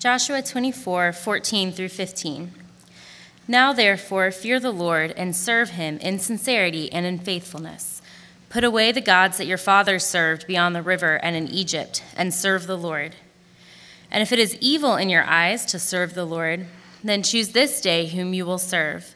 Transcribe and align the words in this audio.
Joshua 0.00 0.40
24, 0.40 1.12
14 1.12 1.72
through 1.72 1.90
15. 1.90 2.52
Now, 3.46 3.74
therefore, 3.74 4.30
fear 4.30 4.58
the 4.58 4.70
Lord 4.70 5.10
and 5.14 5.36
serve 5.36 5.72
him 5.72 5.98
in 5.98 6.18
sincerity 6.18 6.90
and 6.90 7.04
in 7.04 7.18
faithfulness. 7.18 8.00
Put 8.48 8.64
away 8.64 8.92
the 8.92 9.02
gods 9.02 9.36
that 9.36 9.46
your 9.46 9.58
fathers 9.58 10.06
served 10.06 10.46
beyond 10.46 10.74
the 10.74 10.80
river 10.80 11.16
and 11.22 11.36
in 11.36 11.48
Egypt, 11.48 12.02
and 12.16 12.32
serve 12.32 12.66
the 12.66 12.78
Lord. 12.78 13.14
And 14.10 14.22
if 14.22 14.32
it 14.32 14.38
is 14.38 14.56
evil 14.58 14.96
in 14.96 15.10
your 15.10 15.24
eyes 15.24 15.66
to 15.66 15.78
serve 15.78 16.14
the 16.14 16.24
Lord, 16.24 16.64
then 17.04 17.22
choose 17.22 17.50
this 17.50 17.82
day 17.82 18.06
whom 18.06 18.32
you 18.32 18.46
will 18.46 18.56
serve, 18.56 19.14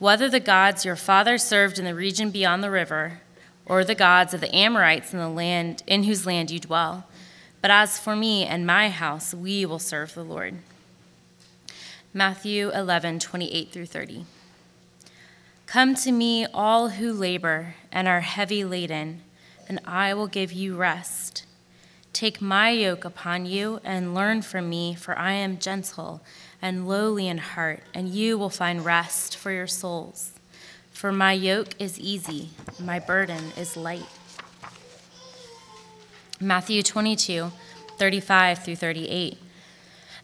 whether 0.00 0.28
the 0.28 0.40
gods 0.40 0.84
your 0.84 0.96
fathers 0.96 1.44
served 1.44 1.78
in 1.78 1.84
the 1.84 1.94
region 1.94 2.32
beyond 2.32 2.64
the 2.64 2.72
river, 2.72 3.20
or 3.66 3.84
the 3.84 3.94
gods 3.94 4.34
of 4.34 4.40
the 4.40 4.52
Amorites 4.52 5.12
in 5.12 5.20
the 5.20 5.28
land 5.28 5.84
in 5.86 6.02
whose 6.02 6.26
land 6.26 6.50
you 6.50 6.58
dwell 6.58 7.06
but 7.64 7.70
as 7.70 7.98
for 7.98 8.14
me 8.14 8.44
and 8.44 8.66
my 8.66 8.90
house, 8.90 9.32
we 9.32 9.64
will 9.64 9.78
serve 9.78 10.12
the 10.12 10.22
Lord. 10.22 10.56
Matthew 12.12 12.68
11, 12.68 13.20
28 13.20 13.72
through 13.72 13.86
30. 13.86 14.26
Come 15.64 15.94
to 15.94 16.12
me, 16.12 16.44
all 16.52 16.90
who 16.90 17.10
labor 17.10 17.76
and 17.90 18.06
are 18.06 18.20
heavy 18.20 18.64
laden, 18.64 19.22
and 19.66 19.80
I 19.86 20.12
will 20.12 20.26
give 20.26 20.52
you 20.52 20.76
rest. 20.76 21.46
Take 22.12 22.42
my 22.42 22.68
yoke 22.68 23.06
upon 23.06 23.46
you 23.46 23.80
and 23.82 24.14
learn 24.14 24.42
from 24.42 24.68
me, 24.68 24.94
for 24.94 25.18
I 25.18 25.32
am 25.32 25.56
gentle 25.56 26.20
and 26.60 26.86
lowly 26.86 27.26
in 27.28 27.38
heart, 27.38 27.80
and 27.94 28.10
you 28.10 28.36
will 28.36 28.50
find 28.50 28.84
rest 28.84 29.38
for 29.38 29.50
your 29.50 29.66
souls. 29.66 30.32
For 30.90 31.12
my 31.12 31.32
yoke 31.32 31.70
is 31.78 31.98
easy, 31.98 32.50
my 32.78 32.98
burden 32.98 33.52
is 33.56 33.74
light. 33.74 34.04
Matthew 36.44 36.82
22, 36.82 37.52
35 37.96 38.62
through 38.62 38.76
38. 38.76 39.38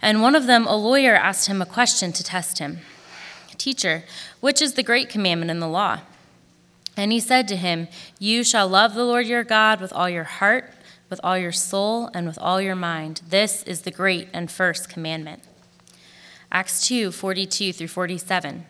And 0.03 0.21
one 0.21 0.35
of 0.35 0.47
them, 0.47 0.67
a 0.67 0.77
lawyer, 0.77 1.15
asked 1.15 1.49
him 1.49 1.63
a 1.63 1.67
question 1.67 2.13
to 2.13 2.23
test 2.23 2.59
him 2.59 2.81
Teacher, 3.57 4.05
which 4.41 4.61
is 4.61 4.75
the 4.75 4.83
great 4.83 5.09
commandment 5.09 5.51
in 5.51 5.61
the 5.61 5.69
law? 5.69 6.01
And 6.95 7.11
he 7.11 7.21
said 7.21 7.49
to 7.49 7.57
him, 7.57 7.89
You 8.19 8.45
shall 8.45 8.69
love 8.69 8.95
the 8.95 9.05
Lord 9.05 9.27
your 9.27 9.45
God 9.45 9.81
with 9.81 9.95
all 9.95 10.11
your 10.11 10.25
heart, 10.25 10.75
with 11.09 11.21
all 11.25 11.39
your 11.39 11.53
soul, 11.53 12.11
and 12.13 12.27
with 12.27 12.39
all 12.39 12.61
your 12.61 12.77
mind. 12.77 13.23
This 13.29 13.63
is 13.63 13.83
the 13.83 13.91
great 13.91 14.29
and 14.35 14.51
first 14.51 14.91
commandment. 14.91 15.43
Acts 16.53 16.87
2 16.87 17.13
42 17.13 17.73
through 17.73 17.89
47. 17.89 18.67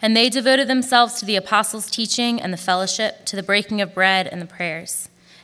And 0.00 0.16
they 0.16 0.30
devoted 0.30 0.68
themselves 0.68 1.14
to 1.20 1.26
the 1.26 1.36
apostles' 1.36 1.90
teaching 1.90 2.40
and 2.40 2.52
the 2.52 2.58
fellowship, 2.58 3.26
to 3.26 3.36
the 3.36 3.42
breaking 3.42 3.82
of 3.82 3.94
bread 3.94 4.26
and 4.26 4.40
the 4.40 4.46
prayers 4.46 5.10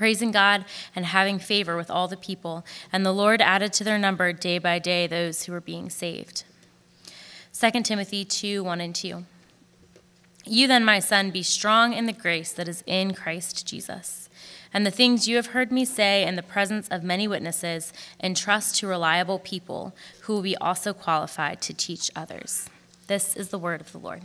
praising 0.00 0.30
God 0.30 0.64
and 0.96 1.04
having 1.04 1.38
favor 1.38 1.76
with 1.76 1.90
all 1.90 2.08
the 2.08 2.16
people. 2.16 2.64
And 2.90 3.04
the 3.04 3.12
Lord 3.12 3.42
added 3.42 3.74
to 3.74 3.84
their 3.84 3.98
number 3.98 4.32
day 4.32 4.56
by 4.56 4.78
day 4.78 5.06
those 5.06 5.42
who 5.42 5.52
were 5.52 5.60
being 5.60 5.90
saved. 5.90 6.44
2 7.52 7.82
Timothy 7.82 8.24
2 8.24 8.64
1 8.64 8.80
and 8.80 8.94
2. 8.94 9.26
You 10.46 10.66
then, 10.66 10.86
my 10.86 11.00
son, 11.00 11.30
be 11.30 11.42
strong 11.42 11.92
in 11.92 12.06
the 12.06 12.14
grace 12.14 12.50
that 12.54 12.66
is 12.66 12.82
in 12.86 13.12
Christ 13.12 13.66
Jesus. 13.66 14.30
And 14.72 14.86
the 14.86 14.90
things 14.90 15.28
you 15.28 15.36
have 15.36 15.48
heard 15.48 15.70
me 15.70 15.84
say 15.84 16.26
in 16.26 16.36
the 16.36 16.42
presence 16.42 16.88
of 16.88 17.04
many 17.04 17.28
witnesses, 17.28 17.92
entrust 18.22 18.76
to 18.76 18.86
reliable 18.86 19.38
people 19.38 19.94
who 20.22 20.32
will 20.32 20.40
be 20.40 20.56
also 20.56 20.94
qualified 20.94 21.60
to 21.60 21.74
teach 21.74 22.10
others. 22.16 22.70
This 23.06 23.36
is 23.36 23.50
the 23.50 23.58
word 23.58 23.82
of 23.82 23.92
the 23.92 23.98
Lord. 23.98 24.22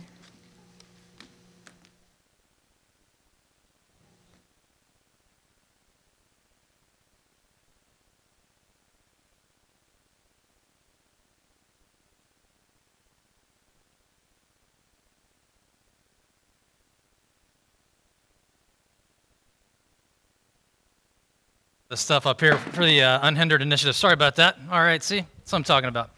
The 21.88 21.96
stuff 21.96 22.26
up 22.26 22.40
here 22.40 22.58
for 22.58 22.84
the 22.84 23.00
uh, 23.02 23.20
unhindered 23.22 23.62
initiative. 23.62 23.94
Sorry 23.94 24.12
about 24.12 24.36
that. 24.36 24.58
All 24.70 24.80
right, 24.80 25.02
see, 25.02 25.20
that's 25.20 25.52
what 25.52 25.58
I'm 25.58 25.64
talking 25.64 25.88
about. 25.88 26.10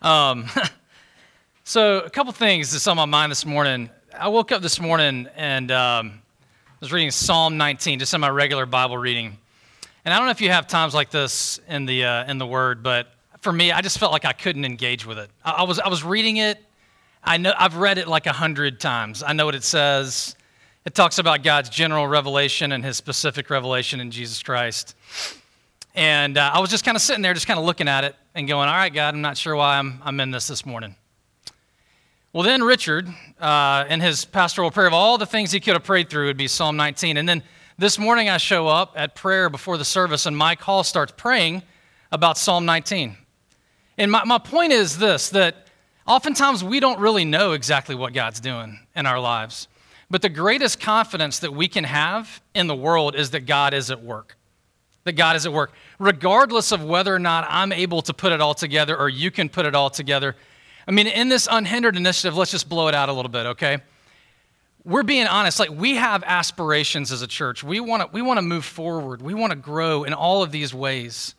Um, 0.00 0.46
so, 1.64 2.00
a 2.00 2.10
couple 2.10 2.32
things 2.32 2.70
that's 2.70 2.86
on 2.86 2.96
my 2.96 3.04
mind 3.04 3.32
this 3.32 3.44
morning. 3.44 3.90
I 4.16 4.28
woke 4.28 4.52
up 4.52 4.62
this 4.62 4.80
morning 4.80 5.28
and 5.36 5.72
um, 5.72 6.20
was 6.80 6.92
reading 6.92 7.10
Psalm 7.10 7.56
19, 7.56 7.98
just 7.98 8.14
in 8.14 8.20
my 8.20 8.30
regular 8.30 8.64
Bible 8.64 8.96
reading. 8.96 9.36
And 10.04 10.14
I 10.14 10.18
don't 10.18 10.26
know 10.26 10.30
if 10.30 10.40
you 10.40 10.50
have 10.50 10.68
times 10.68 10.94
like 10.94 11.10
this 11.10 11.58
in 11.68 11.84
the 11.84 12.04
uh, 12.04 12.30
in 12.30 12.38
the 12.38 12.46
Word, 12.46 12.84
but 12.84 13.08
for 13.40 13.52
me, 13.52 13.72
I 13.72 13.80
just 13.80 13.98
felt 13.98 14.12
like 14.12 14.24
I 14.24 14.32
couldn't 14.32 14.64
engage 14.64 15.04
with 15.04 15.18
it. 15.18 15.30
I, 15.44 15.50
I 15.50 15.62
was 15.64 15.80
I 15.80 15.88
was 15.88 16.04
reading 16.04 16.36
it. 16.36 16.64
I 17.24 17.38
know 17.38 17.52
I've 17.58 17.76
read 17.76 17.98
it 17.98 18.06
like 18.06 18.26
a 18.26 18.32
hundred 18.32 18.78
times. 18.78 19.24
I 19.26 19.32
know 19.32 19.46
what 19.46 19.56
it 19.56 19.64
says. 19.64 20.36
It 20.84 20.94
talks 20.94 21.18
about 21.18 21.42
God's 21.42 21.68
general 21.68 22.06
revelation 22.06 22.72
and 22.72 22.84
his 22.84 22.96
specific 22.96 23.50
revelation 23.50 24.00
in 24.00 24.10
Jesus 24.10 24.42
Christ. 24.42 24.94
And 25.94 26.38
uh, 26.38 26.50
I 26.54 26.60
was 26.60 26.70
just 26.70 26.84
kind 26.84 26.96
of 26.96 27.02
sitting 27.02 27.22
there, 27.22 27.34
just 27.34 27.46
kind 27.46 27.58
of 27.58 27.66
looking 27.66 27.88
at 27.88 28.04
it 28.04 28.14
and 28.34 28.46
going, 28.46 28.68
All 28.68 28.74
right, 28.74 28.92
God, 28.92 29.14
I'm 29.14 29.20
not 29.20 29.36
sure 29.36 29.56
why 29.56 29.78
I'm, 29.78 30.00
I'm 30.04 30.20
in 30.20 30.30
this 30.30 30.46
this 30.46 30.64
morning. 30.64 30.94
Well, 32.32 32.42
then 32.42 32.62
Richard, 32.62 33.08
uh, 33.40 33.84
in 33.88 34.00
his 34.00 34.24
pastoral 34.24 34.70
prayer 34.70 34.86
of 34.86 34.92
all 34.92 35.18
the 35.18 35.26
things 35.26 35.50
he 35.50 35.60
could 35.60 35.72
have 35.72 35.84
prayed 35.84 36.08
through, 36.10 36.26
would 36.26 36.36
be 36.36 36.46
Psalm 36.46 36.76
19. 36.76 37.16
And 37.16 37.28
then 37.28 37.42
this 37.78 37.98
morning 37.98 38.28
I 38.28 38.36
show 38.36 38.68
up 38.68 38.92
at 38.96 39.14
prayer 39.14 39.48
before 39.48 39.76
the 39.78 39.84
service, 39.84 40.26
and 40.26 40.36
Mike 40.36 40.60
Hall 40.60 40.84
starts 40.84 41.12
praying 41.16 41.62
about 42.12 42.38
Psalm 42.38 42.64
19. 42.64 43.16
And 43.96 44.12
my, 44.12 44.24
my 44.24 44.38
point 44.38 44.72
is 44.72 44.98
this 44.98 45.30
that 45.30 45.66
oftentimes 46.06 46.62
we 46.62 46.80
don't 46.80 47.00
really 47.00 47.24
know 47.24 47.52
exactly 47.52 47.94
what 47.94 48.12
God's 48.12 48.40
doing 48.40 48.78
in 48.94 49.06
our 49.06 49.18
lives. 49.18 49.66
But 50.10 50.22
the 50.22 50.28
greatest 50.28 50.80
confidence 50.80 51.38
that 51.40 51.52
we 51.52 51.68
can 51.68 51.84
have 51.84 52.40
in 52.54 52.66
the 52.66 52.74
world 52.74 53.14
is 53.14 53.30
that 53.32 53.46
God 53.46 53.74
is 53.74 53.90
at 53.90 54.02
work. 54.02 54.36
That 55.04 55.12
God 55.12 55.36
is 55.36 55.44
at 55.44 55.52
work. 55.52 55.72
Regardless 55.98 56.72
of 56.72 56.82
whether 56.82 57.14
or 57.14 57.18
not 57.18 57.46
I'm 57.48 57.72
able 57.72 58.02
to 58.02 58.14
put 58.14 58.32
it 58.32 58.40
all 58.40 58.54
together 58.54 58.96
or 58.96 59.08
you 59.08 59.30
can 59.30 59.48
put 59.48 59.66
it 59.66 59.74
all 59.74 59.90
together. 59.90 60.34
I 60.86 60.90
mean, 60.90 61.06
in 61.06 61.28
this 61.28 61.46
unhindered 61.50 61.96
initiative, 61.96 62.36
let's 62.36 62.50
just 62.50 62.68
blow 62.68 62.88
it 62.88 62.94
out 62.94 63.10
a 63.10 63.12
little 63.12 63.30
bit, 63.30 63.46
okay? 63.46 63.78
We're 64.84 65.02
being 65.02 65.26
honest. 65.26 65.58
Like, 65.58 65.70
we 65.70 65.96
have 65.96 66.24
aspirations 66.24 67.12
as 67.12 67.20
a 67.20 67.26
church. 67.26 67.62
We 67.62 67.78
want 67.78 68.02
to 68.02 68.08
we 68.10 68.22
want 68.22 68.38
to 68.38 68.42
move 68.42 68.64
forward. 68.64 69.20
We 69.20 69.34
want 69.34 69.50
to 69.50 69.58
grow 69.58 70.04
in 70.04 70.14
all 70.14 70.42
of 70.42 70.50
these 70.50 70.72
ways 70.72 71.34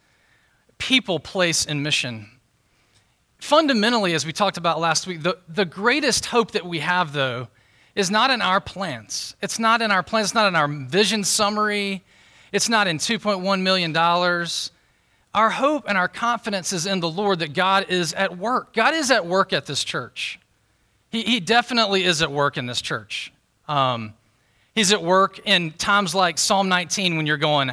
people, 0.78 1.20
place, 1.20 1.66
and 1.66 1.84
mission. 1.84 2.30
Fundamentally, 3.40 4.14
as 4.14 4.26
we 4.26 4.34
talked 4.34 4.58
about 4.58 4.80
last 4.80 5.08
week, 5.08 5.24
the, 5.24 5.38
the 5.48 5.66
greatest 5.66 6.26
hope 6.28 6.52
that 6.52 6.66
we 6.66 6.80
have, 6.80 7.14
though, 7.14 7.48
is 7.96 8.12
not 8.12 8.32
in 8.32 8.42
our 8.42 8.62
plans. 8.62 9.36
It's 9.42 9.60
not 9.60 9.82
in 9.82 9.92
our 9.92 10.04
plans. 10.04 10.28
It's 10.28 10.36
not 10.36 10.48
in 10.48 10.56
our 10.56 10.68
vision 10.68 11.24
summary. 11.24 12.04
It's 12.52 12.70
not 12.70 12.88
in 12.88 12.98
$2.1 12.98 13.62
million. 13.62 13.96
Our 15.34 15.50
hope 15.50 15.86
and 15.88 15.98
our 15.98 16.08
confidence 16.08 16.74
is 16.74 16.86
in 16.86 17.00
the 17.00 17.10
Lord 17.10 17.40
that 17.40 17.54
God 17.54 17.86
is 17.90 18.14
at 18.14 18.38
work. 18.38 18.74
God 18.74 18.94
is 18.94 19.12
at 19.12 19.26
work 19.26 19.54
at 19.54 19.66
this 19.66 19.84
church. 19.84 20.40
He, 21.10 21.24
he 21.24 21.40
definitely 21.40 22.04
is 22.04 22.22
at 22.22 22.32
work 22.32 22.58
in 22.58 22.66
this 22.66 22.82
church. 22.82 23.32
Um, 23.68 24.14
he's 24.74 24.92
at 24.92 25.04
work 25.04 25.40
in 25.46 25.72
times 25.72 26.16
like 26.16 26.38
Psalm 26.38 26.70
19 26.70 27.18
when 27.18 27.28
you're 27.28 27.38
going, 27.38 27.72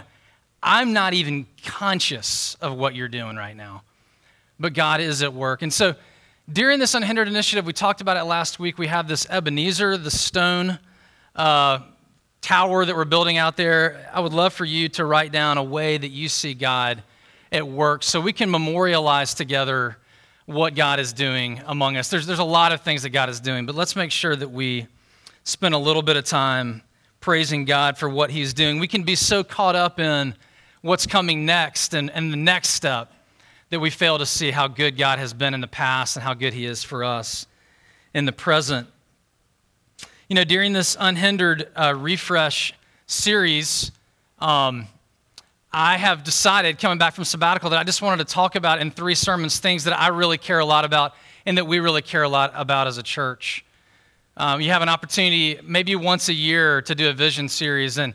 I'm 0.62 0.92
not 0.92 1.14
even 1.14 1.46
conscious 1.64 2.56
of 2.60 2.76
what 2.76 2.94
you're 2.94 3.08
doing 3.08 3.36
right 3.36 3.56
now. 3.56 3.82
But 4.58 4.72
God 4.72 5.00
is 5.00 5.22
at 5.22 5.32
work. 5.32 5.62
And 5.62 5.72
so, 5.72 5.94
during 6.52 6.78
this 6.78 6.94
Unhindered 6.94 7.26
Initiative, 7.26 7.66
we 7.66 7.72
talked 7.72 8.00
about 8.00 8.16
it 8.16 8.22
last 8.22 8.60
week. 8.60 8.78
We 8.78 8.86
have 8.86 9.08
this 9.08 9.26
Ebenezer, 9.28 9.96
the 9.96 10.10
stone 10.10 10.78
uh, 11.34 11.80
tower 12.40 12.84
that 12.84 12.94
we're 12.94 13.04
building 13.04 13.36
out 13.36 13.56
there. 13.56 14.08
I 14.12 14.20
would 14.20 14.32
love 14.32 14.52
for 14.52 14.64
you 14.64 14.88
to 14.90 15.04
write 15.04 15.32
down 15.32 15.58
a 15.58 15.64
way 15.64 15.98
that 15.98 16.10
you 16.10 16.28
see 16.28 16.54
God 16.54 17.02
at 17.50 17.66
work 17.66 18.04
so 18.04 18.20
we 18.20 18.32
can 18.32 18.48
memorialize 18.50 19.34
together 19.34 19.98
what 20.44 20.76
God 20.76 21.00
is 21.00 21.12
doing 21.12 21.60
among 21.66 21.96
us. 21.96 22.10
There's, 22.10 22.26
there's 22.26 22.38
a 22.38 22.44
lot 22.44 22.70
of 22.70 22.82
things 22.82 23.02
that 23.02 23.10
God 23.10 23.28
is 23.28 23.40
doing, 23.40 23.66
but 23.66 23.74
let's 23.74 23.96
make 23.96 24.12
sure 24.12 24.36
that 24.36 24.50
we 24.50 24.86
spend 25.42 25.74
a 25.74 25.78
little 25.78 26.02
bit 26.02 26.16
of 26.16 26.24
time 26.24 26.82
praising 27.18 27.64
God 27.64 27.98
for 27.98 28.08
what 28.08 28.30
He's 28.30 28.54
doing. 28.54 28.78
We 28.78 28.86
can 28.86 29.02
be 29.02 29.16
so 29.16 29.42
caught 29.42 29.74
up 29.74 29.98
in 29.98 30.36
what's 30.82 31.06
coming 31.06 31.44
next 31.44 31.94
and, 31.94 32.08
and 32.12 32.32
the 32.32 32.36
next 32.36 32.68
step 32.68 33.12
that 33.70 33.80
we 33.80 33.90
fail 33.90 34.18
to 34.18 34.26
see 34.26 34.50
how 34.50 34.68
good 34.68 34.96
God 34.96 35.18
has 35.18 35.32
been 35.32 35.54
in 35.54 35.60
the 35.60 35.66
past 35.66 36.16
and 36.16 36.22
how 36.22 36.34
good 36.34 36.52
He 36.52 36.66
is 36.66 36.84
for 36.84 37.02
us 37.02 37.46
in 38.14 38.24
the 38.24 38.32
present. 38.32 38.88
You 40.28 40.36
know, 40.36 40.44
during 40.44 40.72
this 40.72 40.96
unhindered 40.98 41.68
uh, 41.74 41.94
refresh 41.96 42.72
series, 43.06 43.92
um, 44.38 44.86
I 45.72 45.96
have 45.96 46.24
decided, 46.24 46.78
coming 46.78 46.98
back 46.98 47.14
from 47.14 47.24
sabbatical, 47.24 47.70
that 47.70 47.78
I 47.78 47.84
just 47.84 48.02
wanted 48.02 48.26
to 48.26 48.32
talk 48.32 48.54
about 48.54 48.80
in 48.80 48.90
three 48.90 49.14
sermons 49.14 49.58
things 49.58 49.84
that 49.84 49.98
I 49.98 50.08
really 50.08 50.38
care 50.38 50.58
a 50.58 50.64
lot 50.64 50.84
about 50.84 51.14
and 51.44 51.58
that 51.58 51.66
we 51.66 51.80
really 51.80 52.02
care 52.02 52.22
a 52.22 52.28
lot 52.28 52.52
about 52.54 52.86
as 52.86 52.98
a 52.98 53.02
church. 53.02 53.64
Um, 54.36 54.60
you 54.60 54.70
have 54.70 54.82
an 54.82 54.88
opportunity 54.88 55.58
maybe 55.62 55.96
once 55.96 56.28
a 56.28 56.32
year 56.32 56.82
to 56.82 56.94
do 56.94 57.08
a 57.08 57.12
vision 57.12 57.48
series, 57.48 57.98
and, 57.98 58.14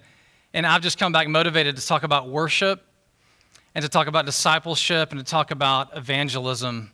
and 0.54 0.66
I've 0.66 0.82
just 0.82 0.98
come 0.98 1.12
back 1.12 1.28
motivated 1.28 1.78
to 1.78 1.86
talk 1.86 2.04
about 2.04 2.30
worship 2.30 2.84
and 3.74 3.84
to 3.84 3.90
talk 3.90 4.08
about 4.08 4.26
discipleship 4.26 5.12
and 5.12 5.20
to 5.20 5.26
talk 5.26 5.52
about 5.52 5.96
evangelism. 5.96 6.92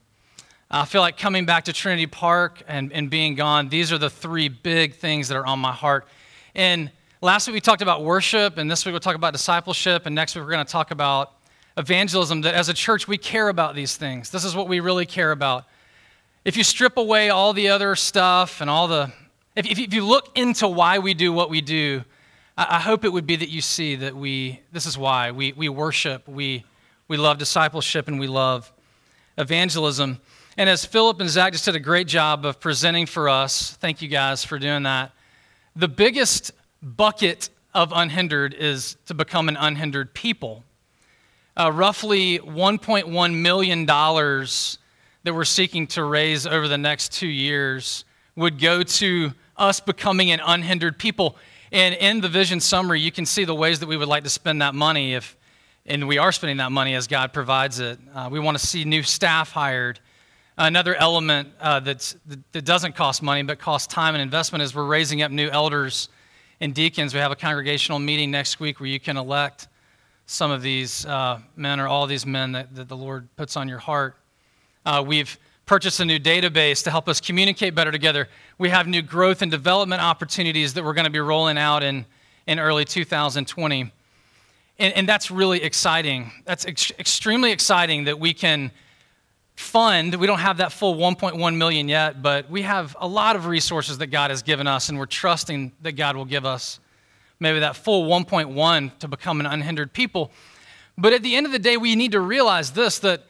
I 0.70 0.86
feel 0.86 1.02
like 1.02 1.18
coming 1.18 1.46
back 1.46 1.66
to 1.66 1.74
Trinity 1.74 2.08
Park 2.08 2.62
and, 2.68 2.92
and 2.92 3.10
being 3.10 3.36
gone, 3.36 3.70
these 3.70 3.92
are 3.92 3.98
the 3.98 4.10
three 4.10 4.50
big 4.50 4.96
things 4.96 5.30
that 5.30 5.38
are 5.38 5.46
on 5.46 5.60
my 5.60 5.72
heart. 5.72 6.08
And 6.54 6.92
last 7.22 7.48
week 7.48 7.54
we 7.54 7.62
talked 7.62 7.82
about 7.82 8.04
worship, 8.04 8.58
and 8.58 8.70
this 8.70 8.86
week 8.86 8.92
we'll 8.92 9.00
talk 9.00 9.16
about 9.16 9.34
discipleship, 9.34 10.06
and 10.06 10.14
next 10.14 10.36
week 10.36 10.44
we're 10.44 10.52
going 10.52 10.66
to 10.66 10.72
talk 10.72 10.92
about 10.92 11.34
evangelism. 11.78 12.42
That 12.42 12.54
as 12.54 12.70
a 12.70 12.74
church, 12.74 13.08
we 13.08 13.18
care 13.18 13.50
about 13.50 13.76
these 13.76 13.96
things. 13.96 14.30
This 14.30 14.44
is 14.44 14.56
what 14.56 14.68
we 14.68 14.80
really 14.80 15.06
care 15.06 15.32
about. 15.32 15.66
If 16.44 16.58
you 16.58 16.64
strip 16.64 16.98
away 16.98 17.30
all 17.30 17.54
the 17.54 17.70
other 17.70 17.96
stuff 17.96 18.62
and 18.62 18.70
all 18.70 18.88
the, 18.88 19.12
if, 19.56 19.66
if 19.70 19.94
you 19.94 20.06
look 20.06 20.38
into 20.38 20.68
why 20.68 21.00
we 21.00 21.14
do 21.14 21.32
what 21.34 21.50
we 21.50 21.62
do, 21.62 22.04
I, 22.58 22.80
hope 22.80 23.06
it 23.06 23.14
would 23.14 23.28
be 23.28 23.36
that 23.36 23.50
you 23.50 23.62
see 23.62 23.96
that 23.98 24.16
we, 24.16 24.62
this 24.72 24.88
is 24.88 24.98
why 24.98 25.30
we, 25.30 25.52
we 25.52 25.70
worship, 25.70 26.28
we, 26.28 26.66
we 27.08 27.16
love 27.16 27.38
discipleship, 27.38 28.08
and 28.08 28.20
we 28.20 28.26
love 28.26 28.74
evangelism. 29.38 30.20
And 30.58 30.68
as 30.68 30.84
Philip 30.84 31.20
and 31.20 31.30
Zach 31.30 31.54
just 31.54 31.66
did 31.66 31.76
a 31.76 31.80
great 31.80 32.08
job 32.08 32.46
of 32.48 32.60
presenting 32.60 33.06
for 33.06 33.30
us, 33.30 33.74
thank 33.74 34.02
you 34.02 34.08
guys 34.08 34.44
for 34.44 34.58
doing 34.58 34.84
that. 34.84 35.12
The 35.76 35.88
biggest 35.88 36.52
bucket 36.82 37.50
of 37.76 37.94
unhindered 37.96 38.56
is 38.56 38.98
to 39.06 39.14
become 39.14 39.50
an 39.50 39.58
unhindered 39.58 40.16
people. 40.16 40.64
Uh, 41.56 41.72
roughly 41.72 42.40
$1.1 42.40 43.36
million 43.36 43.86
that 43.86 45.34
we're 45.34 45.46
seeking 45.46 45.86
to 45.88 46.04
raise 46.04 46.48
over 46.48 46.68
the 46.68 46.78
next 46.78 47.14
two 47.14 47.28
years 47.28 48.04
would 48.36 48.60
go 48.60 48.82
to 48.82 49.32
us 49.58 49.80
becoming 49.80 50.32
an 50.32 50.40
unhindered 50.44 50.98
people. 50.98 51.36
And 51.72 51.96
in 51.96 52.22
the 52.22 52.30
vision 52.30 52.60
summary, 52.60 53.02
you 53.02 53.12
can 53.12 53.26
see 53.26 53.44
the 53.44 53.56
ways 53.56 53.80
that 53.80 53.88
we 53.88 53.98
would 53.98 54.08
like 54.08 54.24
to 54.24 54.30
spend 54.30 54.62
that 54.62 54.74
money 54.74 55.14
if, 55.14 55.36
and 55.86 56.08
we 56.08 56.18
are 56.18 56.32
spending 56.32 56.58
that 56.58 56.72
money 56.72 56.96
as 56.96 57.08
God 57.08 57.34
provides 57.34 57.80
it. 57.80 58.00
Uh, 58.14 58.30
we 58.32 58.40
want 58.40 58.58
to 58.58 58.66
see 58.66 58.86
new 58.86 59.04
staff 59.04 59.52
hired. 59.52 60.00
Another 60.58 60.96
element 60.96 61.50
uh, 61.60 61.80
that 61.82 62.16
doesn't 62.64 62.96
cost 62.96 63.22
money 63.22 63.44
but 63.44 63.60
costs 63.60 63.94
time 63.94 64.16
and 64.16 64.22
investment 64.22 64.64
is 64.64 64.74
we're 64.74 64.86
raising 64.86 65.22
up 65.22 65.32
new 65.32 65.50
elders 65.50 66.10
and 66.60 66.74
deacons. 66.74 67.14
We 67.14 67.20
have 67.20 67.32
a 67.32 67.36
congregational 67.36 68.00
meeting 68.00 68.32
next 68.32 68.60
week 68.60 68.80
where 68.80 68.90
you 68.90 69.00
can 69.00 69.18
elect 69.18 69.68
some 70.26 70.52
of 70.52 70.62
these 70.62 71.06
uh, 71.06 71.40
men 71.56 71.80
or 71.80 71.88
all 71.88 72.08
these 72.08 72.26
men 72.26 72.54
that, 72.54 72.76
that, 72.76 72.88
the 72.88 72.98
Lord 72.98 73.28
puts 73.36 73.56
on 73.56 73.68
your 73.68 73.78
heart. 73.78 74.18
Uh, 74.86 75.04
we've 75.06 75.38
purchased 75.68 76.00
a 76.00 76.06
new 76.06 76.18
database 76.18 76.84
to 76.86 76.90
help 76.90 77.08
us 77.08 77.22
communicate 77.22 77.76
better 77.76 77.92
together. 77.92 78.30
We 78.58 78.70
have 78.70 78.88
new 78.88 79.02
growth 79.02 79.42
and 79.42 79.52
development 79.52 80.02
opportunities 80.02 80.74
that 80.74 80.84
we're 80.84 80.94
going 80.94 81.06
to 81.06 81.12
be 81.12 81.20
rolling 81.20 81.58
out 81.58 81.84
in, 81.84 82.06
in 82.48 82.58
early 82.58 82.86
2020. 82.86 83.92
And, 84.80 84.94
and 84.94 85.08
that's 85.08 85.30
really 85.30 85.62
exciting. 85.62 86.32
That's 86.46 86.66
ex- 86.66 86.92
extremely 86.98 87.52
exciting 87.52 88.06
that 88.06 88.18
we 88.18 88.34
can 88.34 88.72
fund 89.58 90.14
we 90.14 90.28
don't 90.28 90.38
have 90.38 90.58
that 90.58 90.72
full 90.72 90.94
1.1 90.94 91.58
million 91.58 91.90
yet 91.90 92.22
but 92.22 92.48
we 92.48 92.62
have 92.62 92.96
a 93.00 93.08
lot 93.08 93.36
of 93.36 93.48
resources 93.48 93.98
that 93.98 94.06
god 94.06 94.30
has 94.30 94.44
given 94.44 94.68
us 94.68 94.88
and 94.88 95.00
we're 95.00 95.08
trusting 95.08 95.72
that 95.82 95.94
god 95.94 96.16
will 96.16 96.26
give 96.26 96.46
us 96.46 96.80
maybe 97.40 97.58
that 97.58 97.76
full 97.76 98.08
1.1 98.08 99.00
to 99.00 99.08
become 99.08 99.40
an 99.40 99.48
unhindered 99.48 99.92
people 99.92 100.32
but 100.96 101.12
at 101.12 101.24
the 101.24 101.36
end 101.36 101.48
of 101.48 101.52
the 101.52 101.58
day 101.58 101.76
we 101.76 101.96
need 101.96 102.12
to 102.12 102.20
realize 102.20 102.74
this 102.74 103.00
that 103.00 103.24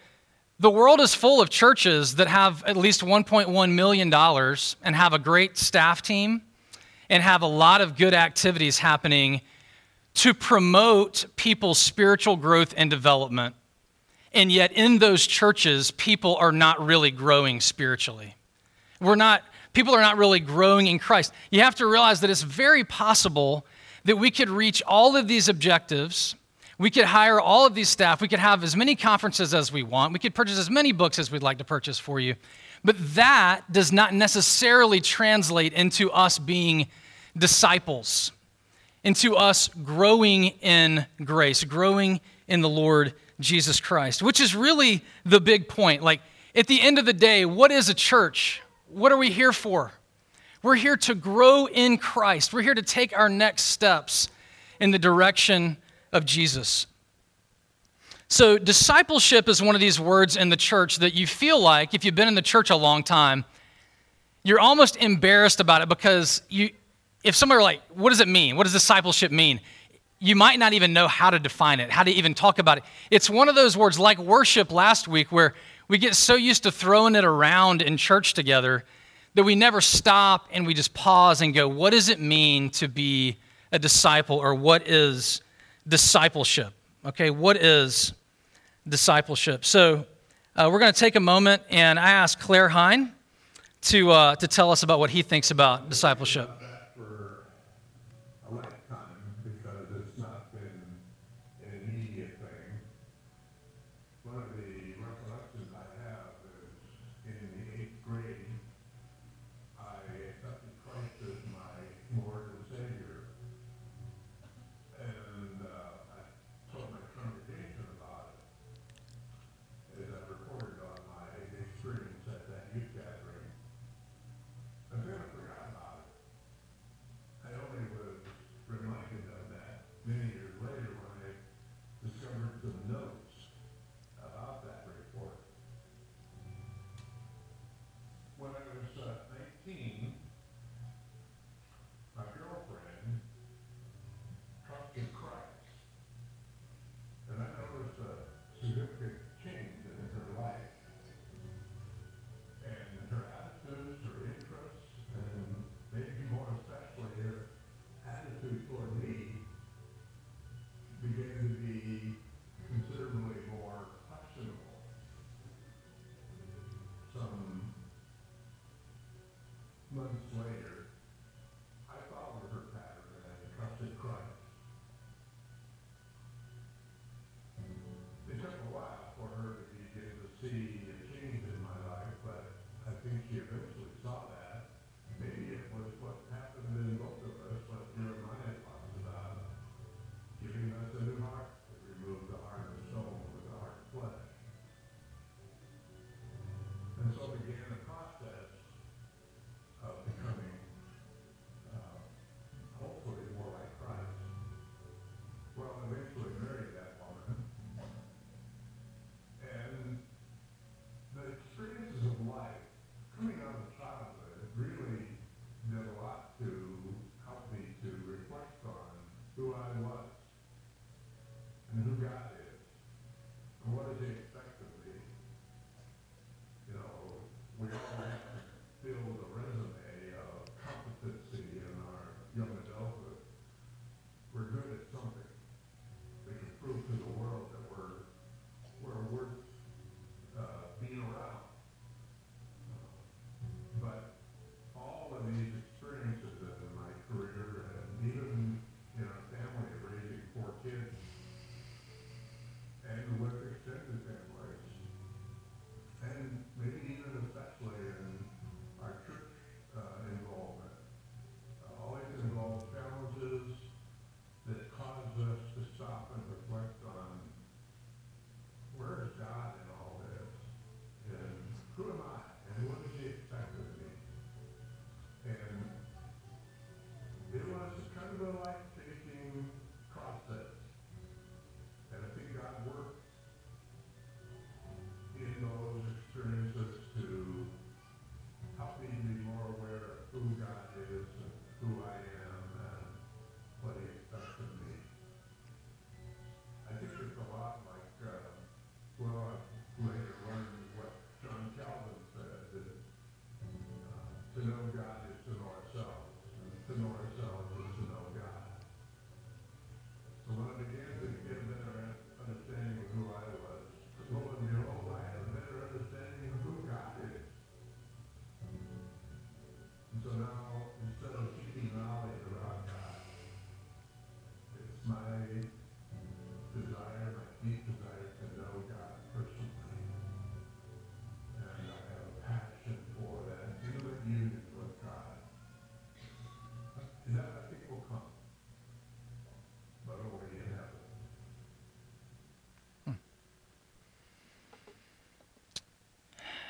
the 0.59 0.69
world 0.69 0.99
is 0.99 1.13
full 1.13 1.41
of 1.41 1.49
churches 1.49 2.15
that 2.15 2.27
have 2.27 2.63
at 2.65 2.75
least 2.75 3.01
1.1 3.01 3.71
million 3.71 4.09
dollars 4.09 4.75
and 4.83 4.95
have 4.95 5.13
a 5.13 5.19
great 5.19 5.57
staff 5.57 6.01
team 6.01 6.41
and 7.09 7.23
have 7.23 7.41
a 7.41 7.47
lot 7.47 7.81
of 7.81 7.95
good 7.95 8.13
activities 8.13 8.79
happening 8.79 9.41
to 10.15 10.33
promote 10.33 11.25
people's 11.35 11.77
spiritual 11.77 12.35
growth 12.35 12.73
and 12.75 12.89
development 12.89 13.55
and 14.37 14.51
yet, 14.51 14.71
in 14.73 14.99
those 14.99 15.25
churches, 15.25 15.89
people 15.89 16.35
are 16.35 16.51
not 16.51 16.85
really 16.85 17.09
growing 17.09 17.59
spiritually. 17.59 18.35
We're 18.99 19.15
not, 19.15 19.43
people 19.73 19.95
are 19.95 20.01
not 20.01 20.17
really 20.17 20.39
growing 20.39 20.85
in 20.85 20.99
Christ. 20.99 21.33
You 21.49 21.61
have 21.61 21.73
to 21.75 21.87
realize 21.87 22.21
that 22.21 22.29
it's 22.29 22.43
very 22.43 22.83
possible 22.83 23.65
that 24.03 24.17
we 24.17 24.31
could 24.31 24.49
reach 24.49 24.83
all 24.85 25.15
of 25.15 25.27
these 25.27 25.49
objectives. 25.49 26.35
We 26.79 26.91
could 26.91 27.05
hire 27.05 27.39
all 27.39 27.65
of 27.65 27.73
these 27.73 27.89
staff. 27.89 28.21
We 28.21 28.27
could 28.27 28.39
have 28.39 28.63
as 28.63 28.75
many 28.75 28.95
conferences 28.95 29.53
as 29.53 29.71
we 29.71 29.81
want. 29.81 30.13
We 30.13 30.19
could 30.19 30.35
purchase 30.35 30.59
as 30.59 30.69
many 30.69 30.91
books 30.91 31.17
as 31.17 31.31
we'd 31.31 31.41
like 31.41 31.57
to 31.57 31.63
purchase 31.63 31.97
for 31.97 32.19
you. 32.19 32.35
But 32.83 32.95
that 33.15 33.61
does 33.71 33.91
not 33.91 34.13
necessarily 34.13 35.01
translate 35.01 35.73
into 35.73 36.11
us 36.11 36.37
being 36.37 36.87
disciples, 37.35 38.31
into 39.03 39.35
us 39.35 39.69
growing 39.83 40.45
in 40.61 41.07
grace, 41.23 41.63
growing 41.63 42.21
in 42.47 42.61
the 42.61 42.69
Lord 42.69 43.13
Jesus 43.39 43.79
Christ, 43.79 44.21
which 44.21 44.39
is 44.39 44.55
really 44.55 45.03
the 45.25 45.41
big 45.41 45.67
point. 45.67 46.03
Like, 46.03 46.21
at 46.55 46.67
the 46.67 46.81
end 46.81 46.99
of 46.99 47.05
the 47.05 47.13
day, 47.13 47.45
what 47.45 47.71
is 47.71 47.89
a 47.89 47.93
church? 47.93 48.61
What 48.89 49.11
are 49.11 49.17
we 49.17 49.31
here 49.31 49.53
for? 49.53 49.91
We're 50.63 50.75
here 50.75 50.97
to 50.97 51.15
grow 51.15 51.67
in 51.67 51.97
Christ. 51.97 52.53
We're 52.53 52.63
here 52.63 52.75
to 52.75 52.81
take 52.81 53.17
our 53.17 53.29
next 53.29 53.63
steps 53.63 54.29
in 54.79 54.91
the 54.91 54.99
direction 54.99 55.77
of 56.11 56.25
Jesus. 56.25 56.87
So, 58.29 58.57
discipleship 58.57 59.47
is 59.47 59.61
one 59.61 59.75
of 59.75 59.81
these 59.81 59.99
words 59.99 60.35
in 60.35 60.49
the 60.49 60.57
church 60.57 60.97
that 60.97 61.13
you 61.13 61.25
feel 61.25 61.59
like, 61.59 61.93
if 61.93 62.03
you've 62.03 62.15
been 62.15 62.27
in 62.27 62.35
the 62.35 62.41
church 62.41 62.69
a 62.69 62.75
long 62.75 63.03
time, 63.03 63.45
you're 64.43 64.59
almost 64.59 64.97
embarrassed 64.97 65.59
about 65.59 65.81
it 65.81 65.89
because 65.89 66.41
you, 66.49 66.71
if 67.23 67.35
somebody 67.35 67.57
were 67.57 67.63
like, 67.63 67.81
what 67.89 68.09
does 68.09 68.19
it 68.19 68.27
mean? 68.27 68.57
What 68.57 68.63
does 68.63 68.73
discipleship 68.73 69.31
mean? 69.31 69.61
you 70.19 70.35
might 70.35 70.57
not 70.57 70.73
even 70.73 70.93
know 70.93 71.07
how 71.07 71.29
to 71.29 71.39
define 71.39 71.79
it, 71.79 71.91
how 71.91 72.03
to 72.03 72.11
even 72.11 72.33
talk 72.33 72.59
about 72.59 72.79
it. 72.79 72.83
It's 73.11 73.29
one 73.29 73.49
of 73.49 73.55
those 73.55 73.77
words 73.77 73.99
like 73.99 74.17
worship 74.17 74.71
last 74.71 75.07
week 75.07 75.31
where 75.31 75.53
we 75.87 75.97
get 75.97 76.15
so 76.15 76.35
used 76.35 76.63
to 76.63 76.71
throwing 76.71 77.15
it 77.15 77.23
around 77.23 77.81
in 77.81 77.97
church 77.97 78.33
together 78.33 78.83
that 79.35 79.43
we 79.43 79.55
never 79.55 79.79
stop 79.79 80.47
and 80.51 80.65
we 80.65 80.73
just 80.73 80.93
pause 80.93 81.41
and 81.41 81.53
go, 81.53 81.67
what 81.67 81.91
does 81.91 82.09
it 82.09 82.19
mean 82.19 82.71
to 82.71 82.87
be 82.87 83.37
a 83.71 83.77
disciple 83.77 84.37
or 84.37 84.55
what 84.55 84.87
is 84.87 85.41
discipleship? 85.87 86.73
Okay, 87.05 87.29
what 87.29 87.57
is 87.57 88.13
discipleship? 88.87 89.63
So 89.65 90.05
uh, 90.55 90.69
we're 90.71 90.79
going 90.79 90.93
to 90.93 90.99
take 90.99 91.15
a 91.15 91.21
moment 91.21 91.61
and 91.69 91.99
I 91.99 92.11
asked 92.11 92.39
Claire 92.39 92.69
Hine 92.69 93.13
to, 93.83 94.11
uh, 94.11 94.35
to 94.35 94.47
tell 94.47 94.71
us 94.71 94.83
about 94.83 94.99
what 94.99 95.09
he 95.09 95.21
thinks 95.21 95.51
about 95.51 95.89
discipleship. 95.89 96.49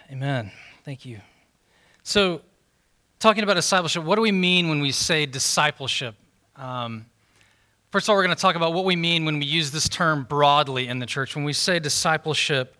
Amen. 0.09 0.51
Thank 0.85 1.05
you. 1.05 1.19
So, 2.03 2.41
talking 3.19 3.43
about 3.43 3.55
discipleship, 3.55 4.05
what 4.05 4.15
do 4.15 4.21
we 4.21 4.31
mean 4.31 4.69
when 4.69 4.79
we 4.79 4.93
say 4.93 5.25
discipleship? 5.25 6.15
Um, 6.55 7.05
first 7.91 8.05
of 8.05 8.11
all, 8.11 8.15
we're 8.15 8.23
going 8.23 8.35
to 8.35 8.41
talk 8.41 8.55
about 8.55 8.71
what 8.71 8.85
we 8.85 8.95
mean 8.95 9.25
when 9.25 9.37
we 9.37 9.45
use 9.45 9.69
this 9.69 9.89
term 9.89 10.23
broadly 10.23 10.87
in 10.87 10.99
the 10.99 11.05
church. 11.05 11.35
When 11.35 11.43
we 11.43 11.51
say 11.51 11.79
discipleship 11.79 12.73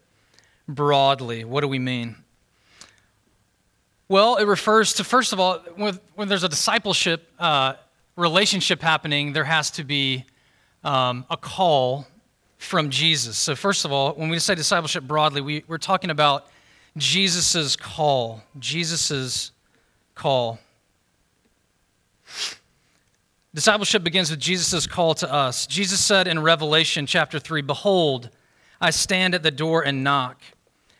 broadly, 0.69 1.43
what 1.43 1.61
do 1.61 1.67
we 1.67 1.79
mean? 1.79 2.15
Well, 4.07 4.37
it 4.37 4.45
refers 4.45 4.93
to, 4.93 5.03
first 5.03 5.33
of 5.33 5.39
all, 5.41 5.59
when, 5.75 5.99
when 6.15 6.29
there's 6.29 6.45
a 6.45 6.49
discipleship 6.49 7.29
uh, 7.39 7.73
relationship 8.15 8.81
happening, 8.81 9.33
there 9.33 9.43
has 9.43 9.69
to 9.71 9.83
be 9.83 10.23
um, 10.85 11.25
a 11.29 11.35
call 11.35 12.07
from 12.57 12.89
Jesus. 12.89 13.37
So, 13.37 13.53
first 13.53 13.83
of 13.83 13.91
all, 13.91 14.13
when 14.13 14.29
we 14.29 14.39
say 14.39 14.55
discipleship 14.55 15.03
broadly, 15.03 15.41
we, 15.41 15.65
we're 15.67 15.77
talking 15.77 16.09
about 16.09 16.47
Jesus' 16.97 17.75
call. 17.75 18.43
Jesus' 18.59 19.51
call. 20.15 20.59
Discipleship 23.53 24.03
begins 24.03 24.29
with 24.29 24.39
Jesus' 24.39 24.85
call 24.85 25.15
to 25.15 25.31
us. 25.31 25.65
Jesus 25.65 25.99
said 25.99 26.27
in 26.27 26.39
Revelation 26.39 27.05
chapter 27.05 27.39
3 27.39 27.61
Behold, 27.61 28.29
I 28.79 28.91
stand 28.91 29.33
at 29.33 29.43
the 29.43 29.51
door 29.51 29.81
and 29.83 30.03
knock. 30.03 30.41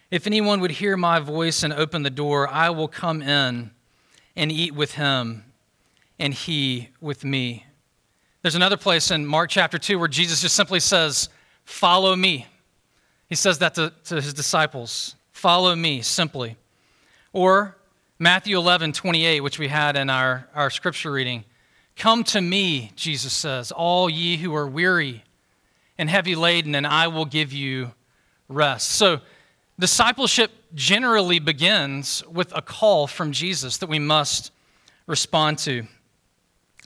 If 0.09 0.25
anyone 0.25 0.61
would 0.61 0.71
hear 0.71 0.95
my 0.95 1.19
voice 1.19 1.63
and 1.63 1.73
open 1.73 2.03
the 2.03 2.09
door, 2.09 2.47
I 2.47 2.69
will 2.69 2.87
come 2.87 3.21
in 3.21 3.71
and 4.35 4.51
eat 4.51 4.73
with 4.73 4.93
him, 4.93 5.43
and 6.17 6.33
he 6.33 6.89
with 7.01 7.25
me. 7.25 7.65
There's 8.41 8.55
another 8.55 8.77
place 8.77 9.11
in 9.11 9.25
Mark 9.25 9.49
chapter 9.49 9.77
2 9.77 9.99
where 9.99 10.07
Jesus 10.07 10.41
just 10.41 10.55
simply 10.55 10.79
says, 10.79 11.27
Follow 11.65 12.15
me. 12.15 12.47
He 13.27 13.35
says 13.35 13.59
that 13.59 13.75
to, 13.75 13.91
to 14.05 14.15
his 14.15 14.33
disciples. 14.33 15.16
Follow 15.37 15.75
me, 15.75 16.01
simply. 16.01 16.57
Or 17.31 17.77
Matthew 18.17 18.57
11, 18.57 18.93
28, 18.93 19.41
which 19.41 19.59
we 19.59 19.67
had 19.67 19.95
in 19.95 20.09
our, 20.09 20.47
our 20.55 20.71
scripture 20.71 21.11
reading. 21.11 21.43
Come 21.95 22.23
to 22.23 22.41
me, 22.41 22.91
Jesus 22.95 23.33
says, 23.33 23.71
all 23.71 24.09
ye 24.09 24.37
who 24.37 24.55
are 24.55 24.65
weary 24.67 25.23
and 25.95 26.09
heavy 26.09 26.33
laden, 26.33 26.73
and 26.73 26.87
I 26.87 27.09
will 27.09 27.25
give 27.25 27.53
you 27.53 27.91
rest. 28.49 28.89
So, 28.89 29.19
discipleship 29.77 30.49
generally 30.73 31.37
begins 31.37 32.23
with 32.25 32.51
a 32.55 32.61
call 32.63 33.05
from 33.05 33.31
Jesus 33.31 33.77
that 33.77 33.89
we 33.89 33.99
must 33.99 34.51
respond 35.05 35.59
to. 35.59 35.85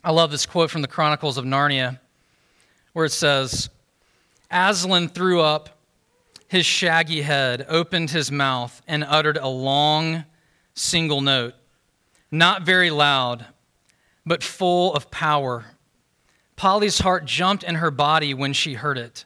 I 0.04 0.10
love 0.10 0.30
this 0.30 0.44
quote 0.44 0.70
from 0.70 0.82
the 0.82 0.88
Chronicles 0.88 1.38
of 1.38 1.46
Narnia, 1.46 2.00
where 2.92 3.06
it 3.06 3.12
says, 3.12 3.70
Aslan 4.50 5.08
threw 5.08 5.40
up 5.40 5.70
his 6.52 6.66
shaggy 6.66 7.22
head, 7.22 7.64
opened 7.66 8.10
his 8.10 8.30
mouth, 8.30 8.82
and 8.86 9.02
uttered 9.02 9.38
a 9.38 9.48
long 9.48 10.22
single 10.74 11.22
note, 11.22 11.54
not 12.30 12.60
very 12.60 12.90
loud, 12.90 13.46
but 14.26 14.44
full 14.44 14.92
of 14.92 15.10
power. 15.10 15.64
Polly's 16.54 16.98
heart 16.98 17.24
jumped 17.24 17.64
in 17.64 17.76
her 17.76 17.90
body 17.90 18.34
when 18.34 18.52
she 18.52 18.74
heard 18.74 18.98
it. 18.98 19.24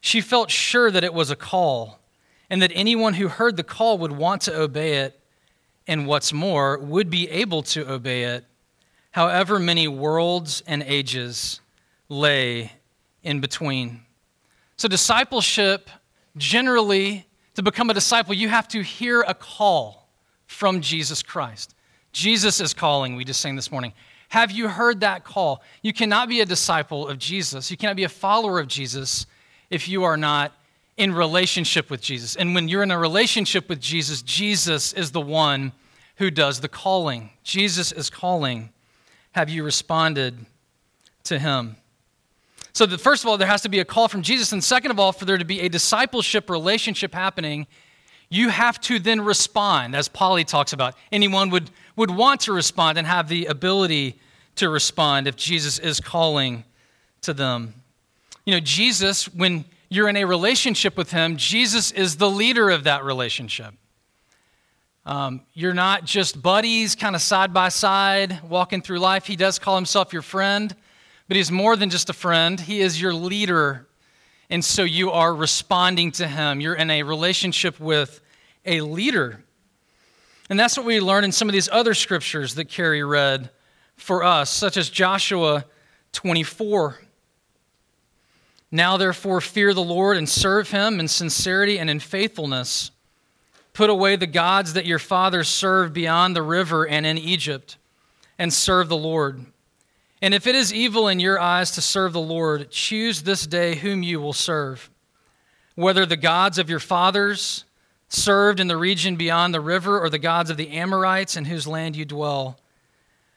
She 0.00 0.22
felt 0.22 0.50
sure 0.50 0.90
that 0.90 1.04
it 1.04 1.12
was 1.12 1.30
a 1.30 1.36
call, 1.36 2.00
and 2.48 2.62
that 2.62 2.72
anyone 2.74 3.12
who 3.12 3.28
heard 3.28 3.58
the 3.58 3.62
call 3.62 3.98
would 3.98 4.12
want 4.12 4.40
to 4.42 4.58
obey 4.58 4.94
it, 4.94 5.20
and 5.86 6.06
what's 6.06 6.32
more, 6.32 6.78
would 6.78 7.10
be 7.10 7.28
able 7.28 7.62
to 7.64 7.86
obey 7.86 8.24
it, 8.24 8.46
however 9.10 9.58
many 9.58 9.88
worlds 9.88 10.62
and 10.66 10.82
ages 10.84 11.60
lay 12.08 12.72
in 13.22 13.42
between. 13.42 14.00
So, 14.78 14.88
discipleship 14.88 15.90
generally, 16.36 17.26
to 17.54 17.62
become 17.62 17.90
a 17.90 17.94
disciple, 17.94 18.34
you 18.34 18.48
have 18.48 18.68
to 18.68 18.82
hear 18.82 19.22
a 19.22 19.34
call 19.34 20.08
from 20.46 20.80
Jesus 20.80 21.22
Christ. 21.22 21.74
Jesus 22.12 22.60
is 22.60 22.74
calling, 22.74 23.16
we 23.16 23.24
just 23.24 23.40
sang 23.40 23.56
this 23.56 23.70
morning. 23.70 23.92
Have 24.28 24.50
you 24.50 24.68
heard 24.68 25.00
that 25.00 25.24
call? 25.24 25.62
You 25.82 25.92
cannot 25.92 26.28
be 26.28 26.40
a 26.40 26.46
disciple 26.46 27.06
of 27.06 27.18
Jesus. 27.18 27.70
You 27.70 27.76
cannot 27.76 27.96
be 27.96 28.04
a 28.04 28.08
follower 28.08 28.58
of 28.58 28.68
Jesus 28.68 29.26
if 29.70 29.88
you 29.88 30.04
are 30.04 30.16
not 30.16 30.52
in 30.96 31.12
relationship 31.12 31.90
with 31.90 32.00
Jesus. 32.00 32.36
And 32.36 32.54
when 32.54 32.68
you're 32.68 32.82
in 32.82 32.90
a 32.90 32.98
relationship 32.98 33.68
with 33.68 33.80
Jesus, 33.80 34.22
Jesus 34.22 34.92
is 34.92 35.10
the 35.10 35.20
one 35.20 35.72
who 36.16 36.30
does 36.30 36.60
the 36.60 36.68
calling. 36.68 37.30
Jesus 37.42 37.92
is 37.92 38.08
calling. 38.08 38.70
Have 39.32 39.48
you 39.48 39.64
responded 39.64 40.46
to 41.24 41.38
him? 41.38 41.76
So, 42.72 42.86
first 42.96 43.22
of 43.22 43.28
all, 43.28 43.36
there 43.36 43.48
has 43.48 43.62
to 43.62 43.68
be 43.68 43.80
a 43.80 43.84
call 43.84 44.08
from 44.08 44.22
Jesus. 44.22 44.52
And 44.52 44.64
second 44.64 44.90
of 44.90 44.98
all, 44.98 45.12
for 45.12 45.24
there 45.24 45.38
to 45.38 45.44
be 45.44 45.60
a 45.60 45.68
discipleship 45.68 46.48
relationship 46.48 47.14
happening, 47.14 47.66
you 48.30 48.48
have 48.48 48.80
to 48.82 48.98
then 48.98 49.20
respond, 49.20 49.94
as 49.94 50.08
Polly 50.08 50.44
talks 50.44 50.72
about. 50.72 50.94
Anyone 51.10 51.50
would, 51.50 51.70
would 51.96 52.10
want 52.10 52.40
to 52.42 52.52
respond 52.52 52.96
and 52.96 53.06
have 53.06 53.28
the 53.28 53.44
ability 53.46 54.18
to 54.56 54.70
respond 54.70 55.26
if 55.26 55.36
Jesus 55.36 55.78
is 55.78 56.00
calling 56.00 56.64
to 57.20 57.34
them. 57.34 57.74
You 58.46 58.54
know, 58.54 58.60
Jesus, 58.60 59.26
when 59.26 59.66
you're 59.90 60.08
in 60.08 60.16
a 60.16 60.24
relationship 60.24 60.96
with 60.96 61.10
Him, 61.10 61.36
Jesus 61.36 61.90
is 61.90 62.16
the 62.16 62.30
leader 62.30 62.70
of 62.70 62.84
that 62.84 63.04
relationship. 63.04 63.74
Um, 65.04 65.42
you're 65.52 65.74
not 65.74 66.04
just 66.04 66.40
buddies, 66.40 66.94
kind 66.94 67.14
of 67.14 67.20
side 67.20 67.52
by 67.52 67.68
side, 67.68 68.40
walking 68.48 68.80
through 68.80 69.00
life. 69.00 69.26
He 69.26 69.36
does 69.36 69.58
call 69.58 69.76
Himself 69.76 70.12
your 70.12 70.22
friend, 70.22 70.74
but 71.28 71.36
He's 71.36 71.50
more 71.50 71.76
than 71.76 71.90
just 71.90 72.10
a 72.10 72.12
friend, 72.12 72.60
He 72.60 72.80
is 72.80 73.00
your 73.00 73.14
leader. 73.14 73.86
And 74.50 74.64
so 74.64 74.82
you 74.82 75.10
are 75.10 75.34
responding 75.34 76.12
to 76.12 76.28
Him. 76.28 76.60
You're 76.60 76.74
in 76.74 76.90
a 76.90 77.02
relationship 77.02 77.80
with 77.80 78.20
a 78.66 78.82
leader. 78.82 79.42
And 80.50 80.60
that's 80.60 80.76
what 80.76 80.84
we 80.84 81.00
learn 81.00 81.24
in 81.24 81.32
some 81.32 81.48
of 81.48 81.54
these 81.54 81.68
other 81.70 81.94
scriptures 81.94 82.56
that 82.56 82.66
Carrie 82.66 83.02
read 83.02 83.50
for 83.96 84.22
us, 84.22 84.50
such 84.50 84.76
as 84.76 84.90
Joshua 84.90 85.64
24. 86.12 86.98
Now, 88.70 88.96
therefore, 88.96 89.40
fear 89.40 89.74
the 89.74 89.82
Lord 89.82 90.16
and 90.16 90.28
serve 90.28 90.70
him 90.70 90.98
in 90.98 91.08
sincerity 91.08 91.78
and 91.78 91.88
in 91.88 92.00
faithfulness. 92.00 92.90
Put 93.72 93.90
away 93.90 94.16
the 94.16 94.26
gods 94.26 94.72
that 94.74 94.86
your 94.86 94.98
fathers 94.98 95.48
served 95.48 95.94
beyond 95.94 96.34
the 96.36 96.42
river 96.42 96.86
and 96.86 97.06
in 97.06 97.16
Egypt, 97.18 97.76
and 98.38 98.52
serve 98.52 98.88
the 98.88 98.96
Lord. 98.96 99.44
And 100.22 100.32
if 100.32 100.46
it 100.46 100.54
is 100.54 100.72
evil 100.72 101.08
in 101.08 101.18
your 101.18 101.40
eyes 101.40 101.72
to 101.72 101.82
serve 101.82 102.12
the 102.12 102.20
Lord, 102.20 102.70
choose 102.70 103.22
this 103.22 103.44
day 103.44 103.74
whom 103.74 104.04
you 104.04 104.20
will 104.20 104.32
serve, 104.32 104.88
whether 105.74 106.06
the 106.06 106.16
gods 106.16 106.58
of 106.58 106.70
your 106.70 106.78
fathers 106.78 107.64
served 108.08 108.60
in 108.60 108.68
the 108.68 108.76
region 108.76 109.16
beyond 109.16 109.52
the 109.52 109.60
river, 109.60 109.98
or 109.98 110.08
the 110.08 110.20
gods 110.20 110.48
of 110.48 110.56
the 110.56 110.70
Amorites 110.70 111.36
in 111.36 111.46
whose 111.46 111.66
land 111.66 111.96
you 111.96 112.04
dwell. 112.04 112.56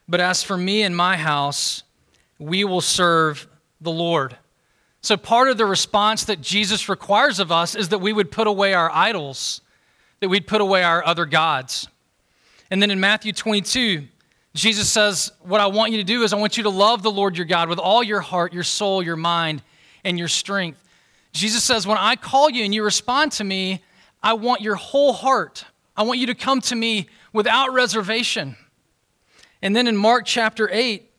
But 0.07 0.19
as 0.19 0.43
for 0.43 0.57
me 0.57 0.83
and 0.83 0.95
my 0.95 1.17
house, 1.17 1.81
we 2.37 2.63
will 2.63 2.81
serve 2.81 3.47
the 3.81 3.91
Lord. 3.91 4.37
So, 5.01 5.17
part 5.17 5.49
of 5.49 5.57
the 5.57 5.65
response 5.65 6.25
that 6.25 6.41
Jesus 6.41 6.87
requires 6.87 7.39
of 7.39 7.51
us 7.51 7.73
is 7.73 7.89
that 7.89 7.99
we 7.99 8.13
would 8.13 8.31
put 8.31 8.47
away 8.47 8.73
our 8.73 8.91
idols, 8.91 9.61
that 10.19 10.29
we'd 10.29 10.45
put 10.45 10.61
away 10.61 10.83
our 10.83 11.03
other 11.03 11.25
gods. 11.25 11.87
And 12.69 12.81
then 12.81 12.91
in 12.91 12.99
Matthew 12.99 13.31
22, 13.31 14.07
Jesus 14.55 14.89
says, 14.89 15.33
What 15.41 15.59
I 15.59 15.67
want 15.67 15.91
you 15.91 15.97
to 15.97 16.03
do 16.03 16.23
is 16.23 16.31
I 16.31 16.37
want 16.37 16.55
you 16.55 16.63
to 16.63 16.69
love 16.69 17.03
the 17.03 17.11
Lord 17.11 17.37
your 17.37 17.45
God 17.45 17.67
with 17.67 17.77
all 17.77 18.01
your 18.01 18.21
heart, 18.21 18.53
your 18.53 18.63
soul, 18.63 19.03
your 19.03 19.17
mind, 19.17 19.61
and 20.05 20.17
your 20.17 20.29
strength. 20.29 20.81
Jesus 21.33 21.63
says, 21.63 21.85
When 21.85 21.97
I 21.97 22.15
call 22.15 22.49
you 22.49 22.63
and 22.63 22.73
you 22.73 22.81
respond 22.81 23.33
to 23.33 23.43
me, 23.43 23.83
I 24.23 24.33
want 24.33 24.61
your 24.61 24.75
whole 24.75 25.11
heart. 25.11 25.65
I 25.97 26.03
want 26.03 26.19
you 26.19 26.27
to 26.27 26.35
come 26.35 26.61
to 26.61 26.75
me 26.75 27.09
without 27.33 27.73
reservation. 27.73 28.55
And 29.61 29.75
then 29.75 29.87
in 29.87 29.97
Mark 29.97 30.23
chapter 30.25 30.69
8, 30.71 31.11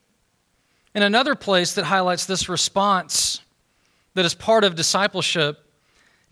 in 0.95 1.03
another 1.03 1.35
place 1.35 1.75
that 1.75 1.85
highlights 1.85 2.25
this 2.25 2.49
response 2.49 3.43
that 4.15 4.25
is 4.25 4.35
part 4.35 4.65
of 4.65 4.77
discipleship, 4.77 5.63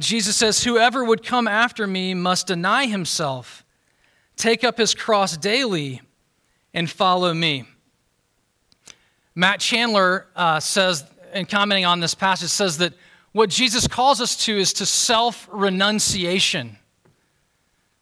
Jesus 0.01 0.37
says, 0.37 0.65
Whoever 0.65 1.05
would 1.05 1.23
come 1.23 1.47
after 1.47 1.87
me 1.87 2.15
must 2.15 2.47
deny 2.47 2.87
himself, 2.87 3.63
take 4.37 4.65
up 4.65 4.79
his 4.79 4.95
cross 4.95 5.37
daily, 5.37 6.01
and 6.75 6.91
follow 6.91 7.33
me. 7.33 7.65
Matt 9.35 9.61
Chandler 9.61 10.27
uh, 10.37 10.61
says, 10.61 11.05
in 11.33 11.47
commenting 11.47 11.85
on 11.85 12.01
this 12.01 12.15
passage, 12.15 12.51
says 12.51 12.79
that 12.79 12.93
what 13.33 13.51
Jesus 13.51 13.89
calls 13.89 14.21
us 14.21 14.37
to 14.45 14.57
is 14.57 14.73
to 14.75 14.87
self 14.87 15.49
renunciation. 15.51 16.79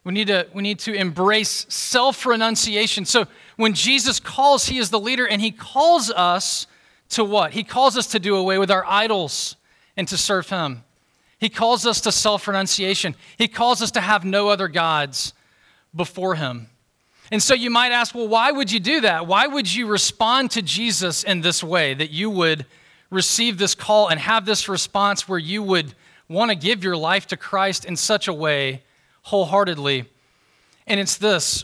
We 0.03 0.13
need 0.13 0.27
to, 0.27 0.47
we 0.53 0.61
need 0.61 0.79
to 0.79 0.93
embrace 0.93 1.65
self 1.69 2.25
renunciation. 2.25 3.05
So 3.05 3.25
when 3.55 3.73
Jesus 3.73 4.19
calls, 4.19 4.65
he 4.65 4.77
is 4.77 4.89
the 4.89 4.99
leader, 4.99 5.27
and 5.27 5.41
he 5.41 5.51
calls 5.51 6.11
us 6.11 6.67
to 7.09 7.23
what? 7.23 7.53
He 7.53 7.63
calls 7.63 7.97
us 7.97 8.07
to 8.07 8.19
do 8.19 8.35
away 8.35 8.57
with 8.57 8.69
our 8.69 8.85
idols 8.85 9.55
and 9.95 10.07
to 10.07 10.17
serve 10.17 10.49
him. 10.49 10.83
He 11.39 11.49
calls 11.49 11.85
us 11.85 12.01
to 12.01 12.11
self 12.11 12.47
renunciation. 12.47 13.15
He 13.37 13.47
calls 13.47 13.81
us 13.81 13.91
to 13.91 14.01
have 14.01 14.23
no 14.23 14.49
other 14.49 14.67
gods 14.67 15.33
before 15.95 16.35
him. 16.35 16.69
And 17.33 17.43
so 17.43 17.53
you 17.53 17.69
might 17.69 17.91
ask, 17.91 18.15
well, 18.15 18.29
why 18.29 18.51
would 18.51 18.71
you 18.71 18.79
do 18.79 19.01
that? 19.01 19.27
Why 19.27 19.47
would 19.47 19.73
you 19.73 19.87
respond 19.87 20.51
to 20.51 20.61
Jesus 20.61 21.25
in 21.25 21.41
this 21.41 21.61
way 21.61 21.93
that 21.93 22.11
you 22.11 22.29
would? 22.29 22.65
receive 23.13 23.57
this 23.57 23.75
call 23.75 24.09
and 24.09 24.19
have 24.19 24.45
this 24.45 24.67
response 24.67 25.29
where 25.29 25.39
you 25.39 25.63
would 25.63 25.93
want 26.27 26.49
to 26.49 26.55
give 26.55 26.83
your 26.83 26.97
life 26.97 27.27
to 27.27 27.37
Christ 27.37 27.85
in 27.85 27.95
such 27.95 28.27
a 28.27 28.33
way 28.33 28.81
wholeheartedly. 29.23 30.05
And 30.87 30.99
it's 30.99 31.17
this 31.17 31.63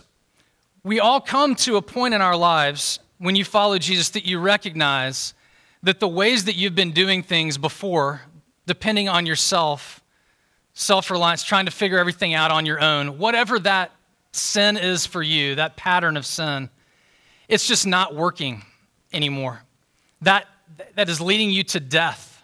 we 0.83 0.99
all 0.99 1.19
come 1.19 1.55
to 1.55 1.75
a 1.75 1.81
point 1.81 2.13
in 2.13 2.21
our 2.21 2.37
lives 2.37 2.99
when 3.17 3.35
you 3.35 3.43
follow 3.43 3.77
Jesus 3.77 4.09
that 4.11 4.25
you 4.25 4.39
recognize 4.39 5.33
that 5.83 5.99
the 5.99 6.07
ways 6.07 6.45
that 6.45 6.55
you've 6.55 6.75
been 6.75 6.91
doing 6.91 7.21
things 7.21 7.57
before, 7.57 8.21
depending 8.65 9.09
on 9.09 9.25
yourself, 9.25 10.01
self 10.73 11.11
reliance, 11.11 11.43
trying 11.43 11.65
to 11.65 11.71
figure 11.71 11.97
everything 11.97 12.33
out 12.33 12.51
on 12.51 12.65
your 12.65 12.79
own, 12.79 13.17
whatever 13.17 13.59
that 13.59 13.91
sin 14.31 14.77
is 14.77 15.05
for 15.05 15.21
you, 15.21 15.55
that 15.55 15.75
pattern 15.75 16.17
of 16.17 16.25
sin, 16.25 16.69
it's 17.47 17.67
just 17.67 17.87
not 17.87 18.15
working 18.15 18.63
anymore. 19.11 19.61
That 20.21 20.45
that 20.95 21.09
is 21.09 21.19
leading 21.19 21.49
you 21.51 21.63
to 21.63 21.79
death. 21.79 22.43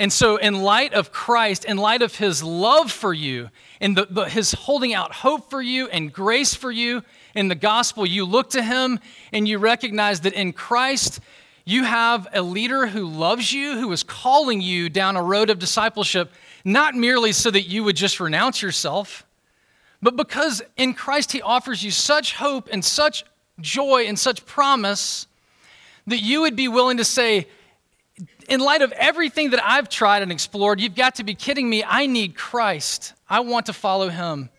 And 0.00 0.12
so, 0.12 0.36
in 0.36 0.62
light 0.62 0.94
of 0.94 1.10
Christ, 1.10 1.64
in 1.64 1.76
light 1.76 2.02
of 2.02 2.14
his 2.14 2.42
love 2.42 2.92
for 2.92 3.12
you, 3.12 3.50
and 3.80 3.96
the, 3.96 4.06
the, 4.08 4.24
his 4.26 4.52
holding 4.52 4.94
out 4.94 5.12
hope 5.12 5.50
for 5.50 5.60
you 5.60 5.88
and 5.88 6.12
grace 6.12 6.54
for 6.54 6.70
you 6.70 7.02
in 7.34 7.48
the 7.48 7.56
gospel, 7.56 8.06
you 8.06 8.24
look 8.24 8.50
to 8.50 8.62
him 8.62 9.00
and 9.32 9.48
you 9.48 9.58
recognize 9.58 10.20
that 10.20 10.34
in 10.34 10.52
Christ, 10.52 11.18
you 11.64 11.82
have 11.82 12.28
a 12.32 12.42
leader 12.42 12.86
who 12.86 13.06
loves 13.08 13.52
you, 13.52 13.72
who 13.78 13.90
is 13.90 14.04
calling 14.04 14.60
you 14.60 14.88
down 14.88 15.16
a 15.16 15.22
road 15.22 15.50
of 15.50 15.58
discipleship, 15.58 16.30
not 16.64 16.94
merely 16.94 17.32
so 17.32 17.50
that 17.50 17.62
you 17.62 17.82
would 17.82 17.96
just 17.96 18.20
renounce 18.20 18.62
yourself, 18.62 19.26
but 20.00 20.16
because 20.16 20.62
in 20.76 20.94
Christ 20.94 21.32
he 21.32 21.42
offers 21.42 21.82
you 21.82 21.90
such 21.90 22.34
hope 22.34 22.68
and 22.72 22.84
such 22.84 23.24
joy 23.60 24.04
and 24.06 24.18
such 24.18 24.46
promise 24.46 25.26
that 26.06 26.20
you 26.20 26.42
would 26.42 26.56
be 26.56 26.68
willing 26.68 26.98
to 26.98 27.04
say, 27.04 27.46
in 28.48 28.60
light 28.60 28.82
of 28.82 28.92
everything 28.92 29.50
that 29.50 29.62
I've 29.64 29.88
tried 29.88 30.22
and 30.22 30.32
explored, 30.32 30.80
you've 30.80 30.94
got 30.94 31.16
to 31.16 31.24
be 31.24 31.34
kidding 31.34 31.68
me. 31.68 31.84
I 31.84 32.06
need 32.06 32.34
Christ. 32.34 33.12
I 33.28 33.40
want 33.40 33.66
to 33.66 33.72
follow 33.72 34.08
him. 34.08 34.50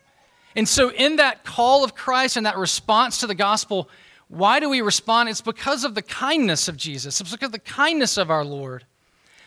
And 0.54 0.68
so, 0.68 0.90
in 0.90 1.16
that 1.16 1.44
call 1.44 1.84
of 1.84 1.94
Christ 1.94 2.36
and 2.36 2.46
that 2.46 2.56
response 2.56 3.18
to 3.18 3.26
the 3.26 3.34
gospel, 3.34 3.88
why 4.28 4.60
do 4.60 4.68
we 4.68 4.80
respond? 4.80 5.28
It's 5.28 5.40
because 5.40 5.84
of 5.84 5.94
the 5.94 6.02
kindness 6.02 6.68
of 6.68 6.76
Jesus, 6.76 7.20
it's 7.20 7.30
because 7.32 7.46
of 7.46 7.52
the 7.52 7.58
kindness 7.58 8.16
of 8.16 8.30
our 8.30 8.44
Lord 8.44 8.84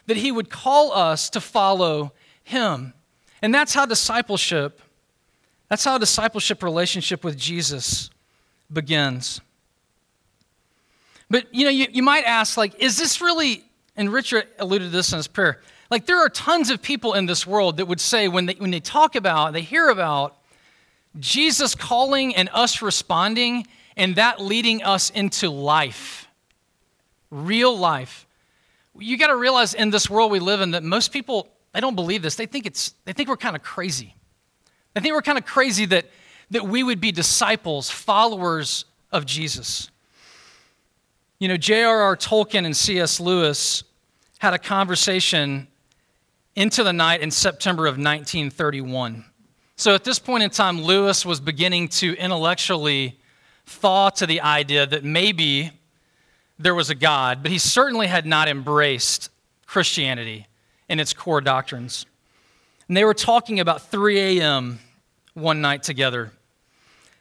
that 0.05 0.17
he 0.17 0.31
would 0.31 0.49
call 0.49 0.91
us 0.91 1.29
to 1.29 1.39
follow 1.39 2.11
him. 2.43 2.93
And 3.41 3.53
that's 3.53 3.73
how 3.73 3.85
discipleship, 3.85 4.81
that's 5.73 5.85
how 5.85 5.97
discipleship 5.97 6.61
relationship 6.61 7.23
with 7.23 7.35
Jesus 7.35 8.11
begins. 8.71 9.41
But 11.31 11.47
you 11.51 11.63
know, 11.63 11.71
you, 11.71 11.87
you 11.91 12.03
might 12.03 12.25
ask, 12.25 12.57
like, 12.57 12.79
is 12.79 12.95
this 12.95 13.19
really, 13.21 13.65
and 13.97 14.13
Richard 14.13 14.45
alluded 14.59 14.91
to 14.91 14.95
this 14.95 15.11
in 15.11 15.17
his 15.17 15.27
prayer, 15.27 15.61
like 15.89 16.05
there 16.05 16.19
are 16.19 16.29
tons 16.29 16.69
of 16.69 16.83
people 16.83 17.15
in 17.15 17.25
this 17.25 17.47
world 17.47 17.77
that 17.77 17.87
would 17.87 17.99
say 17.99 18.27
when 18.27 18.45
they 18.45 18.53
when 18.53 18.69
they 18.69 18.81
talk 18.81 19.15
about, 19.15 19.53
they 19.53 19.63
hear 19.63 19.89
about 19.89 20.37
Jesus 21.19 21.73
calling 21.73 22.35
and 22.35 22.51
us 22.53 22.83
responding, 22.83 23.65
and 23.97 24.15
that 24.17 24.39
leading 24.39 24.83
us 24.83 25.09
into 25.09 25.49
life. 25.49 26.27
Real 27.31 27.75
life. 27.75 28.27
You 28.99 29.17
got 29.17 29.29
to 29.29 29.35
realize 29.35 29.73
in 29.73 29.89
this 29.89 30.07
world 30.07 30.29
we 30.29 30.39
live 30.39 30.61
in 30.61 30.69
that 30.71 30.83
most 30.83 31.11
people 31.11 31.47
they 31.73 31.79
don't 31.79 31.95
believe 31.95 32.21
this. 32.21 32.35
They 32.35 32.45
think 32.45 32.67
it's 32.67 32.93
they 33.05 33.13
think 33.13 33.27
we're 33.27 33.37
kind 33.37 33.55
of 33.55 33.63
crazy. 33.63 34.13
They 34.93 35.01
think 35.01 35.13
we're 35.13 35.21
kind 35.21 35.37
of 35.37 35.45
crazy 35.45 35.85
that 35.87 36.05
that 36.53 36.67
we 36.67 36.83
would 36.83 37.01
be 37.01 37.11
disciples, 37.11 37.89
followers 37.89 38.85
of 39.11 39.25
Jesus. 39.25 39.89
You 41.39 41.47
know, 41.47 41.57
J.R.R. 41.57 42.15
Tolkien 42.15 42.65
and 42.65 42.77
C.S. 42.77 43.19
Lewis 43.19 43.83
had 44.39 44.53
a 44.53 44.59
conversation 44.59 45.67
into 46.55 46.83
the 46.83 46.93
night 46.93 47.21
in 47.21 47.31
September 47.31 47.87
of 47.87 47.93
1931. 47.93 49.25
So 49.75 49.95
at 49.95 50.03
this 50.03 50.19
point 50.19 50.43
in 50.43 50.51
time, 50.51 50.81
Lewis 50.81 51.25
was 51.25 51.39
beginning 51.39 51.87
to 51.89 52.15
intellectually 52.17 53.19
thaw 53.65 54.11
to 54.11 54.27
the 54.27 54.41
idea 54.41 54.85
that 54.85 55.03
maybe 55.03 55.71
there 56.59 56.75
was 56.75 56.91
a 56.91 56.95
God, 56.95 57.41
but 57.41 57.51
he 57.51 57.57
certainly 57.57 58.05
had 58.05 58.25
not 58.25 58.47
embraced 58.47 59.29
Christianity 59.65 60.47
and 60.87 61.01
its 61.01 61.13
core 61.13 61.41
doctrines. 61.41 62.05
And 62.87 62.95
they 62.95 63.03
were 63.03 63.15
talking 63.15 63.59
about 63.59 63.89
3 63.89 64.39
a.m. 64.39 64.79
one 65.33 65.61
night 65.61 65.83
together. 65.83 66.31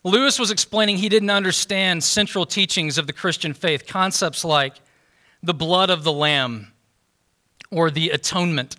Lewis 0.05 0.39
was 0.39 0.51
explaining 0.51 0.97
he 0.97 1.09
didn't 1.09 1.31
understand 1.31 2.03
central 2.03 2.45
teachings 2.45 2.99
of 2.99 3.07
the 3.07 3.13
Christian 3.13 3.55
faith, 3.55 3.87
concepts 3.87 4.45
like 4.45 4.75
the 5.43 5.55
blood 5.55 5.91
of 5.91 6.03
the 6.03 6.13
Lamb 6.13 6.73
or 7.71 7.91
the 7.91 8.11
atonement. 8.11 8.77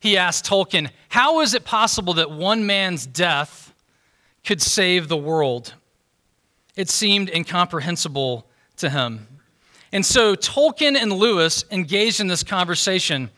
He 0.00 0.16
asked 0.16 0.46
Tolkien, 0.46 0.90
How 1.08 1.40
is 1.40 1.54
it 1.54 1.64
possible 1.64 2.14
that 2.14 2.30
one 2.30 2.66
man's 2.66 3.06
death 3.06 3.74
could 4.44 4.60
save 4.60 5.08
the 5.08 5.16
world? 5.16 5.74
It 6.76 6.88
seemed 6.88 7.30
incomprehensible 7.30 8.46
to 8.78 8.90
him. 8.90 9.28
And 9.92 10.04
so 10.04 10.34
Tolkien 10.34 10.96
and 10.96 11.12
Lewis 11.12 11.64
engaged 11.70 12.20
in 12.20 12.26
this 12.26 12.42
conversation. 12.42 13.30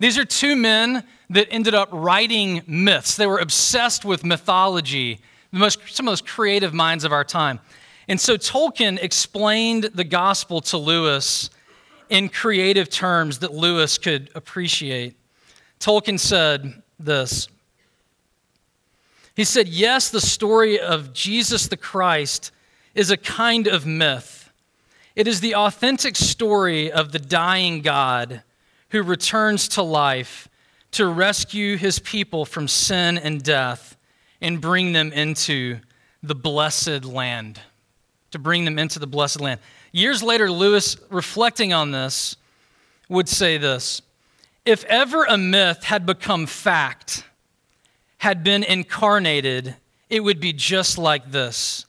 These 0.00 0.18
are 0.18 0.24
two 0.24 0.56
men 0.56 1.04
that 1.30 1.46
ended 1.52 1.74
up 1.74 1.88
writing 1.92 2.62
myths. 2.66 3.16
They 3.16 3.28
were 3.28 3.38
obsessed 3.38 4.04
with 4.04 4.24
mythology, 4.24 5.20
the 5.52 5.60
most, 5.60 5.78
some 5.86 6.08
of 6.08 6.12
those 6.12 6.20
creative 6.20 6.74
minds 6.74 7.04
of 7.04 7.12
our 7.12 7.22
time. 7.22 7.60
And 8.08 8.20
so 8.20 8.36
Tolkien 8.36 9.00
explained 9.00 9.84
the 9.94 10.02
gospel 10.02 10.60
to 10.62 10.78
Lewis 10.78 11.50
in 12.08 12.28
creative 12.28 12.90
terms 12.90 13.38
that 13.38 13.54
Lewis 13.54 13.96
could 13.98 14.30
appreciate. 14.34 15.16
Tolkien 15.78 16.18
said 16.18 16.82
this 16.98 17.48
He 19.36 19.44
said, 19.44 19.68
Yes, 19.68 20.10
the 20.10 20.20
story 20.20 20.80
of 20.80 21.12
Jesus 21.12 21.68
the 21.68 21.76
Christ 21.76 22.50
is 22.96 23.12
a 23.12 23.16
kind 23.16 23.68
of 23.68 23.86
myth 23.86 24.40
it 25.16 25.26
is 25.26 25.40
the 25.40 25.54
authentic 25.54 26.16
story 26.16 26.90
of 26.90 27.12
the 27.12 27.18
dying 27.18 27.82
God 27.82 28.42
who 28.90 29.02
returns 29.02 29.68
to 29.68 29.82
life 29.82 30.48
to 30.92 31.06
rescue 31.06 31.76
his 31.76 31.98
people 32.00 32.44
from 32.44 32.66
sin 32.68 33.16
and 33.18 33.42
death 33.42 33.96
and 34.40 34.60
bring 34.60 34.92
them 34.92 35.12
into 35.12 35.78
the 36.22 36.34
blessed 36.34 37.04
land. 37.04 37.60
To 38.32 38.38
bring 38.38 38.64
them 38.64 38.78
into 38.78 38.98
the 38.98 39.06
blessed 39.06 39.40
land. 39.40 39.60
Years 39.92 40.22
later, 40.22 40.50
Lewis, 40.50 40.96
reflecting 41.10 41.72
on 41.72 41.90
this, 41.90 42.36
would 43.08 43.28
say 43.28 43.58
this 43.58 44.02
If 44.64 44.84
ever 44.84 45.24
a 45.24 45.36
myth 45.36 45.84
had 45.84 46.06
become 46.06 46.46
fact, 46.46 47.24
had 48.18 48.44
been 48.44 48.62
incarnated, 48.62 49.76
it 50.08 50.20
would 50.20 50.40
be 50.40 50.52
just 50.52 50.96
like 50.98 51.30
this 51.30 51.86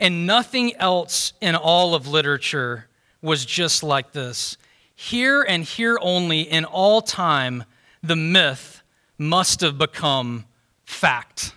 and 0.00 0.26
nothing 0.26 0.74
else 0.76 1.34
in 1.42 1.54
all 1.54 1.94
of 1.94 2.08
literature 2.08 2.86
was 3.20 3.44
just 3.44 3.82
like 3.82 4.12
this. 4.12 4.56
Here 5.02 5.40
and 5.40 5.64
here 5.64 5.98
only 6.02 6.42
in 6.42 6.66
all 6.66 7.00
time, 7.00 7.64
the 8.02 8.16
myth 8.16 8.82
must 9.16 9.62
have 9.62 9.78
become 9.78 10.44
fact. 10.84 11.54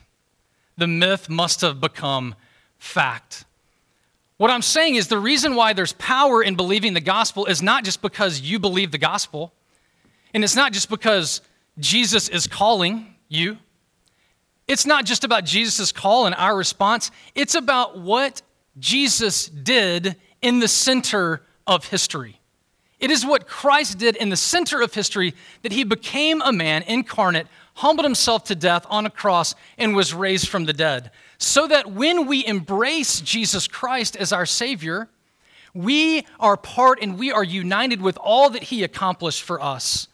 The 0.78 0.88
myth 0.88 1.30
must 1.30 1.60
have 1.60 1.82
become 1.82 2.36
fact. 2.78 3.44
What 4.38 4.50
I'm 4.50 4.62
saying 4.62 4.96
is 4.96 5.10
the 5.10 5.20
reason 5.20 5.56
why 5.56 5.74
there's 5.74 5.92
power 5.92 6.42
in 6.42 6.56
believing 6.56 6.94
the 6.94 7.02
gospel 7.02 7.46
is 7.46 7.62
not 7.62 7.84
just 7.84 8.02
because 8.02 8.40
you 8.40 8.60
believe 8.60 8.92
the 8.92 8.98
gospel, 8.98 9.52
and 10.34 10.42
it's 10.42 10.56
not 10.56 10.72
just 10.72 10.90
because 10.90 11.42
Jesus 11.78 12.30
is 12.30 12.48
calling 12.48 13.14
you. 13.28 13.58
It's 14.70 14.86
not 14.86 15.04
just 15.04 15.26
about 15.26 15.44
Jesus' 15.44 15.92
call 15.92 16.28
and 16.28 16.36
our 16.36 16.56
response, 16.56 17.12
it's 17.36 17.56
about 17.56 18.00
what 18.00 18.42
Jesus 18.80 19.48
did 19.48 20.16
in 20.42 20.60
the 20.60 20.70
center 20.70 21.42
of 21.68 21.90
history. 21.90 22.40
It 23.04 23.12
is 23.12 23.26
what 23.26 23.48
Christ 23.48 23.98
did 23.98 24.16
in 24.16 24.30
the 24.30 24.38
center 24.38 24.82
of 24.82 24.94
history 24.94 25.34
that 25.62 25.74
he 25.74 25.84
became 25.84 26.42
a 26.42 26.54
man 26.54 26.84
incarnate, 26.84 27.48
humbled 27.74 28.06
himself 28.06 28.46
to 28.46 28.56
death 28.56 28.86
on 28.90 29.06
a 29.06 29.10
cross, 29.10 29.56
and 29.78 29.94
was 29.94 30.14
raised 30.14 30.48
from 30.48 30.64
the 30.64 30.72
dead. 30.72 31.12
So 31.38 31.68
that 31.68 31.92
when 31.92 32.28
we 32.28 32.46
embrace 32.46 33.20
Jesus 33.20 33.68
Christ 33.68 34.16
as 34.16 34.32
our 34.32 34.46
Savior, 34.46 35.10
we 35.74 36.26
are 36.40 36.56
part 36.56 37.00
and 37.02 37.20
we 37.20 37.30
are 37.30 37.44
united 37.44 38.02
with 38.02 38.18
all 38.22 38.50
that 38.52 38.64
he 38.64 38.86
accomplished 38.86 39.44
for 39.44 39.62
us 39.62 40.08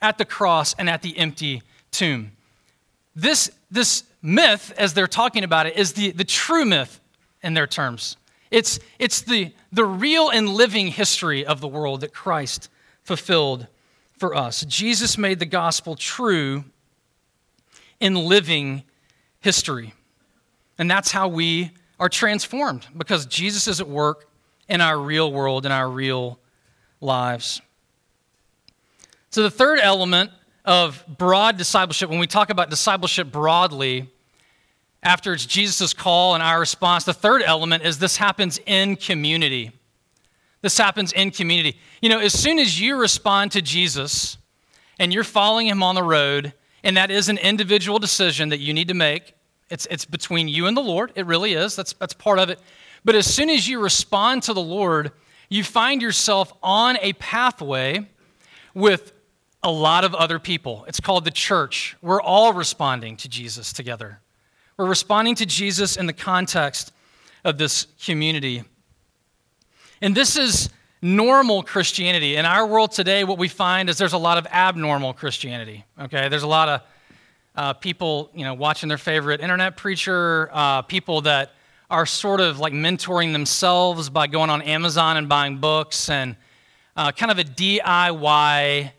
at 0.00 0.16
the 0.16 0.24
cross 0.24 0.72
and 0.78 0.88
at 0.88 1.02
the 1.02 1.18
empty 1.18 1.62
tomb. 1.90 2.32
This, 3.14 3.50
this 3.70 4.04
myth, 4.22 4.72
as 4.78 4.94
they're 4.94 5.06
talking 5.06 5.44
about 5.44 5.66
it, 5.66 5.76
is 5.76 5.92
the, 5.92 6.12
the 6.12 6.24
true 6.24 6.64
myth 6.64 7.00
in 7.42 7.52
their 7.52 7.66
terms. 7.66 8.16
It's, 8.50 8.80
it's 8.98 9.20
the, 9.20 9.52
the 9.72 9.84
real 9.84 10.28
and 10.28 10.48
living 10.48 10.88
history 10.88 11.44
of 11.44 11.60
the 11.60 11.68
world 11.68 12.00
that 12.00 12.12
Christ 12.12 12.68
fulfilled 13.02 13.66
for 14.18 14.34
us. 14.34 14.64
Jesus 14.66 15.16
made 15.16 15.38
the 15.38 15.46
gospel 15.46 15.96
true 15.96 16.64
in 18.00 18.14
living 18.14 18.82
history. 19.40 19.94
And 20.78 20.90
that's 20.90 21.12
how 21.12 21.28
we 21.28 21.70
are 21.98 22.08
transformed 22.08 22.86
because 22.96 23.26
Jesus 23.26 23.68
is 23.68 23.80
at 23.80 23.88
work 23.88 24.28
in 24.68 24.80
our 24.80 24.98
real 24.98 25.32
world, 25.32 25.66
in 25.66 25.72
our 25.72 25.88
real 25.88 26.38
lives. 27.00 27.60
So, 29.30 29.42
the 29.42 29.50
third 29.50 29.78
element 29.80 30.30
of 30.64 31.04
broad 31.06 31.56
discipleship, 31.56 32.10
when 32.10 32.18
we 32.18 32.26
talk 32.26 32.50
about 32.50 32.70
discipleship 32.70 33.30
broadly, 33.30 34.10
after 35.02 35.32
it's 35.32 35.46
Jesus' 35.46 35.94
call 35.94 36.34
and 36.34 36.42
our 36.42 36.60
response, 36.60 37.04
the 37.04 37.14
third 37.14 37.42
element 37.42 37.84
is 37.84 37.98
this 37.98 38.16
happens 38.18 38.60
in 38.66 38.96
community. 38.96 39.72
This 40.62 40.76
happens 40.76 41.12
in 41.12 41.30
community. 41.30 41.78
You 42.02 42.10
know, 42.10 42.20
as 42.20 42.38
soon 42.38 42.58
as 42.58 42.78
you 42.78 42.96
respond 42.96 43.52
to 43.52 43.62
Jesus 43.62 44.36
and 44.98 45.12
you're 45.12 45.24
following 45.24 45.66
him 45.66 45.82
on 45.82 45.94
the 45.94 46.02
road, 46.02 46.52
and 46.84 46.96
that 46.96 47.10
is 47.10 47.28
an 47.28 47.38
individual 47.38 47.98
decision 47.98 48.50
that 48.50 48.58
you 48.58 48.74
need 48.74 48.88
to 48.88 48.94
make, 48.94 49.34
it's, 49.70 49.86
it's 49.90 50.04
between 50.04 50.48
you 50.48 50.66
and 50.66 50.76
the 50.76 50.82
Lord. 50.82 51.12
It 51.14 51.24
really 51.26 51.54
is. 51.54 51.76
That's, 51.76 51.94
that's 51.94 52.12
part 52.12 52.38
of 52.38 52.50
it. 52.50 52.60
But 53.04 53.14
as 53.14 53.32
soon 53.32 53.48
as 53.48 53.66
you 53.66 53.80
respond 53.80 54.42
to 54.44 54.52
the 54.52 54.60
Lord, 54.60 55.12
you 55.48 55.64
find 55.64 56.02
yourself 56.02 56.52
on 56.62 56.98
a 57.00 57.14
pathway 57.14 58.06
with 58.74 59.12
a 59.62 59.70
lot 59.70 60.04
of 60.04 60.14
other 60.14 60.38
people. 60.38 60.84
It's 60.88 61.00
called 61.00 61.24
the 61.24 61.30
church. 61.30 61.96
We're 62.02 62.20
all 62.20 62.52
responding 62.52 63.16
to 63.18 63.28
Jesus 63.28 63.72
together. 63.72 64.20
We're 64.80 64.86
responding 64.86 65.34
to 65.34 65.44
Jesus 65.44 65.98
in 65.98 66.06
the 66.06 66.14
context 66.14 66.94
of 67.44 67.58
this 67.58 67.86
community. 68.02 68.64
And 70.00 70.14
this 70.14 70.38
is 70.38 70.70
normal 71.02 71.62
Christianity. 71.62 72.36
In 72.36 72.46
our 72.46 72.66
world 72.66 72.90
today, 72.90 73.24
what 73.24 73.36
we 73.36 73.46
find 73.46 73.90
is 73.90 73.98
there's 73.98 74.14
a 74.14 74.18
lot 74.18 74.38
of 74.38 74.46
abnormal 74.46 75.12
Christianity. 75.12 75.84
Okay, 76.00 76.30
there's 76.30 76.44
a 76.44 76.48
lot 76.48 76.70
of 76.70 76.80
uh, 77.56 77.72
people, 77.74 78.30
you 78.34 78.42
know, 78.42 78.54
watching 78.54 78.88
their 78.88 78.96
favorite 78.96 79.42
internet 79.42 79.76
preacher, 79.76 80.48
uh, 80.50 80.80
people 80.80 81.20
that 81.20 81.52
are 81.90 82.06
sort 82.06 82.40
of 82.40 82.58
like 82.58 82.72
mentoring 82.72 83.34
themselves 83.34 84.08
by 84.08 84.28
going 84.28 84.48
on 84.48 84.62
Amazon 84.62 85.18
and 85.18 85.28
buying 85.28 85.58
books, 85.58 86.08
and 86.08 86.36
uh, 86.96 87.12
kind 87.12 87.30
of 87.30 87.38
a 87.38 87.44
DIY 87.44 88.92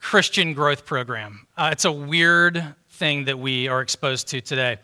Christian 0.00 0.54
growth 0.54 0.86
program. 0.86 1.46
Uh, 1.54 1.68
it's 1.70 1.84
a 1.84 1.92
weird 1.92 2.74
thing 2.92 3.26
that 3.26 3.38
we 3.38 3.68
are 3.68 3.82
exposed 3.82 4.28
to 4.28 4.40
today. 4.40 4.78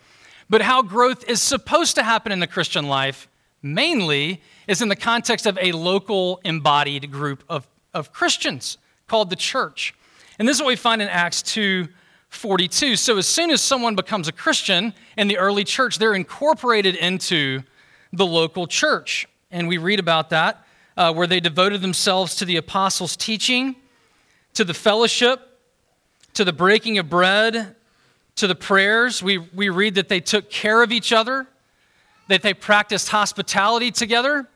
But 0.51 0.63
how 0.63 0.83
growth 0.83 1.29
is 1.29 1.43
supposed 1.43 1.95
to 1.97 2.03
happen 2.03 2.33
in 2.33 2.41
the 2.41 2.47
Christian 2.47 2.89
life, 2.89 3.29
mainly, 3.63 4.41
is 4.67 4.81
in 4.81 4.89
the 4.89 4.97
context 4.97 5.47
of 5.47 5.59
a 5.61 5.73
local 5.73 6.41
embodied 6.45 7.11
group 7.11 7.45
of, 7.49 7.69
of 7.93 8.13
Christians 8.13 8.79
called 9.07 9.31
the 9.31 9.37
church. 9.37 9.95
And 10.39 10.49
this 10.49 10.57
is 10.57 10.63
what 10.63 10.69
we 10.69 10.77
find 10.77 11.03
in 11.03 11.09
Acts 11.09 11.43
2 11.43 11.89
42. 12.31 12.97
So, 12.97 13.17
as 13.17 13.27
soon 13.27 13.51
as 13.51 13.63
someone 13.63 13.95
becomes 13.95 14.29
a 14.29 14.33
Christian 14.33 14.93
in 15.17 15.29
the 15.29 15.39
early 15.39 15.65
church, 15.65 15.99
they're 15.99 16.15
incorporated 16.15 16.95
into 16.95 17.63
the 18.13 18.27
local 18.27 18.67
church. 18.67 19.27
And 19.51 19.67
we 19.67 19.79
read 19.79 19.99
about 19.99 20.29
that, 20.31 20.63
uh, 20.97 21.13
where 21.15 21.27
they 21.27 21.41
devoted 21.41 21.81
themselves 21.81 22.35
to 22.37 22.45
the 22.45 22.57
apostles' 22.57 23.17
teaching, 23.17 23.77
to 24.53 24.63
the 24.63 24.75
fellowship, 24.75 25.59
to 26.35 26.45
the 26.45 26.53
breaking 26.53 26.99
of 26.99 27.09
bread, 27.09 27.75
to 28.39 28.47
the 28.47 28.55
prayers, 28.55 29.23
we, 29.23 29.39
we 29.39 29.69
read 29.69 29.95
that 29.97 30.09
they 30.09 30.21
took 30.21 30.51
care 30.51 30.83
of 30.83 30.93
each 30.93 31.13
other, 31.13 31.47
that 32.29 32.43
they 32.43 32.55
practiced 32.55 33.09
hospitality 33.09 33.91
together, 33.91 34.49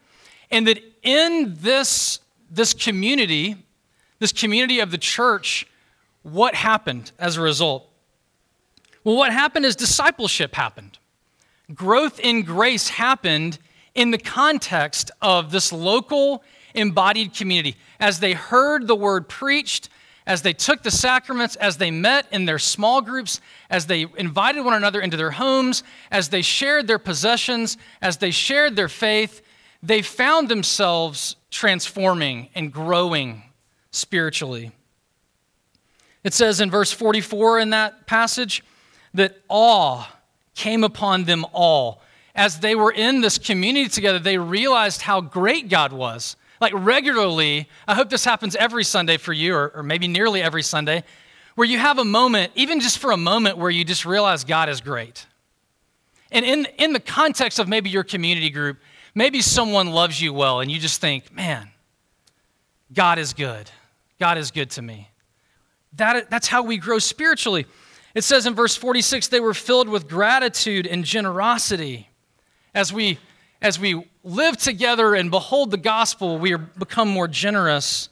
and 0.50 0.66
that 0.66 0.80
in 1.02 1.56
this, 1.60 2.20
this 2.50 2.74
community, 2.74 3.56
this 4.18 4.32
community 4.32 4.80
of 4.80 4.90
the 4.90 4.98
church, 4.98 5.66
what 6.22 6.54
happened 6.54 7.12
as 7.18 7.36
a 7.36 7.40
result? 7.40 7.88
Well, 9.04 9.16
what 9.16 9.32
happened 9.32 9.64
is 9.64 9.74
discipleship 9.74 10.54
happened. 10.54 10.98
Growth 11.74 12.20
in 12.20 12.42
grace 12.42 12.88
happened 12.88 13.58
in 13.94 14.10
the 14.10 14.18
context 14.18 15.10
of 15.20 15.50
this 15.50 15.72
local 15.72 16.44
embodied 16.74 17.34
community. 17.34 17.76
As 17.98 18.20
they 18.20 18.32
heard 18.32 18.86
the 18.86 18.94
word 18.94 19.28
preached, 19.28 19.88
as 20.26 20.42
they 20.42 20.52
took 20.52 20.82
the 20.82 20.90
sacraments, 20.90 21.56
as 21.56 21.76
they 21.76 21.90
met 21.90 22.26
in 22.30 22.44
their 22.44 22.58
small 22.58 23.00
groups, 23.00 23.40
as 23.70 23.86
they 23.86 24.06
invited 24.16 24.64
one 24.64 24.74
another 24.74 25.00
into 25.00 25.16
their 25.16 25.32
homes, 25.32 25.82
as 26.10 26.28
they 26.28 26.42
shared 26.42 26.86
their 26.86 26.98
possessions, 26.98 27.76
as 28.00 28.18
they 28.18 28.30
shared 28.30 28.76
their 28.76 28.88
faith, 28.88 29.42
they 29.82 30.02
found 30.02 30.48
themselves 30.48 31.36
transforming 31.50 32.48
and 32.54 32.72
growing 32.72 33.42
spiritually. 33.90 34.70
It 36.22 36.34
says 36.34 36.60
in 36.60 36.70
verse 36.70 36.92
44 36.92 37.58
in 37.58 37.70
that 37.70 38.06
passage 38.06 38.62
that 39.14 39.36
awe 39.48 40.08
came 40.54 40.84
upon 40.84 41.24
them 41.24 41.44
all 41.52 42.02
as 42.34 42.60
they 42.60 42.74
were 42.74 42.92
in 42.92 43.20
this 43.20 43.38
community 43.38 43.88
together, 43.88 44.18
they 44.18 44.38
realized 44.38 45.02
how 45.02 45.20
great 45.20 45.68
God 45.68 45.92
was. 45.92 46.36
Like 46.62 46.74
regularly, 46.76 47.68
I 47.88 47.96
hope 47.96 48.08
this 48.08 48.24
happens 48.24 48.54
every 48.54 48.84
Sunday 48.84 49.16
for 49.16 49.32
you, 49.32 49.52
or, 49.56 49.72
or 49.74 49.82
maybe 49.82 50.06
nearly 50.06 50.40
every 50.40 50.62
Sunday, 50.62 51.02
where 51.56 51.66
you 51.66 51.76
have 51.76 51.98
a 51.98 52.04
moment, 52.04 52.52
even 52.54 52.78
just 52.78 52.98
for 52.98 53.10
a 53.10 53.16
moment, 53.16 53.58
where 53.58 53.68
you 53.68 53.84
just 53.84 54.06
realize 54.06 54.44
God 54.44 54.68
is 54.68 54.80
great. 54.80 55.26
And 56.30 56.46
in, 56.46 56.68
in 56.78 56.92
the 56.92 57.00
context 57.00 57.58
of 57.58 57.66
maybe 57.66 57.90
your 57.90 58.04
community 58.04 58.48
group, 58.48 58.78
maybe 59.12 59.40
someone 59.42 59.88
loves 59.88 60.22
you 60.22 60.32
well, 60.32 60.60
and 60.60 60.70
you 60.70 60.78
just 60.78 61.00
think, 61.00 61.34
man, 61.34 61.68
God 62.92 63.18
is 63.18 63.32
good. 63.32 63.68
God 64.20 64.38
is 64.38 64.52
good 64.52 64.70
to 64.70 64.82
me. 64.82 65.10
That, 65.94 66.30
that's 66.30 66.46
how 66.46 66.62
we 66.62 66.78
grow 66.78 67.00
spiritually. 67.00 67.66
It 68.14 68.22
says 68.22 68.46
in 68.46 68.54
verse 68.54 68.76
46 68.76 69.26
they 69.26 69.40
were 69.40 69.52
filled 69.52 69.88
with 69.88 70.08
gratitude 70.08 70.86
and 70.86 71.04
generosity. 71.04 72.08
As 72.72 72.92
we, 72.92 73.18
as 73.60 73.80
we 73.80 74.06
live 74.24 74.56
together 74.56 75.14
and 75.14 75.30
behold 75.30 75.70
the 75.70 75.76
gospel, 75.76 76.38
we 76.38 76.52
are, 76.52 76.58
become 76.58 77.08
more 77.08 77.28
generous. 77.28 78.08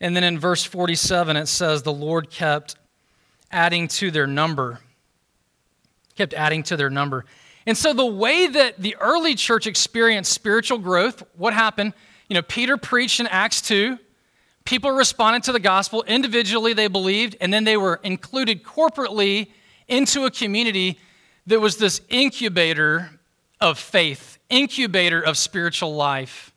And 0.00 0.14
then 0.14 0.24
in 0.24 0.38
verse 0.38 0.64
47, 0.64 1.36
it 1.36 1.46
says, 1.46 1.82
The 1.82 1.92
Lord 1.92 2.30
kept 2.30 2.76
adding 3.50 3.88
to 3.88 4.10
their 4.10 4.26
number. 4.26 4.80
Kept 6.16 6.34
adding 6.34 6.62
to 6.64 6.76
their 6.76 6.90
number. 6.90 7.24
And 7.66 7.76
so, 7.76 7.92
the 7.92 8.06
way 8.06 8.46
that 8.46 8.78
the 8.78 8.96
early 8.96 9.34
church 9.34 9.66
experienced 9.66 10.32
spiritual 10.32 10.78
growth, 10.78 11.22
what 11.36 11.52
happened? 11.52 11.92
You 12.28 12.34
know, 12.34 12.42
Peter 12.42 12.76
preached 12.76 13.20
in 13.20 13.26
Acts 13.26 13.60
2. 13.62 13.98
People 14.64 14.90
responded 14.90 15.42
to 15.44 15.52
the 15.52 15.60
gospel. 15.60 16.02
Individually, 16.04 16.72
they 16.72 16.88
believed, 16.88 17.36
and 17.40 17.52
then 17.52 17.64
they 17.64 17.76
were 17.76 18.00
included 18.02 18.62
corporately 18.62 19.48
into 19.86 20.24
a 20.24 20.30
community 20.30 20.98
that 21.46 21.60
was 21.60 21.78
this 21.78 22.02
incubator 22.10 23.17
of 23.60 23.78
faith, 23.78 24.38
incubator 24.48 25.20
of 25.20 25.36
spiritual 25.36 25.94
life. 25.94 26.52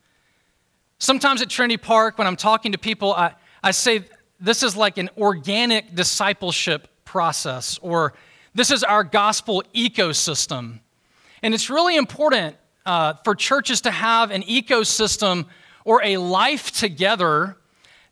Sometimes 0.99 1.41
at 1.41 1.49
Trinity 1.49 1.77
Park, 1.77 2.17
when 2.17 2.27
I'm 2.27 2.35
talking 2.35 2.71
to 2.73 2.77
people, 2.77 3.13
I, 3.13 3.33
I 3.63 3.71
say 3.71 4.05
this 4.39 4.63
is 4.63 4.75
like 4.75 4.97
an 4.97 5.09
organic 5.17 5.95
discipleship 5.95 6.87
process, 7.05 7.77
or 7.81 8.13
this 8.53 8.71
is 8.71 8.83
our 8.83 9.03
gospel 9.03 9.63
ecosystem. 9.73 10.79
And 11.41 11.53
it's 11.53 11.69
really 11.69 11.95
important 11.95 12.55
uh, 12.85 13.13
for 13.23 13.35
churches 13.35 13.81
to 13.81 13.91
have 13.91 14.31
an 14.31 14.43
ecosystem 14.43 15.45
or 15.85 16.03
a 16.03 16.17
life 16.17 16.71
together 16.71 17.57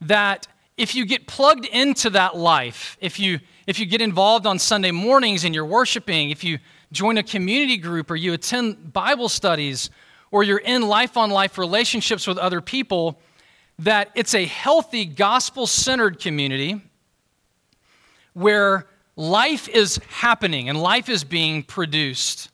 that 0.01 0.47
if 0.77 0.95
you 0.95 1.05
get 1.05 1.27
plugged 1.27 1.65
into 1.65 2.09
that 2.11 2.37
life, 2.37 2.97
if 3.01 3.19
you, 3.19 3.39
if 3.67 3.79
you 3.79 3.85
get 3.85 4.01
involved 4.01 4.45
on 4.45 4.57
Sunday 4.57 4.91
mornings 4.91 5.43
and 5.43 5.53
you're 5.53 5.65
worshiping, 5.65 6.29
if 6.29 6.43
you 6.43 6.59
join 6.91 7.17
a 7.17 7.23
community 7.23 7.77
group 7.77 8.09
or 8.09 8.15
you 8.15 8.33
attend 8.33 8.93
Bible 8.93 9.29
studies 9.29 9.89
or 10.31 10.43
you're 10.43 10.57
in 10.57 10.87
life 10.87 11.17
on 11.17 11.29
life 11.29 11.57
relationships 11.57 12.27
with 12.27 12.37
other 12.37 12.61
people, 12.61 13.19
that 13.79 14.11
it's 14.15 14.35
a 14.35 14.45
healthy 14.45 15.05
gospel 15.05 15.65
centered 15.65 16.19
community 16.19 16.81
where 18.33 18.87
life 19.15 19.67
is 19.67 19.99
happening 20.09 20.69
and 20.69 20.81
life 20.81 21.09
is 21.09 21.23
being 21.23 21.63
produced. 21.63 22.49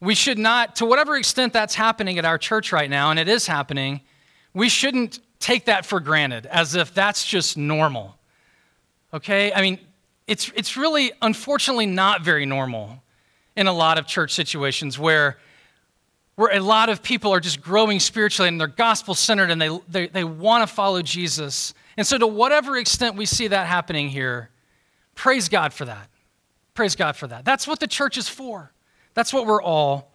We 0.00 0.14
should 0.14 0.38
not, 0.38 0.76
to 0.76 0.86
whatever 0.86 1.16
extent 1.16 1.52
that's 1.52 1.74
happening 1.74 2.18
at 2.18 2.24
our 2.24 2.38
church 2.38 2.72
right 2.72 2.88
now, 2.88 3.10
and 3.10 3.18
it 3.18 3.28
is 3.28 3.46
happening, 3.46 4.00
we 4.54 4.68
shouldn't 4.68 5.20
take 5.38 5.66
that 5.66 5.86
for 5.86 6.00
granted 6.00 6.46
as 6.46 6.74
if 6.74 6.92
that's 6.92 7.24
just 7.24 7.56
normal. 7.56 8.16
Okay? 9.12 9.52
I 9.52 9.60
mean, 9.60 9.78
it's, 10.26 10.50
it's 10.54 10.76
really, 10.76 11.12
unfortunately, 11.22 11.86
not 11.86 12.22
very 12.22 12.46
normal 12.46 13.02
in 13.56 13.66
a 13.66 13.72
lot 13.72 13.98
of 13.98 14.06
church 14.06 14.32
situations 14.32 14.98
where, 14.98 15.38
where 16.36 16.54
a 16.54 16.60
lot 16.60 16.88
of 16.88 17.02
people 17.02 17.32
are 17.32 17.40
just 17.40 17.60
growing 17.60 18.00
spiritually 18.00 18.48
and 18.48 18.60
they're 18.60 18.66
gospel 18.66 19.14
centered 19.14 19.50
and 19.50 19.60
they, 19.60 19.78
they, 19.88 20.06
they 20.06 20.24
want 20.24 20.66
to 20.66 20.72
follow 20.72 21.02
Jesus. 21.02 21.74
And 21.96 22.06
so, 22.06 22.18
to 22.18 22.26
whatever 22.26 22.76
extent 22.76 23.16
we 23.16 23.26
see 23.26 23.48
that 23.48 23.66
happening 23.66 24.08
here, 24.08 24.50
praise 25.14 25.48
God 25.48 25.72
for 25.72 25.84
that. 25.84 26.08
Praise 26.74 26.96
God 26.96 27.16
for 27.16 27.26
that. 27.26 27.44
That's 27.44 27.66
what 27.66 27.80
the 27.80 27.86
church 27.86 28.16
is 28.16 28.28
for. 28.28 28.72
That's 29.14 29.32
what 29.32 29.46
we're 29.46 29.62
all 29.62 30.12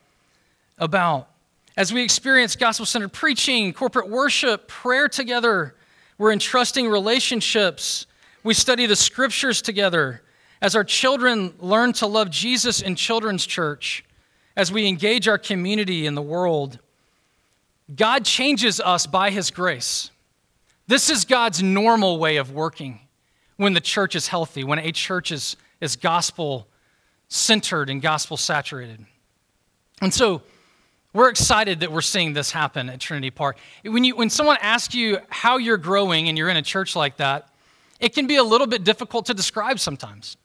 about. 0.77 1.29
As 1.77 1.91
we 1.91 2.01
experience 2.01 2.55
gospel 2.55 2.85
centered 2.85 3.11
preaching, 3.11 3.73
corporate 3.73 4.09
worship, 4.09 4.67
prayer 4.67 5.09
together, 5.09 5.75
we're 6.17 6.31
entrusting 6.31 6.87
relationships. 6.87 8.07
We 8.43 8.53
study 8.53 8.85
the 8.85 8.95
scriptures 8.95 9.61
together 9.61 10.21
as 10.65 10.75
our 10.75 10.83
children 10.83 11.53
learn 11.59 11.93
to 11.93 12.07
love 12.07 12.31
Jesus 12.31 12.81
in 12.81 12.95
children's 12.95 13.45
church, 13.45 14.03
as 14.57 14.71
we 14.71 14.87
engage 14.87 15.27
our 15.27 15.37
community 15.37 16.07
in 16.07 16.15
the 16.15 16.23
world, 16.23 16.79
God 17.95 18.25
changes 18.25 18.79
us 18.79 19.05
by 19.05 19.29
His 19.29 19.51
grace. 19.51 20.09
This 20.87 21.11
is 21.11 21.23
God's 21.23 21.61
normal 21.61 22.17
way 22.17 22.37
of 22.37 22.51
working 22.51 22.99
when 23.57 23.73
the 23.73 23.79
church 23.79 24.15
is 24.15 24.27
healthy, 24.27 24.63
when 24.63 24.79
a 24.79 24.91
church 24.91 25.31
is, 25.31 25.55
is 25.81 25.95
gospel 25.95 26.67
centered 27.27 27.91
and 27.91 28.01
gospel 28.01 28.35
saturated. 28.35 29.05
And 30.01 30.11
so 30.11 30.41
we're 31.13 31.29
excited 31.29 31.81
that 31.81 31.91
we're 31.91 32.01
seeing 32.01 32.33
this 32.33 32.49
happen 32.49 32.89
at 32.89 32.99
Trinity 32.99 33.29
Park. 33.29 33.59
When, 33.83 34.03
you, 34.03 34.15
when 34.15 34.31
someone 34.31 34.57
asks 34.61 34.95
you 34.95 35.19
how 35.29 35.57
you're 35.57 35.77
growing 35.77 36.27
and 36.27 36.35
you're 36.35 36.49
in 36.49 36.57
a 36.57 36.63
church 36.63 36.95
like 36.95 37.17
that, 37.17 37.49
it 37.99 38.15
can 38.15 38.25
be 38.25 38.37
a 38.37 38.43
little 38.43 38.65
bit 38.65 38.83
difficult 38.83 39.27
to 39.27 39.35
describe 39.35 39.79
sometimes. 39.79 40.37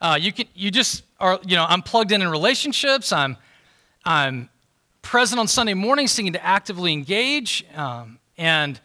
Uh, 0.00 0.18
you 0.20 0.32
can 0.32 0.46
you 0.54 0.70
just 0.70 1.04
are 1.18 1.38
you 1.46 1.56
know 1.56 1.66
I'm 1.68 1.82
plugged 1.82 2.10
in 2.12 2.22
in 2.22 2.28
relationships. 2.28 3.12
I'm 3.12 3.36
I'm 4.04 4.48
present 5.02 5.38
on 5.38 5.46
Sunday 5.46 5.74
mornings, 5.74 6.12
seeking 6.12 6.32
to 6.32 6.44
actively 6.44 6.92
engage, 6.92 7.64
um, 7.74 8.18
and 8.38 8.80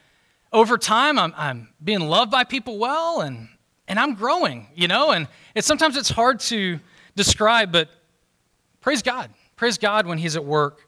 over 0.51 0.77
time 0.77 1.17
I'm 1.17 1.33
I'm 1.37 1.69
being 1.81 2.01
loved 2.01 2.31
by 2.31 2.43
people 2.43 2.77
well, 2.77 3.21
and 3.21 3.47
and 3.87 3.97
I'm 3.97 4.15
growing. 4.15 4.67
You 4.75 4.89
know, 4.89 5.11
and 5.11 5.27
it's 5.55 5.65
sometimes 5.65 5.95
it's 5.95 6.09
hard 6.09 6.41
to 6.41 6.79
describe, 7.15 7.71
but 7.71 7.87
praise 8.81 9.01
God, 9.01 9.29
praise 9.55 9.77
God 9.77 10.05
when 10.07 10.17
He's 10.17 10.35
at 10.35 10.43
work 10.43 10.85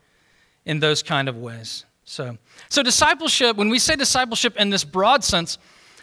in 0.65 0.81
those 0.81 1.03
kind 1.03 1.29
of 1.29 1.37
ways. 1.37 1.85
So 2.03 2.37
so 2.67 2.83
discipleship. 2.83 3.55
When 3.55 3.69
we 3.69 3.79
say 3.79 3.95
discipleship 3.95 4.57
in 4.57 4.71
this 4.71 4.83
broad 4.83 5.23
sense, 5.23 5.57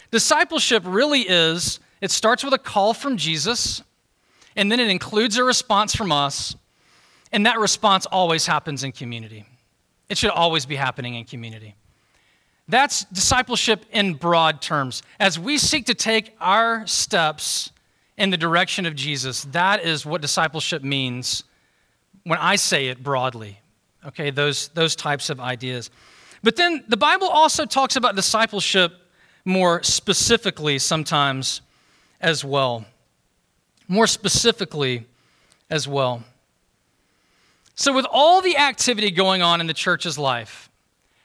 discipleship 0.09 0.81
really 0.83 1.21
is. 1.21 1.79
It 2.01 2.09
starts 2.09 2.43
with 2.43 2.53
a 2.53 2.59
call 2.59 2.93
from 2.93 3.17
Jesus 3.17 3.83
and 4.55 4.71
then 4.71 4.79
it 4.79 4.89
includes 4.89 5.37
a 5.37 5.43
response 5.43 5.95
from 5.95 6.11
us, 6.11 6.55
and 7.31 7.45
that 7.45 7.59
response 7.59 8.05
always 8.05 8.45
happens 8.45 8.83
in 8.83 8.91
community. 8.91 9.45
It 10.09 10.17
should 10.17 10.29
always 10.29 10.65
be 10.65 10.75
happening 10.75 11.15
in 11.15 11.25
community. 11.25 11.75
That's 12.67 13.03
discipleship 13.05 13.85
in 13.91 14.15
broad 14.15 14.61
terms. 14.61 15.03
As 15.19 15.37
we 15.37 15.57
seek 15.57 15.85
to 15.87 15.93
take 15.93 16.35
our 16.39 16.85
steps 16.87 17.71
in 18.17 18.29
the 18.29 18.37
direction 18.37 18.85
of 18.85 18.95
Jesus, 18.95 19.43
that 19.51 19.83
is 19.83 20.05
what 20.05 20.21
discipleship 20.21 20.83
means 20.83 21.43
when 22.23 22.39
I 22.39 22.55
say 22.55 22.87
it 22.87 23.03
broadly. 23.03 23.59
Okay, 24.05 24.29
those, 24.29 24.69
those 24.69 24.95
types 24.95 25.29
of 25.29 25.39
ideas. 25.39 25.89
But 26.43 26.55
then 26.55 26.83
the 26.87 26.97
Bible 26.97 27.27
also 27.27 27.65
talks 27.65 27.95
about 27.95 28.15
discipleship 28.15 28.93
more 29.45 29.83
specifically 29.83 30.79
sometimes 30.79 31.61
as 32.21 32.43
well 32.43 32.85
more 33.87 34.07
specifically 34.07 35.05
as 35.69 35.87
well. 35.87 36.23
So, 37.75 37.91
with 37.93 38.05
all 38.09 38.41
the 38.41 38.57
activity 38.57 39.11
going 39.11 39.41
on 39.41 39.59
in 39.59 39.67
the 39.67 39.73
church's 39.73 40.17
life, 40.17 40.69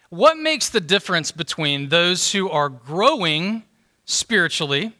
what 0.08 0.36
makes 0.36 0.68
the 0.68 0.80
difference 0.80 1.30
between 1.30 1.88
those 1.88 2.32
who 2.32 2.50
are 2.50 2.68
growing 2.68 3.62
spiritually 4.04 4.92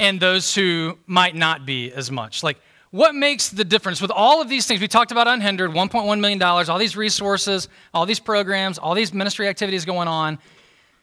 and 0.00 0.18
those 0.18 0.54
who 0.54 0.98
might 1.06 1.36
not 1.36 1.64
be 1.64 1.92
as 1.92 2.10
much? 2.10 2.42
Like, 2.42 2.58
what 2.90 3.14
makes 3.14 3.50
the 3.50 3.64
difference 3.64 4.02
with 4.02 4.10
all 4.10 4.42
of 4.42 4.48
these 4.48 4.66
things? 4.66 4.80
We 4.80 4.88
talked 4.88 5.12
about 5.12 5.28
Unhindered, 5.28 5.70
$1.1 5.70 6.20
million, 6.20 6.42
all 6.42 6.78
these 6.78 6.96
resources, 6.96 7.68
all 7.94 8.04
these 8.04 8.18
programs, 8.18 8.78
all 8.78 8.94
these 8.94 9.14
ministry 9.14 9.46
activities 9.46 9.84
going 9.84 10.08
on. 10.08 10.40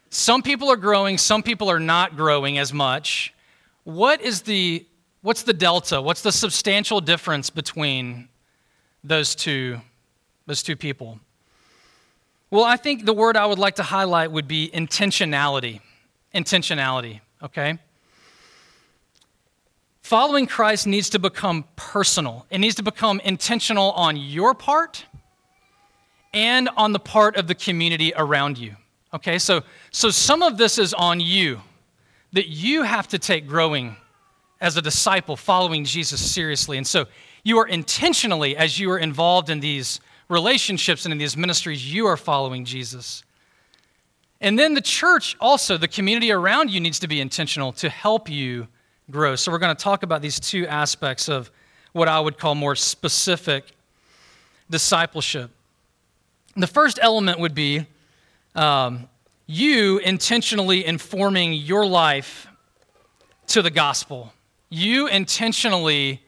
Some 0.10 0.42
people 0.42 0.70
are 0.70 0.76
growing, 0.76 1.18
some 1.18 1.44
people 1.44 1.72
are 1.72 1.80
not 1.80 2.18
growing 2.18 2.58
as 2.58 2.74
much. 2.74 3.34
What 3.86 4.22
is 4.22 4.42
the 4.42 4.86
What's 5.28 5.44
the 5.44 5.52
delta? 5.52 6.02
What's 6.02 6.22
the 6.22 6.32
substantial 6.32 7.02
difference 7.02 7.50
between 7.50 8.30
those 9.04 9.36
two, 9.36 9.82
those 10.46 10.64
two 10.64 10.78
people? 10.78 11.20
Well, 12.50 12.64
I 12.64 12.78
think 12.78 13.04
the 13.04 13.12
word 13.12 13.36
I 13.36 13.46
would 13.46 13.60
like 13.60 13.76
to 13.76 13.84
highlight 13.84 14.32
would 14.32 14.48
be 14.48 14.72
intentionality. 14.74 15.82
Intentionality, 16.34 17.20
okay? 17.44 17.78
Following 20.00 20.48
Christ 20.48 20.88
needs 20.88 21.10
to 21.10 21.20
become 21.20 21.66
personal. 21.76 22.46
It 22.50 22.60
needs 22.60 22.76
to 22.76 22.84
become 22.84 23.20
intentional 23.26 23.92
on 23.92 24.16
your 24.16 24.54
part 24.54 25.08
and 26.34 26.70
on 26.78 26.94
the 26.94 27.00
part 27.00 27.36
of 27.36 27.48
the 27.48 27.56
community 27.56 28.14
around 28.16 28.58
you. 28.58 28.78
Okay, 29.14 29.40
so, 29.40 29.64
so 29.92 30.10
some 30.10 30.42
of 30.42 30.58
this 30.58 30.78
is 30.78 30.94
on 30.94 31.20
you 31.20 31.60
that 32.32 32.48
you 32.48 32.84
have 32.84 33.10
to 33.10 33.20
take 33.20 33.46
growing 33.46 33.98
as 34.60 34.78
a 34.78 34.82
disciple 34.82 35.36
following 35.36 35.86
Jesus 35.86 36.20
seriously. 36.20 36.78
And 36.78 36.88
so 36.88 37.06
you 37.44 37.58
are 37.60 37.68
intentionally, 37.68 38.58
as 38.58 38.80
you 38.80 38.92
are 38.92 38.98
involved 38.98 39.50
in 39.50 39.60
these 39.60 40.00
relationships 40.30 41.06
and 41.06 41.12
in 41.12 41.18
these 41.18 41.38
ministries, 41.38 41.94
you 41.94 42.08
are 42.08 42.18
following 42.18 42.66
Jesus. 42.66 43.24
And 44.42 44.58
then 44.58 44.74
the 44.74 44.82
church, 44.82 45.36
also, 45.40 45.78
the 45.78 45.88
community 45.88 46.32
around 46.32 46.72
you 46.72 46.80
needs 46.80 47.00
to 47.00 47.08
be 47.08 47.22
intentional 47.22 47.72
to 47.74 47.90
help 47.90 48.30
you 48.30 48.68
grow. 49.10 49.36
So, 49.36 49.52
we're 49.52 49.58
going 49.58 49.76
to 49.76 49.84
talk 49.84 50.04
about 50.04 50.22
these 50.22 50.40
two 50.40 50.68
aspects 50.68 51.28
of 51.28 51.50
what 51.94 52.08
I 52.08 52.20
would 52.20 52.38
call 52.38 52.54
more 52.54 52.76
specific 52.76 53.66
discipleship. 54.70 55.50
The 56.56 56.68
first 56.68 57.00
element 57.02 57.40
would 57.40 57.56
be 57.56 57.88
um, 58.54 59.08
you 59.48 60.00
intentionally 60.00 60.86
informing 60.86 61.54
your 61.54 61.86
life 61.86 62.48
to 63.48 63.62
the 63.62 63.72
gospel. 63.72 64.34
You 64.70 65.08
intentionally 65.08 66.22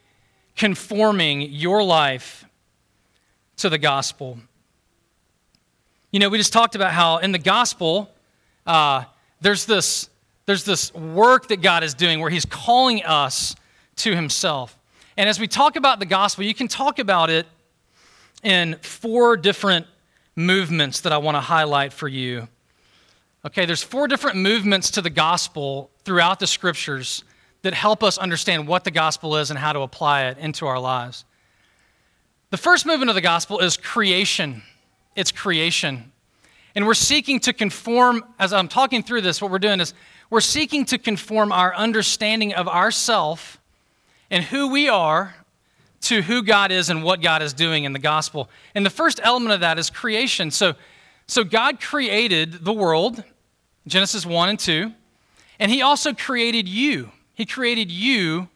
conforming 0.56 1.42
your 1.42 1.82
life 1.82 2.44
to 3.56 3.68
the 3.68 3.78
gospel. 3.78 4.38
You 6.10 6.20
know, 6.20 6.28
we 6.28 6.38
just 6.38 6.52
talked 6.52 6.74
about 6.74 6.92
how 6.92 7.18
in 7.18 7.32
the 7.32 7.38
gospel, 7.38 8.10
uh, 8.66 9.04
there's, 9.40 9.66
this, 9.66 10.08
there's 10.46 10.64
this 10.64 10.92
work 10.94 11.48
that 11.48 11.62
God 11.62 11.84
is 11.84 11.94
doing 11.94 12.20
where 12.20 12.30
He's 12.30 12.44
calling 12.44 13.04
us 13.04 13.54
to 13.96 14.14
Himself. 14.14 14.76
And 15.16 15.28
as 15.28 15.38
we 15.38 15.46
talk 15.46 15.76
about 15.76 15.98
the 15.98 16.06
gospel, 16.06 16.44
you 16.44 16.54
can 16.54 16.68
talk 16.68 16.98
about 16.98 17.30
it 17.30 17.46
in 18.42 18.76
four 18.80 19.36
different 19.36 19.86
movements 20.34 21.02
that 21.02 21.12
I 21.12 21.18
want 21.18 21.36
to 21.36 21.40
highlight 21.40 21.92
for 21.92 22.08
you. 22.08 22.48
Okay, 23.44 23.66
there's 23.66 23.82
four 23.82 24.08
different 24.08 24.36
movements 24.36 24.90
to 24.92 25.02
the 25.02 25.10
gospel 25.10 25.90
throughout 26.04 26.40
the 26.40 26.46
scriptures 26.46 27.24
that 27.62 27.74
help 27.74 28.02
us 28.02 28.18
understand 28.18 28.66
what 28.66 28.84
the 28.84 28.90
gospel 28.90 29.36
is 29.36 29.50
and 29.50 29.58
how 29.58 29.72
to 29.72 29.80
apply 29.80 30.26
it 30.26 30.38
into 30.38 30.66
our 30.66 30.78
lives. 30.78 31.24
The 32.50 32.56
first 32.56 32.86
movement 32.86 33.10
of 33.10 33.14
the 33.14 33.20
gospel 33.20 33.60
is 33.60 33.76
creation. 33.76 34.62
It's 35.14 35.30
creation. 35.30 36.12
And 36.74 36.86
we're 36.86 36.94
seeking 36.94 37.40
to 37.40 37.52
conform, 37.52 38.24
as 38.38 38.52
I'm 38.52 38.68
talking 38.68 39.02
through 39.02 39.22
this, 39.22 39.42
what 39.42 39.50
we're 39.50 39.58
doing 39.58 39.80
is 39.80 39.94
we're 40.30 40.40
seeking 40.40 40.84
to 40.86 40.98
conform 40.98 41.52
our 41.52 41.74
understanding 41.74 42.54
of 42.54 42.68
ourself 42.68 43.60
and 44.30 44.44
who 44.44 44.70
we 44.70 44.88
are 44.88 45.34
to 46.02 46.22
who 46.22 46.42
God 46.42 46.72
is 46.72 46.88
and 46.88 47.02
what 47.02 47.20
God 47.20 47.42
is 47.42 47.52
doing 47.52 47.84
in 47.84 47.92
the 47.92 47.98
gospel. 47.98 48.48
And 48.74 48.86
the 48.86 48.90
first 48.90 49.20
element 49.22 49.52
of 49.52 49.60
that 49.60 49.78
is 49.78 49.90
creation. 49.90 50.50
So, 50.50 50.74
so 51.26 51.44
God 51.44 51.80
created 51.80 52.64
the 52.64 52.72
world, 52.72 53.22
Genesis 53.86 54.24
1 54.24 54.48
and 54.48 54.58
2, 54.58 54.92
and 55.58 55.70
He 55.70 55.82
also 55.82 56.14
created 56.14 56.68
you. 56.68 57.10
He 57.40 57.46
created 57.46 57.90
you 57.90 58.50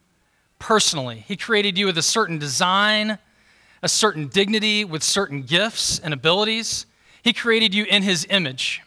personally. 0.59 1.25
He 1.27 1.39
created 1.39 1.79
you 1.79 1.87
with 1.87 1.97
a 1.97 2.03
certain 2.03 2.39
design, 2.39 3.17
a 3.83 3.89
certain 3.89 4.29
dignity, 4.29 4.85
with 4.85 5.03
certain 5.03 5.41
gifts 5.41 5.99
and 6.01 6.13
abilities. 6.13 6.85
He 7.23 7.33
created 7.33 7.75
you 7.75 7.85
in 7.85 8.03
His 8.03 8.27
image. 8.29 8.83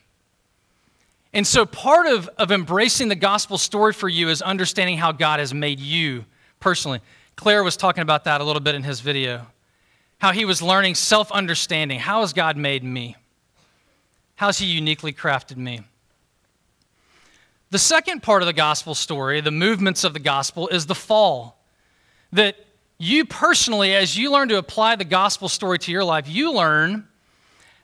And 1.33 1.47
so, 1.47 1.65
part 1.65 2.05
of, 2.05 2.29
of 2.38 2.51
embracing 2.51 3.07
the 3.07 3.15
gospel 3.15 3.57
story 3.57 3.91
for 3.91 4.07
you 4.07 4.29
is 4.29 4.43
understanding 4.43 4.99
how 4.99 5.13
God 5.13 5.39
has 5.39 5.51
made 5.51 5.79
you 5.79 6.25
personally. 6.60 6.99
Claire 7.36 7.63
was 7.63 7.75
talking 7.75 8.03
about 8.03 8.25
that 8.25 8.39
a 8.39 8.43
little 8.43 8.62
bit 8.62 8.75
in 8.75 8.83
his 8.83 8.99
video. 8.99 9.47
How 10.19 10.31
he 10.31 10.45
was 10.45 10.62
learning 10.62 10.93
self 10.93 11.31
understanding. 11.31 11.97
How 11.97 12.21
has 12.21 12.33
God 12.33 12.55
made 12.55 12.83
me? 12.83 13.15
How 14.36 14.45
has 14.45 14.60
he 14.60 14.67
uniquely 14.67 15.12
crafted 15.12 15.57
me? 15.57 15.81
The 17.69 17.80
second 17.80 18.23
part 18.23 18.41
of 18.41 18.45
the 18.45 18.53
gospel 18.53 18.95
story, 18.95 19.41
the 19.41 19.51
movements 19.51 20.03
of 20.03 20.13
the 20.13 20.19
gospel, 20.19 20.69
is 20.69 20.86
the 20.86 20.95
fall. 20.95 21.60
That 22.32 22.56
you 22.97 23.25
personally, 23.25 23.93
as 23.93 24.17
you 24.17 24.32
learn 24.32 24.47
to 24.49 24.58
apply 24.58 24.95
the 24.95 25.06
gospel 25.06 25.49
story 25.49 25.77
to 25.80 25.91
your 25.91 26.03
life, 26.03 26.30
you 26.30 26.53
learn 26.53 27.08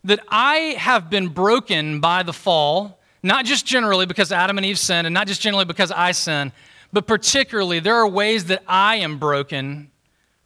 that 0.06 0.20
I 0.30 0.76
have 0.78 1.10
been 1.10 1.30
broken 1.30 2.00
by 2.00 2.24
the 2.24 2.34
fall, 2.34 3.00
not 3.22 3.46
just 3.46 3.66
generally 3.66 4.06
because 4.06 4.32
Adam 4.32 4.58
and 4.58 4.66
Eve 4.66 4.80
sinned, 4.80 5.06
and 5.06 5.14
not 5.14 5.28
just 5.28 5.42
generally 5.42 5.66
because 5.66 5.92
I 5.92 6.12
sin, 6.14 6.52
but 6.92 7.08
particularly, 7.08 7.80
there 7.80 7.96
are 7.96 8.08
ways 8.08 8.46
that 8.46 8.64
I 8.68 8.98
am 8.98 9.18
broken 9.18 9.92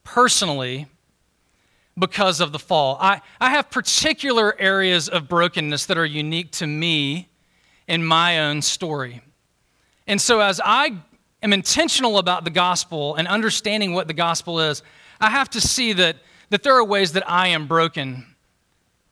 personally 0.03 0.87
because 1.97 2.39
of 2.39 2.51
the 2.51 2.59
fall. 2.59 2.97
I, 3.01 3.21
I 3.41 3.49
have 3.51 3.69
particular 3.69 4.55
areas 4.59 5.09
of 5.09 5.27
brokenness 5.27 5.85
that 5.87 5.97
are 5.97 6.05
unique 6.05 6.51
to 6.53 6.67
me 6.67 7.29
in 7.87 8.05
my 8.05 8.39
own 8.39 8.61
story. 8.61 9.21
And 10.07 10.21
so, 10.21 10.39
as 10.39 10.61
I 10.63 10.97
am 11.43 11.53
intentional 11.53 12.17
about 12.17 12.45
the 12.45 12.49
gospel 12.49 13.15
and 13.15 13.27
understanding 13.27 13.93
what 13.93 14.07
the 14.07 14.13
gospel 14.13 14.59
is, 14.61 14.81
I 15.19 15.29
have 15.29 15.49
to 15.51 15.61
see 15.61 15.93
that, 15.93 16.17
that 16.49 16.63
there 16.63 16.75
are 16.75 16.83
ways 16.83 17.11
that 17.13 17.29
I 17.29 17.49
am 17.49 17.67
broken, 17.67 18.25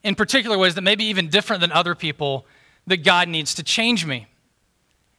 in 0.02 0.14
particular 0.14 0.56
ways 0.56 0.74
that 0.74 0.82
may 0.82 0.94
be 0.94 1.04
even 1.04 1.28
different 1.28 1.60
than 1.60 1.70
other 1.70 1.94
people, 1.94 2.46
that 2.86 3.04
God 3.04 3.28
needs 3.28 3.54
to 3.54 3.62
change 3.62 4.06
me. 4.06 4.26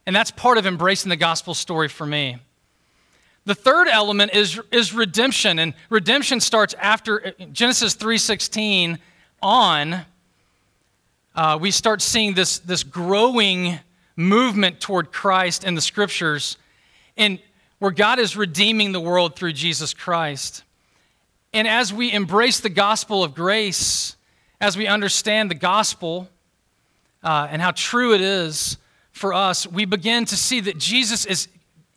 And 0.04 0.16
that's 0.16 0.30
part 0.30 0.58
of 0.58 0.66
embracing 0.66 1.10
the 1.10 1.16
gospel 1.16 1.54
story 1.54 1.88
for 1.88 2.06
me. 2.06 2.38
The 3.44 3.54
third 3.54 3.88
element 3.88 4.34
is, 4.34 4.60
is 4.72 4.92
redemption, 4.92 5.58
and 5.58 5.74
redemption 5.90 6.40
starts 6.40 6.74
after 6.74 7.34
Genesis 7.52 7.94
3:16 7.94 8.98
on. 9.40 10.04
Uh, 11.34 11.56
we 11.60 11.70
start 11.70 12.02
seeing 12.02 12.34
this, 12.34 12.58
this 12.58 12.82
growing 12.82 13.78
movement 14.18 14.80
toward 14.80 15.12
Christ 15.12 15.64
in 15.64 15.74
the 15.74 15.80
scriptures, 15.80 16.58
and 17.16 17.38
where 17.78 17.92
God 17.92 18.18
is 18.18 18.36
redeeming 18.36 18.92
the 18.92 19.00
world 19.00 19.36
through 19.36 19.52
Jesus 19.52 19.94
Christ. 19.94 20.64
And 21.52 21.68
as 21.68 21.92
we 21.92 22.12
embrace 22.12 22.60
the 22.60 22.68
gospel 22.68 23.22
of 23.22 23.34
grace, 23.34 24.16
as 24.60 24.76
we 24.76 24.86
understand 24.86 25.50
the 25.50 25.54
gospel 25.54 26.28
uh, 27.22 27.48
and 27.50 27.62
how 27.62 27.70
true 27.70 28.12
it 28.12 28.20
is, 28.20 28.76
for 29.18 29.34
us, 29.34 29.66
we 29.66 29.84
begin 29.84 30.24
to 30.24 30.36
see 30.36 30.60
that 30.60 30.78
Jesus 30.78 31.26
is 31.26 31.48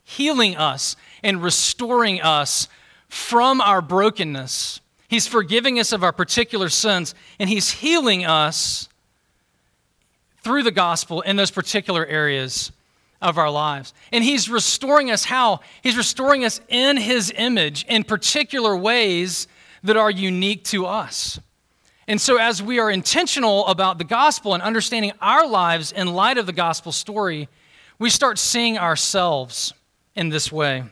healing 0.03 0.57
us 0.57 0.95
and 1.23 1.41
restoring 1.41 2.19
us 2.21 2.67
from 3.07 3.61
our 3.61 3.81
brokenness. 3.81 4.81
He's 5.07 5.27
forgiving 5.27 5.79
us 5.79 5.91
of 5.91 6.03
our 6.03 6.11
particular 6.11 6.69
sins, 6.69 7.13
and 7.39 7.49
He's 7.49 7.71
healing 7.71 8.25
us 8.25 8.89
through 10.43 10.63
the 10.63 10.71
gospel 10.71 11.21
in 11.21 11.35
those 11.35 11.51
particular 11.51 12.05
areas 12.05 12.71
of 13.21 13.37
our 13.37 13.49
lives. 13.49 13.93
And 14.11 14.23
He's 14.23 14.49
restoring 14.49 15.11
us 15.11 15.25
how? 15.25 15.59
He's 15.83 15.97
restoring 15.97 16.43
us 16.43 16.59
in 16.67 16.97
His 16.97 17.31
image 17.35 17.85
in 17.87 18.03
particular 18.03 18.75
ways 18.75 19.47
that 19.83 19.97
are 19.97 20.11
unique 20.11 20.63
to 20.65 20.85
us. 20.85 21.39
And 22.07 22.19
so, 22.19 22.37
as 22.37 22.61
we 22.61 22.79
are 22.79 22.89
intentional 22.89 23.65
about 23.67 23.97
the 23.97 24.03
gospel 24.03 24.53
and 24.53 24.63
understanding 24.63 25.11
our 25.21 25.47
lives 25.47 25.91
in 25.91 26.13
light 26.13 26.37
of 26.37 26.45
the 26.45 26.53
gospel 26.53 26.91
story, 26.91 27.47
we 27.99 28.09
start 28.09 28.39
seeing 28.39 28.77
ourselves 28.77 29.73
in 30.15 30.29
this 30.29 30.51
way. 30.51 30.83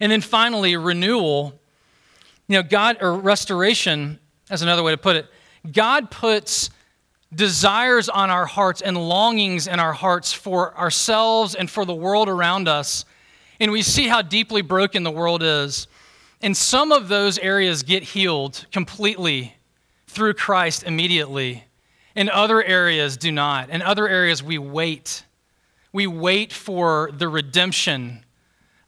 And 0.00 0.12
then 0.12 0.20
finally, 0.20 0.76
renewal. 0.76 1.58
You 2.46 2.58
know, 2.58 2.62
God, 2.62 2.98
or 3.00 3.14
restoration, 3.14 4.18
as 4.50 4.62
another 4.62 4.82
way 4.82 4.92
to 4.92 4.98
put 4.98 5.16
it, 5.16 5.26
God 5.72 6.10
puts 6.10 6.70
desires 7.34 8.08
on 8.08 8.30
our 8.30 8.46
hearts 8.46 8.80
and 8.80 8.96
longings 8.96 9.66
in 9.66 9.80
our 9.80 9.92
hearts 9.92 10.32
for 10.32 10.76
ourselves 10.76 11.54
and 11.54 11.70
for 11.70 11.84
the 11.84 11.94
world 11.94 12.28
around 12.28 12.68
us. 12.68 13.04
And 13.60 13.72
we 13.72 13.82
see 13.82 14.08
how 14.08 14.22
deeply 14.22 14.62
broken 14.62 15.02
the 15.02 15.10
world 15.10 15.42
is. 15.42 15.88
And 16.40 16.56
some 16.56 16.92
of 16.92 17.08
those 17.08 17.38
areas 17.38 17.82
get 17.82 18.02
healed 18.02 18.66
completely 18.72 19.56
through 20.06 20.34
Christ 20.34 20.84
immediately. 20.84 21.64
And 22.14 22.30
other 22.30 22.62
areas, 22.62 23.16
do 23.16 23.30
not. 23.30 23.70
In 23.70 23.82
other 23.82 24.08
areas, 24.08 24.42
we 24.42 24.58
wait. 24.58 25.24
We 25.92 26.06
wait 26.06 26.52
for 26.52 27.10
the 27.12 27.28
redemption 27.28 28.24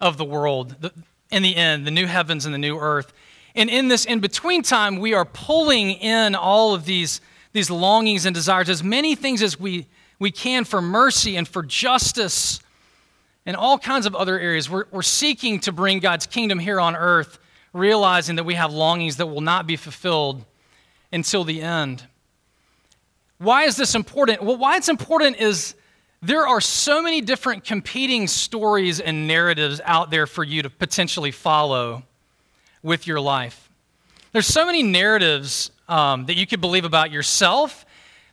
of 0.01 0.17
the 0.17 0.25
world 0.25 0.91
in 1.31 1.43
the 1.43 1.57
end, 1.57 1.87
the 1.87 1.91
new 1.91 2.07
heavens 2.07 2.45
and 2.45 2.55
the 2.55 2.59
new 2.59 2.79
earth. 2.79 3.13
And 3.55 3.69
in 3.69 3.89
this 3.89 4.05
in 4.05 4.21
between 4.21 4.63
time, 4.63 4.99
we 4.99 5.15
are 5.15 5.25
pulling 5.25 5.93
in 5.93 6.35
all 6.35 6.75
of 6.75 6.85
these, 6.85 7.21
these 7.53 7.71
longings 7.71 8.27
and 8.27 8.35
desires, 8.35 8.69
as 8.69 8.83
many 8.83 9.15
things 9.15 9.43
as 9.43 9.59
we, 9.59 9.87
we 10.19 10.31
can 10.31 10.65
for 10.65 10.81
mercy 10.81 11.37
and 11.37 11.47
for 11.49 11.63
justice 11.63 12.61
and 13.47 13.57
all 13.57 13.79
kinds 13.79 14.07
of 14.07 14.15
other 14.15 14.39
areas. 14.39 14.71
We're, 14.71 14.85
we're 14.91 15.03
seeking 15.03 15.61
to 15.61 15.73
bring 15.73 15.99
God's 15.99 16.27
kingdom 16.27 16.59
here 16.59 16.81
on 16.81 16.95
earth, 16.95 17.39
realizing 17.73 18.37
that 18.37 18.45
we 18.45 18.55
have 18.55 18.73
longings 18.73 19.17
that 19.17 19.27
will 19.27 19.41
not 19.41 19.67
be 19.67 19.77
fulfilled 19.77 20.45
until 21.13 21.45
the 21.45 21.61
end. 21.61 22.07
Why 23.39 23.65
is 23.65 23.77
this 23.77 23.95
important? 23.95 24.43
Well, 24.43 24.59
why 24.59 24.77
it's 24.77 24.89
important 24.89 25.37
is 25.39 25.75
there 26.23 26.47
are 26.47 26.61
so 26.61 27.01
many 27.01 27.23
different 27.23 27.65
competing 27.65 28.27
stories 28.27 29.01
and 29.01 29.27
narratives 29.27 29.81
out 29.85 30.11
there 30.11 30.27
for 30.27 30.45
you 30.45 30.63
to 30.63 30.71
potentially 30.71 31.31
follow 31.31 32.03
with 32.83 33.07
your 33.07 33.21
life. 33.21 33.71
There's 34.33 34.47
so 34.47 34.67
many 34.67 34.83
narratives 34.83 35.71
um, 35.91 36.27
that 36.27 36.35
you 36.35 36.47
could 36.47 36.61
believe 36.61 36.85
about 36.85 37.11
yourself. 37.11 37.85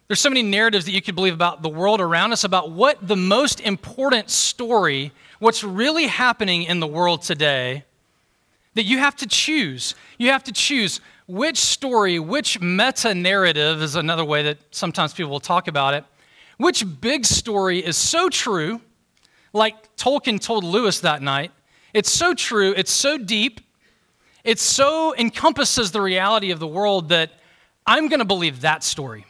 There's 0.07 0.21
so 0.21 0.29
many 0.29 0.43
narratives 0.43 0.85
that 0.85 0.91
you 0.91 1.01
could 1.01 1.15
believe 1.15 1.33
about 1.33 1.63
the 1.63 1.69
world 1.69 1.99
around 1.99 2.31
us, 2.31 2.43
about 2.43 2.71
what 2.71 3.05
the 3.05 3.15
most 3.15 3.59
important 3.59 4.29
story, 4.29 5.11
what's 5.39 5.63
really 5.63 6.07
happening 6.07 6.63
in 6.63 6.79
the 6.79 6.87
world 6.87 7.23
today, 7.23 7.83
that 8.75 8.83
you 8.83 8.99
have 8.99 9.15
to 9.17 9.27
choose. 9.27 9.95
You 10.17 10.29
have 10.29 10.43
to 10.45 10.53
choose 10.53 11.01
which 11.25 11.57
story, 11.57 12.19
which 12.19 12.61
meta 12.61 13.13
narrative 13.13 13.81
is 13.81 13.95
another 13.95 14.23
way 14.23 14.43
that 14.43 14.59
sometimes 14.71 15.13
people 15.13 15.31
will 15.31 15.39
talk 15.41 15.67
about 15.67 15.93
it, 15.93 16.05
which 16.57 16.85
big 17.01 17.25
story 17.25 17.83
is 17.83 17.97
so 17.97 18.29
true, 18.29 18.79
like 19.51 19.95
Tolkien 19.97 20.39
told 20.39 20.63
Lewis 20.63 20.99
that 21.01 21.21
night. 21.21 21.51
It's 21.93 22.11
so 22.11 22.33
true, 22.33 22.73
it's 22.77 22.91
so 22.91 23.17
deep, 23.17 23.61
it 24.43 24.59
so 24.59 25.13
encompasses 25.17 25.91
the 25.91 26.01
reality 26.01 26.51
of 26.51 26.59
the 26.59 26.67
world 26.67 27.09
that 27.09 27.31
I'm 27.89 28.09
going 28.09 28.19
to 28.19 28.25
believe 28.25 28.61
that 28.61 28.83
story. 28.83 29.25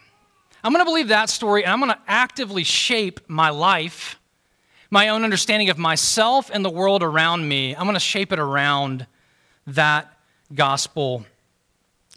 I'm 0.64 0.74
going 0.74 0.84
to 0.84 0.89
believe 0.89 1.10
that 1.10 1.30
story, 1.30 1.64
and 1.64 1.72
I'm 1.72 1.80
going 1.80 1.91
to 1.91 2.01
actively 2.08 2.64
shape 2.64 3.20
my 3.28 3.51
life, 3.51 4.20
my 4.89 5.10
own 5.10 5.24
understanding 5.24 5.70
of 5.70 5.78
myself 5.78 6.49
and 6.51 6.66
the 6.66 6.70
world 6.70 7.03
around 7.03 7.47
me. 7.47 7.76
I'm 7.76 7.84
going 7.84 7.93
to 7.93 7.99
shape 7.99 8.34
it 8.34 8.39
around 8.39 9.05
that 9.68 10.12
gospel 10.55 11.24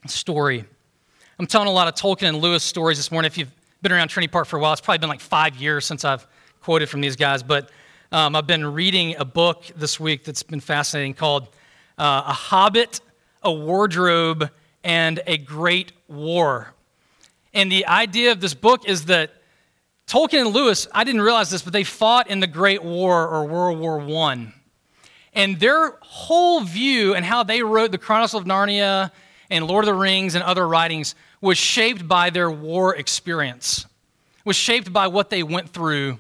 story. 0.07 0.65
I'm 1.39 1.47
telling 1.47 1.69
a 1.69 1.73
lot 1.73 1.89
of 1.89 1.95
Tolkien 1.95 2.31
and 2.31 2.39
Lewis 2.39 2.65
stories 2.65 2.97
this 2.97 3.13
morning. 3.13 3.27
If 3.27 3.37
you've 3.37 3.53
been 3.83 3.93
around 3.93 4.09
Trinity 4.09 4.31
Park 4.33 4.47
for 4.47 4.57
a 4.57 4.61
while, 4.61 4.73
it's 4.73 4.81
probably 4.81 4.99
been 4.99 5.11
like 5.11 5.21
five 5.21 5.57
years 5.57 5.85
since 5.85 6.07
I've 6.07 6.27
quoted 6.63 6.89
from 6.89 7.03
these 7.03 7.17
guys, 7.17 7.43
but 7.43 7.71
um, 8.13 8.35
I've 8.35 8.47
been 8.47 8.65
reading 8.65 9.15
a 9.19 9.27
book 9.27 9.65
this 9.77 10.01
week 10.01 10.25
that's 10.25 10.43
been 10.43 10.61
fascinating 10.61 11.13
called 11.13 11.49
uh, 11.99 12.23
A 12.27 12.33
Hobbit, 12.33 13.01
a 13.43 13.53
Wardrobe, 13.53 14.51
and 14.85 15.21
a 15.27 15.37
Great 15.37 15.93
War. 16.09 16.73
And 17.53 17.71
the 17.71 17.87
idea 17.87 18.33
of 18.33 18.41
this 18.41 18.55
book 18.55 18.89
is 18.89 19.07
that 19.07 19.33
Tolkien 20.07 20.47
and 20.47 20.55
Lewis, 20.55 20.89
I 20.93 21.05
didn't 21.05 21.21
realize 21.21 21.51
this, 21.51 21.63
but 21.63 21.73
they 21.73 21.85
fought 21.85 22.29
in 22.29 22.41
the 22.41 22.47
Great 22.47 22.83
War 22.83 23.29
or 23.29 23.47
World 23.47 23.79
War 23.79 24.01
I. 24.01 24.53
And 25.33 25.61
their 25.61 25.97
whole 26.01 26.63
view 26.63 27.15
and 27.15 27.25
how 27.25 27.45
they 27.45 27.63
wrote 27.63 27.93
the 27.93 27.99
Chronicles 27.99 28.35
of 28.35 28.47
Narnia 28.47 29.13
and 29.51 29.67
Lord 29.67 29.85
of 29.85 29.87
the 29.87 29.95
Rings 29.95 30.35
and 30.35 30.43
other 30.43 30.67
writings 30.67 31.15
was 31.41 31.59
shaped 31.59 32.07
by 32.07 32.31
their 32.31 32.51
war 32.51 32.97
experience, 32.97 33.87
was 34.45 34.57
shaped 34.57 34.93
by 34.93 35.07
what 35.07 35.31
they 35.31 35.43
went 35.43 35.71
through 35.71 36.19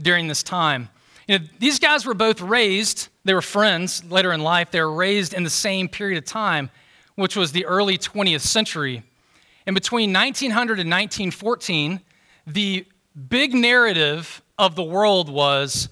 during 0.00 0.28
this 0.28 0.42
time. 0.42 0.88
You 1.26 1.38
know, 1.38 1.44
these 1.58 1.78
guys 1.78 2.04
were 2.04 2.14
both 2.14 2.40
raised, 2.40 3.08
they 3.24 3.34
were 3.34 3.42
friends 3.42 4.04
later 4.04 4.32
in 4.32 4.42
life, 4.42 4.70
they 4.70 4.80
were 4.80 4.92
raised 4.92 5.32
in 5.32 5.44
the 5.44 5.50
same 5.50 5.88
period 5.88 6.18
of 6.18 6.24
time, 6.24 6.70
which 7.14 7.36
was 7.36 7.52
the 7.52 7.66
early 7.66 7.98
20th 7.98 8.40
century. 8.40 9.02
And 9.66 9.74
between 9.74 10.12
1900 10.12 10.80
and 10.80 10.90
1914, 10.90 12.00
the 12.46 12.86
big 13.28 13.54
narrative 13.54 14.42
of 14.58 14.74
the 14.74 14.82
world 14.82 15.28
was 15.28 15.88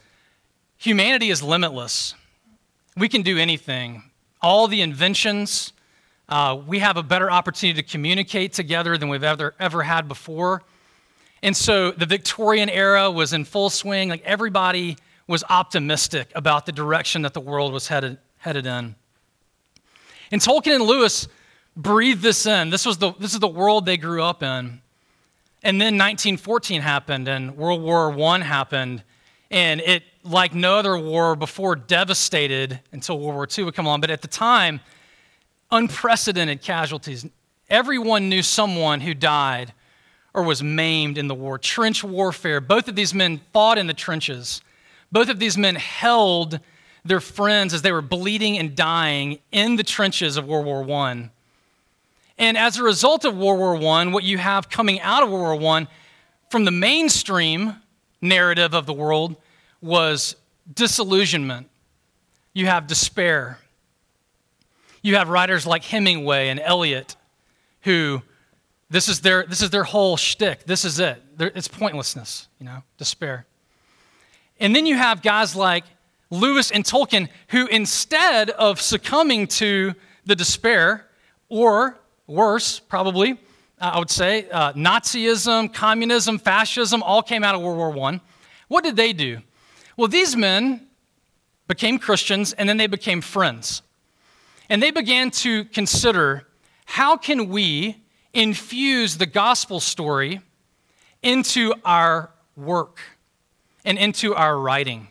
humanity 0.76 1.30
is 1.30 1.42
limitless. 1.42 2.14
We 2.96 3.08
can 3.08 3.22
do 3.22 3.38
anything. 3.38 4.10
All 4.40 4.68
the 4.68 4.82
inventions, 4.82 5.72
uh, 6.28 6.58
we 6.66 6.78
have 6.80 6.96
a 6.96 7.02
better 7.02 7.30
opportunity 7.30 7.82
to 7.82 7.88
communicate 7.88 8.52
together 8.52 8.96
than 8.98 9.08
we've 9.08 9.24
ever, 9.24 9.54
ever 9.58 9.82
had 9.82 10.08
before. 10.08 10.62
And 11.42 11.56
so 11.56 11.92
the 11.92 12.06
Victorian 12.06 12.68
era 12.68 13.10
was 13.10 13.32
in 13.32 13.44
full 13.44 13.70
swing. 13.70 14.08
Like 14.08 14.24
everybody 14.24 14.96
was 15.26 15.44
optimistic 15.48 16.30
about 16.34 16.66
the 16.66 16.72
direction 16.72 17.22
that 17.22 17.34
the 17.34 17.40
world 17.40 17.72
was 17.72 17.88
headed, 17.88 18.18
headed 18.38 18.66
in. 18.66 18.96
And 20.30 20.40
Tolkien 20.40 20.76
and 20.76 20.84
Lewis 20.84 21.28
breathed 21.76 22.22
this 22.22 22.46
in. 22.46 22.70
This, 22.70 22.84
was 22.84 22.98
the, 22.98 23.12
this 23.14 23.34
is 23.34 23.40
the 23.40 23.48
world 23.48 23.86
they 23.86 23.96
grew 23.96 24.22
up 24.22 24.42
in. 24.42 24.80
And 25.62 25.80
then 25.80 25.94
1914 25.94 26.82
happened, 26.82 27.26
and 27.26 27.56
World 27.56 27.82
War 27.82 28.12
I 28.12 28.38
happened, 28.40 29.02
and 29.50 29.80
it, 29.80 30.04
like 30.22 30.54
no 30.54 30.76
other 30.76 30.96
war 30.96 31.34
before, 31.34 31.74
devastated 31.74 32.80
until 32.92 33.18
World 33.18 33.34
War 33.34 33.48
II 33.58 33.64
would 33.64 33.74
come 33.74 33.86
along. 33.86 34.00
But 34.00 34.10
at 34.10 34.22
the 34.22 34.28
time, 34.28 34.80
unprecedented 35.70 36.62
casualties. 36.62 37.26
Everyone 37.68 38.28
knew 38.28 38.42
someone 38.42 39.00
who 39.00 39.14
died 39.14 39.72
or 40.32 40.42
was 40.42 40.62
maimed 40.62 41.18
in 41.18 41.28
the 41.28 41.34
war. 41.34 41.58
Trench 41.58 42.04
warfare. 42.04 42.60
Both 42.60 42.88
of 42.88 42.94
these 42.94 43.12
men 43.12 43.40
fought 43.52 43.78
in 43.78 43.86
the 43.86 43.94
trenches. 43.94 44.62
Both 45.10 45.28
of 45.28 45.38
these 45.38 45.58
men 45.58 45.74
held 45.74 46.60
their 47.08 47.20
friends 47.20 47.74
as 47.74 47.82
they 47.82 47.92
were 47.92 48.02
bleeding 48.02 48.58
and 48.58 48.76
dying 48.76 49.38
in 49.50 49.76
the 49.76 49.82
trenches 49.82 50.36
of 50.36 50.46
World 50.46 50.66
War 50.66 50.88
I. 50.90 51.30
And 52.38 52.56
as 52.56 52.78
a 52.78 52.82
result 52.82 53.24
of 53.24 53.36
World 53.36 53.80
War 53.80 53.92
I, 53.98 54.06
what 54.06 54.24
you 54.24 54.38
have 54.38 54.70
coming 54.70 55.00
out 55.00 55.22
of 55.22 55.30
World 55.30 55.60
War 55.60 55.78
I 55.78 55.88
from 56.50 56.64
the 56.64 56.70
mainstream 56.70 57.76
narrative 58.20 58.74
of 58.74 58.86
the 58.86 58.92
world 58.92 59.36
was 59.80 60.36
disillusionment. 60.72 61.68
You 62.52 62.66
have 62.66 62.86
despair. 62.86 63.58
You 65.02 65.16
have 65.16 65.28
writers 65.28 65.66
like 65.66 65.84
Hemingway 65.84 66.48
and 66.48 66.60
Eliot 66.60 67.16
who 67.82 68.22
this 68.90 69.08
is 69.08 69.20
their, 69.20 69.44
this 69.46 69.62
is 69.62 69.70
their 69.70 69.84
whole 69.84 70.16
shtick. 70.16 70.64
This 70.64 70.84
is 70.84 70.98
it. 70.98 71.22
It's 71.38 71.68
pointlessness, 71.68 72.48
you 72.58 72.66
know, 72.66 72.82
despair. 72.96 73.46
And 74.60 74.74
then 74.74 74.86
you 74.86 74.96
have 74.96 75.22
guys 75.22 75.54
like 75.54 75.84
Lewis 76.30 76.70
and 76.70 76.84
Tolkien 76.84 77.28
who, 77.48 77.66
instead 77.66 78.50
of 78.50 78.80
succumbing 78.80 79.46
to 79.46 79.94
the 80.26 80.36
despair, 80.36 81.06
or 81.48 81.98
worse, 82.26 82.78
probably, 82.78 83.32
uh, 83.80 83.92
I 83.94 83.98
would 83.98 84.10
say, 84.10 84.48
uh, 84.50 84.72
Nazism, 84.74 85.72
communism, 85.72 86.38
fascism 86.38 87.02
all 87.02 87.22
came 87.22 87.42
out 87.42 87.54
of 87.54 87.62
World 87.62 87.94
War 87.94 88.08
I. 88.10 88.20
What 88.68 88.84
did 88.84 88.96
they 88.96 89.12
do? 89.12 89.38
Well, 89.96 90.08
these 90.08 90.36
men 90.36 90.86
became 91.66 91.98
Christians 91.98 92.52
and 92.52 92.68
then 92.68 92.76
they 92.76 92.86
became 92.86 93.20
friends. 93.20 93.82
And 94.68 94.82
they 94.82 94.90
began 94.90 95.30
to 95.30 95.64
consider 95.66 96.46
how 96.84 97.16
can 97.16 97.48
we 97.48 98.02
infuse 98.34 99.16
the 99.16 99.26
gospel 99.26 99.80
story 99.80 100.40
into 101.22 101.72
our 101.84 102.30
work 102.56 103.00
and 103.84 103.98
into 103.98 104.34
our 104.34 104.58
writing? 104.58 105.08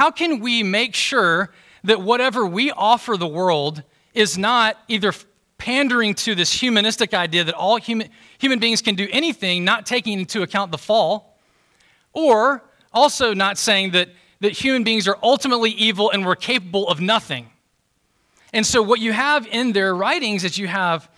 How 0.00 0.10
can 0.10 0.40
we 0.40 0.62
make 0.62 0.94
sure 0.94 1.50
that 1.84 2.00
whatever 2.00 2.46
we 2.46 2.70
offer 2.70 3.18
the 3.18 3.28
world 3.28 3.82
is 4.14 4.38
not 4.38 4.78
either 4.88 5.12
pandering 5.58 6.14
to 6.14 6.34
this 6.34 6.50
humanistic 6.50 7.12
idea 7.12 7.44
that 7.44 7.54
all 7.54 7.76
human, 7.76 8.08
human 8.38 8.58
beings 8.60 8.80
can 8.80 8.94
do 8.94 9.06
anything, 9.12 9.62
not 9.62 9.84
taking 9.84 10.18
into 10.18 10.40
account 10.40 10.72
the 10.72 10.78
fall, 10.78 11.36
or 12.14 12.64
also 12.94 13.34
not 13.34 13.58
saying 13.58 13.90
that, 13.90 14.08
that 14.40 14.52
human 14.52 14.84
beings 14.84 15.06
are 15.06 15.18
ultimately 15.22 15.72
evil 15.72 16.10
and 16.10 16.24
we're 16.24 16.34
capable 16.34 16.88
of 16.88 17.02
nothing. 17.02 17.50
And 18.54 18.64
so 18.64 18.80
what 18.80 19.00
you 19.00 19.12
have 19.12 19.46
in 19.48 19.72
their 19.72 19.94
writings 19.94 20.44
is 20.44 20.56
you 20.56 20.66
have 20.66 21.10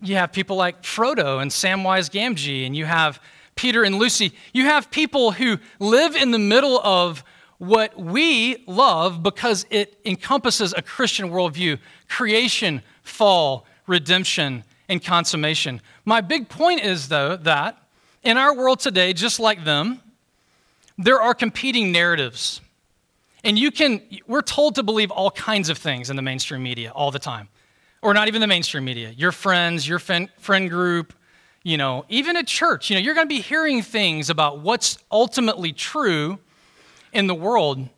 you 0.00 0.14
have 0.14 0.32
people 0.32 0.54
like 0.54 0.84
Frodo 0.84 1.42
and 1.42 1.50
Samwise 1.50 2.08
Gamgee, 2.08 2.66
and 2.66 2.76
you 2.76 2.84
have 2.84 3.20
Peter 3.56 3.82
and 3.82 3.96
Lucy. 3.96 4.32
You 4.52 4.66
have 4.66 4.92
people 4.92 5.32
who 5.32 5.58
live 5.80 6.14
in 6.14 6.30
the 6.30 6.38
middle 6.38 6.78
of 6.84 7.24
what 7.62 7.96
we 7.96 8.64
love 8.66 9.22
because 9.22 9.64
it 9.70 9.96
encompasses 10.04 10.74
a 10.76 10.82
Christian 10.82 11.30
worldview 11.30 11.78
creation, 12.08 12.82
fall, 13.04 13.66
redemption, 13.86 14.64
and 14.88 15.02
consummation. 15.02 15.80
My 16.04 16.22
big 16.22 16.48
point 16.48 16.80
is, 16.80 17.06
though, 17.06 17.36
that 17.36 17.80
in 18.24 18.36
our 18.36 18.52
world 18.52 18.80
today, 18.80 19.12
just 19.12 19.38
like 19.38 19.62
them, 19.62 20.00
there 20.98 21.22
are 21.22 21.34
competing 21.34 21.92
narratives. 21.92 22.60
And 23.44 23.56
you 23.56 23.70
can, 23.70 24.02
we're 24.26 24.42
told 24.42 24.74
to 24.74 24.82
believe 24.82 25.12
all 25.12 25.30
kinds 25.30 25.68
of 25.68 25.78
things 25.78 26.10
in 26.10 26.16
the 26.16 26.22
mainstream 26.22 26.64
media 26.64 26.90
all 26.90 27.12
the 27.12 27.20
time, 27.20 27.48
or 28.02 28.12
not 28.12 28.26
even 28.26 28.40
the 28.40 28.48
mainstream 28.48 28.84
media. 28.84 29.10
Your 29.10 29.30
friends, 29.30 29.86
your 29.86 30.00
friend 30.00 30.68
group, 30.68 31.12
you 31.62 31.76
know, 31.76 32.06
even 32.08 32.36
at 32.36 32.48
church, 32.48 32.90
you 32.90 32.96
know, 32.96 33.00
you're 33.00 33.14
going 33.14 33.28
to 33.28 33.32
be 33.32 33.40
hearing 33.40 33.82
things 33.82 34.30
about 34.30 34.58
what's 34.58 34.98
ultimately 35.12 35.72
true 35.72 36.40
in 37.12 37.26
the 37.26 37.34
world. 37.34 37.88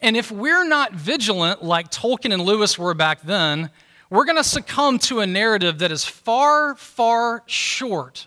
And 0.00 0.16
if 0.16 0.30
we're 0.30 0.66
not 0.66 0.92
vigilant 0.92 1.64
like 1.64 1.90
Tolkien 1.90 2.32
and 2.32 2.42
Lewis 2.42 2.78
were 2.78 2.94
back 2.94 3.22
then, 3.22 3.70
we're 4.10 4.24
going 4.24 4.36
to 4.36 4.44
succumb 4.44 4.98
to 5.00 5.20
a 5.20 5.26
narrative 5.26 5.78
that 5.78 5.90
is 5.90 6.04
far, 6.04 6.74
far 6.74 7.42
short 7.46 8.26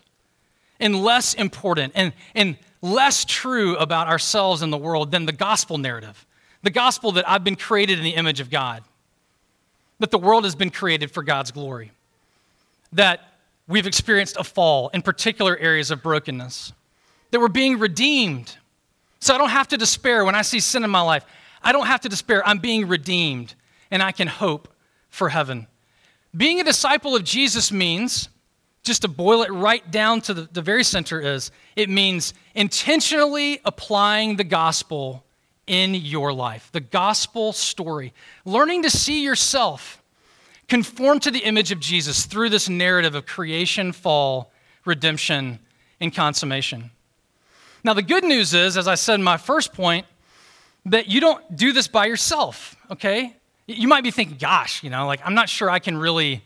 and 0.80 0.96
less 0.96 1.34
important 1.34 1.94
and, 1.96 2.14
and 2.34 2.58
less 2.82 3.26
true 3.26 3.76
about 3.78 4.08
ourselves 4.08 4.62
and 4.62 4.72
the 4.72 4.78
world 4.78 5.12
than 5.12 5.26
the 5.26 5.32
gospel 5.32 5.78
narrative 5.78 6.28
the 6.64 6.72
gospel 6.72 7.14
that 7.14 7.30
I've 7.30 7.44
been 7.44 7.56
created 7.56 7.98
in 7.98 8.04
the 8.04 8.16
image 8.16 8.40
of 8.40 8.50
God, 8.50 8.84
that 10.00 10.12
the 10.12 10.18
world 10.18 10.44
has 10.44 10.56
been 10.56 10.70
created 10.70 11.12
for 11.12 11.24
God's 11.24 11.52
glory, 11.52 11.92
that 12.94 13.22
we've 13.68 13.88
experienced 13.88 14.38
a 14.38 14.44
fall 14.44 14.90
in 14.90 15.02
particular 15.02 15.58
areas 15.58 15.92
of 15.92 16.04
brokenness, 16.04 16.74
that 17.32 17.40
we're 17.40 17.48
being 17.48 17.80
redeemed. 17.80 18.58
So 19.28 19.36
I 19.36 19.38
don't 19.40 19.50
have 19.50 19.68
to 19.68 19.78
despair 19.78 20.24
when 20.24 20.36
I 20.36 20.42
see 20.42 20.62
sin 20.62 20.86
in 20.86 20.90
my 20.90 21.02
life. 21.02 21.26
I 21.62 21.74
don't 21.74 21.88
have 21.88 22.00
to 22.00 22.08
despair. 22.08 22.48
I'm 22.48 22.60
being 22.60 22.88
redeemed, 22.88 23.56
and 23.92 24.02
I 24.02 24.14
can 24.14 24.30
hope 24.30 24.74
for 25.10 25.28
heaven. 25.28 25.68
Being 26.34 26.62
a 26.62 26.64
disciple 26.64 27.14
of 27.14 27.26
Jesus 27.26 27.70
means, 27.70 28.30
just 28.84 29.02
to 29.02 29.10
boil 29.10 29.44
it 29.44 29.52
right 29.52 29.92
down 29.92 30.22
to 30.22 30.34
the, 30.34 30.42
the 30.54 30.62
very 30.62 30.86
center, 30.86 31.20
is 31.20 31.52
it 31.76 31.90
means 31.90 32.34
intentionally 32.56 33.60
applying 33.66 34.38
the 34.38 34.46
gospel 34.46 35.26
in 35.68 35.94
your 35.94 36.32
life. 36.32 36.70
The 36.72 36.80
gospel 36.80 37.52
story. 37.52 38.14
Learning 38.46 38.82
to 38.84 38.90
see 38.90 39.24
yourself 39.26 40.02
conform 40.70 41.20
to 41.20 41.32
the 41.32 41.40
image 41.40 41.74
of 41.74 41.82
Jesus 41.82 42.26
through 42.26 42.48
this 42.48 42.70
narrative 42.70 43.14
of 43.14 43.26
creation, 43.26 43.92
fall, 43.92 44.54
redemption, 44.86 45.60
and 46.00 46.16
consummation. 46.16 46.92
Now, 47.88 47.94
the 47.94 48.02
good 48.02 48.26
news 48.26 48.54
is, 48.54 48.76
as 48.76 48.86
I 48.86 48.96
said 48.96 49.14
in 49.14 49.24
my 49.24 49.38
first 49.38 49.72
point, 49.72 50.06
that 50.88 51.08
you 51.08 51.22
don't 51.22 51.56
do 51.56 51.72
this 51.72 51.88
by 51.88 52.06
yourself, 52.08 52.76
okay? 52.92 53.34
You 53.66 53.88
might 53.88 54.04
be 54.04 54.12
thinking, 54.12 54.36
gosh, 54.36 54.84
you 54.84 54.90
know, 54.90 55.08
like 55.08 55.22
I'm 55.24 55.34
not 55.34 55.48
sure 55.48 55.70
I 55.70 55.80
can 55.80 55.98
really 55.98 56.44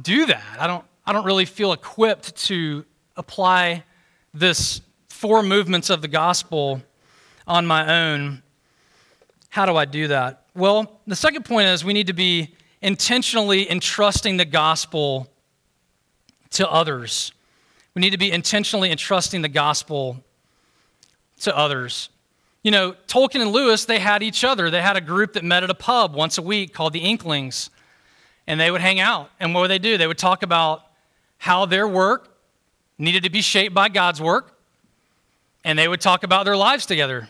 do 0.00 0.24
that. 0.24 0.42
I 0.58 0.66
don't, 0.66 0.82
I 1.04 1.12
don't 1.12 1.26
really 1.26 1.44
feel 1.44 1.74
equipped 1.74 2.36
to 2.46 2.86
apply 3.18 3.84
this 4.32 4.80
four 5.10 5.42
movements 5.42 5.90
of 5.90 6.00
the 6.00 6.08
gospel 6.08 6.80
on 7.46 7.66
my 7.66 8.14
own. 8.14 8.42
How 9.50 9.66
do 9.66 9.76
I 9.76 9.84
do 9.84 10.08
that? 10.08 10.44
Well, 10.54 11.00
the 11.06 11.16
second 11.16 11.44
point 11.44 11.68
is 11.68 11.84
we 11.84 11.92
need 11.92 12.06
to 12.06 12.14
be 12.14 12.54
intentionally 12.80 13.70
entrusting 13.70 14.38
the 14.38 14.46
gospel 14.46 15.30
to 16.52 16.66
others. 16.66 17.32
We 17.94 18.00
need 18.00 18.12
to 18.12 18.18
be 18.18 18.32
intentionally 18.32 18.90
entrusting 18.90 19.42
the 19.42 19.50
gospel 19.50 20.22
to 21.40 21.56
others. 21.56 22.08
You 22.62 22.70
know, 22.70 22.94
Tolkien 23.06 23.42
and 23.42 23.52
Lewis, 23.52 23.84
they 23.84 23.98
had 23.98 24.22
each 24.22 24.42
other. 24.42 24.70
They 24.70 24.82
had 24.82 24.96
a 24.96 25.00
group 25.00 25.34
that 25.34 25.44
met 25.44 25.62
at 25.62 25.70
a 25.70 25.74
pub 25.74 26.14
once 26.14 26.38
a 26.38 26.42
week 26.42 26.72
called 26.72 26.92
the 26.92 27.00
Inklings, 27.00 27.70
and 28.46 28.58
they 28.58 28.70
would 28.70 28.80
hang 28.80 28.98
out. 28.98 29.30
And 29.38 29.54
what 29.54 29.60
would 29.60 29.70
they 29.70 29.78
do? 29.78 29.96
They 29.96 30.06
would 30.06 30.18
talk 30.18 30.42
about 30.42 30.82
how 31.38 31.66
their 31.66 31.86
work 31.86 32.36
needed 32.98 33.22
to 33.22 33.30
be 33.30 33.40
shaped 33.40 33.74
by 33.74 33.88
God's 33.88 34.20
work, 34.20 34.56
and 35.64 35.78
they 35.78 35.86
would 35.86 36.00
talk 36.00 36.24
about 36.24 36.44
their 36.44 36.56
lives 36.56 36.86
together. 36.86 37.28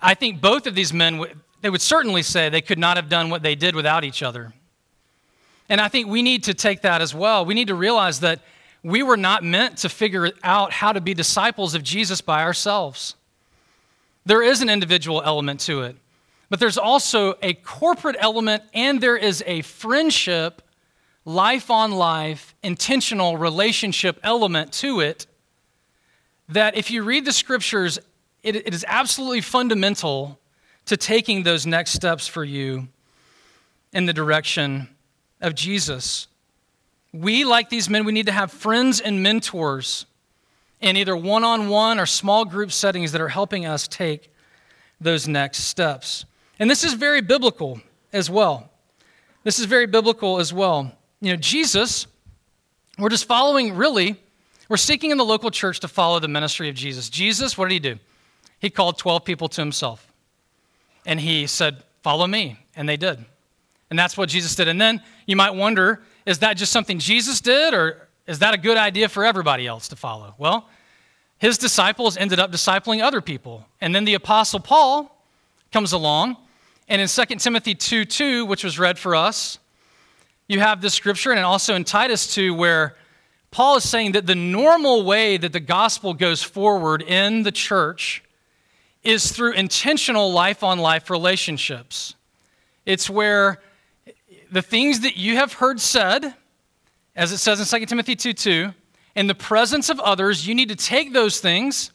I 0.00 0.14
think 0.14 0.40
both 0.40 0.66
of 0.66 0.74
these 0.74 0.92
men, 0.92 1.24
they 1.60 1.70
would 1.70 1.82
certainly 1.82 2.22
say 2.22 2.48
they 2.48 2.60
could 2.60 2.78
not 2.78 2.96
have 2.96 3.08
done 3.08 3.30
what 3.30 3.42
they 3.42 3.54
did 3.54 3.74
without 3.74 4.04
each 4.04 4.22
other. 4.22 4.52
And 5.68 5.80
I 5.80 5.88
think 5.88 6.08
we 6.08 6.22
need 6.22 6.44
to 6.44 6.54
take 6.54 6.82
that 6.82 7.00
as 7.00 7.14
well. 7.14 7.44
We 7.44 7.54
need 7.54 7.68
to 7.68 7.74
realize 7.74 8.20
that 8.20 8.40
we 8.82 9.02
were 9.02 9.16
not 9.16 9.44
meant 9.44 9.78
to 9.78 9.88
figure 9.88 10.30
out 10.42 10.72
how 10.72 10.92
to 10.92 11.00
be 11.00 11.14
disciples 11.14 11.74
of 11.74 11.82
Jesus 11.82 12.20
by 12.20 12.42
ourselves. 12.42 13.14
There 14.24 14.42
is 14.42 14.62
an 14.62 14.70
individual 14.70 15.22
element 15.22 15.60
to 15.60 15.82
it, 15.82 15.96
but 16.48 16.60
there's 16.60 16.78
also 16.78 17.34
a 17.42 17.54
corporate 17.54 18.16
element 18.18 18.62
and 18.74 19.00
there 19.00 19.16
is 19.16 19.42
a 19.46 19.62
friendship, 19.62 20.62
life 21.24 21.70
on 21.70 21.92
life, 21.92 22.54
intentional 22.62 23.36
relationship 23.36 24.18
element 24.22 24.72
to 24.74 25.00
it 25.00 25.26
that 26.48 26.76
if 26.76 26.90
you 26.90 27.02
read 27.02 27.24
the 27.24 27.32
scriptures, 27.32 27.98
it, 28.42 28.56
it 28.56 28.74
is 28.74 28.84
absolutely 28.88 29.40
fundamental 29.40 30.38
to 30.86 30.96
taking 30.96 31.42
those 31.42 31.66
next 31.66 31.92
steps 31.92 32.26
for 32.26 32.44
you 32.44 32.88
in 33.92 34.06
the 34.06 34.12
direction 34.12 34.88
of 35.40 35.54
Jesus. 35.54 36.26
We, 37.12 37.44
like 37.44 37.70
these 37.70 37.90
men, 37.90 38.04
we 38.04 38.12
need 38.12 38.26
to 38.26 38.32
have 38.32 38.52
friends 38.52 39.00
and 39.00 39.22
mentors 39.22 40.06
in 40.80 40.96
either 40.96 41.16
one 41.16 41.44
on 41.44 41.68
one 41.68 41.98
or 41.98 42.06
small 42.06 42.44
group 42.44 42.72
settings 42.72 43.12
that 43.12 43.20
are 43.20 43.28
helping 43.28 43.66
us 43.66 43.88
take 43.88 44.32
those 45.00 45.26
next 45.26 45.64
steps. 45.64 46.24
And 46.58 46.70
this 46.70 46.84
is 46.84 46.94
very 46.94 47.20
biblical 47.20 47.80
as 48.12 48.30
well. 48.30 48.70
This 49.44 49.58
is 49.58 49.64
very 49.64 49.86
biblical 49.86 50.38
as 50.38 50.52
well. 50.52 50.92
You 51.20 51.32
know, 51.32 51.36
Jesus, 51.36 52.06
we're 52.98 53.08
just 53.08 53.24
following 53.24 53.74
really, 53.74 54.16
we're 54.68 54.76
seeking 54.76 55.10
in 55.10 55.18
the 55.18 55.24
local 55.24 55.50
church 55.50 55.80
to 55.80 55.88
follow 55.88 56.20
the 56.20 56.28
ministry 56.28 56.68
of 56.68 56.74
Jesus. 56.74 57.08
Jesus, 57.08 57.56
what 57.56 57.68
did 57.68 57.74
he 57.74 57.80
do? 57.80 57.98
He 58.58 58.70
called 58.70 58.98
12 58.98 59.24
people 59.24 59.48
to 59.48 59.60
himself. 59.60 60.06
And 61.06 61.18
he 61.18 61.46
said, 61.46 61.82
Follow 62.02 62.26
me. 62.26 62.58
And 62.76 62.88
they 62.88 62.96
did. 62.96 63.22
And 63.90 63.98
that's 63.98 64.16
what 64.16 64.28
Jesus 64.30 64.54
did. 64.54 64.68
And 64.68 64.80
then 64.80 65.02
you 65.26 65.36
might 65.36 65.54
wonder, 65.54 66.02
is 66.26 66.40
that 66.40 66.56
just 66.56 66.72
something 66.72 66.98
Jesus 66.98 67.40
did, 67.40 67.74
or 67.74 68.08
is 68.26 68.38
that 68.40 68.54
a 68.54 68.58
good 68.58 68.76
idea 68.76 69.08
for 69.08 69.24
everybody 69.24 69.66
else 69.66 69.88
to 69.88 69.96
follow? 69.96 70.34
Well, 70.38 70.68
his 71.38 71.56
disciples 71.58 72.16
ended 72.16 72.38
up 72.38 72.52
discipling 72.52 73.02
other 73.02 73.20
people. 73.20 73.66
And 73.80 73.94
then 73.94 74.04
the 74.04 74.14
Apostle 74.14 74.60
Paul 74.60 75.24
comes 75.72 75.92
along, 75.92 76.36
and 76.88 77.00
in 77.00 77.08
2 77.08 77.24
Timothy 77.36 77.74
2 77.74 78.04
2, 78.04 78.46
which 78.46 78.64
was 78.64 78.78
read 78.78 78.98
for 78.98 79.14
us, 79.14 79.58
you 80.48 80.60
have 80.60 80.80
this 80.80 80.94
scripture, 80.94 81.30
and 81.30 81.40
also 81.40 81.74
in 81.74 81.84
Titus 81.84 82.34
2, 82.34 82.54
where 82.54 82.96
Paul 83.50 83.76
is 83.76 83.88
saying 83.88 84.12
that 84.12 84.26
the 84.26 84.34
normal 84.34 85.04
way 85.04 85.36
that 85.36 85.52
the 85.52 85.60
gospel 85.60 86.12
goes 86.12 86.42
forward 86.42 87.02
in 87.02 87.42
the 87.42 87.52
church 87.52 88.22
is 89.02 89.32
through 89.32 89.52
intentional 89.52 90.32
life 90.32 90.62
on 90.62 90.78
life 90.78 91.08
relationships. 91.08 92.14
It's 92.84 93.08
where 93.08 93.60
the 94.50 94.62
things 94.62 95.00
that 95.00 95.16
you 95.16 95.36
have 95.36 95.54
heard 95.54 95.80
said, 95.80 96.34
as 97.14 97.32
it 97.32 97.38
says 97.38 97.60
in 97.60 97.80
2 97.80 97.86
Timothy 97.86 98.16
2 98.16 98.32
2, 98.32 98.74
in 99.16 99.26
the 99.26 99.34
presence 99.34 99.88
of 99.88 100.00
others, 100.00 100.46
you 100.46 100.54
need 100.54 100.68
to 100.68 100.76
take 100.76 101.12
those 101.12 101.40
things 101.40 101.92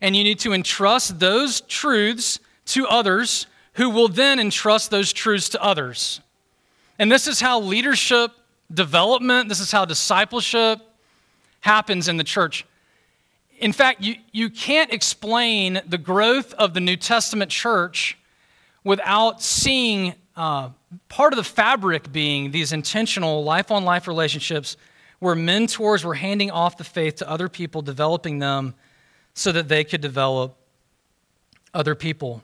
and 0.00 0.16
you 0.16 0.24
need 0.24 0.38
to 0.40 0.52
entrust 0.52 1.18
those 1.18 1.60
truths 1.62 2.40
to 2.66 2.86
others 2.86 3.46
who 3.74 3.90
will 3.90 4.08
then 4.08 4.38
entrust 4.38 4.90
those 4.90 5.12
truths 5.12 5.48
to 5.50 5.62
others. 5.62 6.20
And 6.98 7.10
this 7.10 7.26
is 7.26 7.40
how 7.40 7.60
leadership 7.60 8.32
development, 8.72 9.48
this 9.48 9.60
is 9.60 9.72
how 9.72 9.84
discipleship 9.84 10.80
happens 11.60 12.08
in 12.08 12.16
the 12.16 12.24
church. 12.24 12.64
In 13.58 13.72
fact, 13.72 14.00
you, 14.00 14.16
you 14.32 14.50
can't 14.50 14.92
explain 14.92 15.80
the 15.86 15.98
growth 15.98 16.52
of 16.54 16.74
the 16.74 16.80
New 16.80 16.96
Testament 16.96 17.50
church 17.50 18.18
without 18.84 19.40
seeing 19.40 20.14
uh, 20.36 20.70
part 21.08 21.32
of 21.32 21.36
the 21.36 21.44
fabric 21.44 22.12
being 22.12 22.50
these 22.50 22.72
intentional 22.72 23.44
life 23.44 23.70
on 23.70 23.84
life 23.84 24.08
relationships 24.08 24.76
where 25.18 25.34
mentors 25.34 26.04
were 26.04 26.14
handing 26.14 26.50
off 26.50 26.76
the 26.76 26.84
faith 26.84 27.16
to 27.16 27.28
other 27.28 27.48
people, 27.48 27.82
developing 27.82 28.38
them 28.38 28.74
so 29.34 29.52
that 29.52 29.68
they 29.68 29.84
could 29.84 30.00
develop 30.00 30.56
other 31.72 31.94
people. 31.94 32.42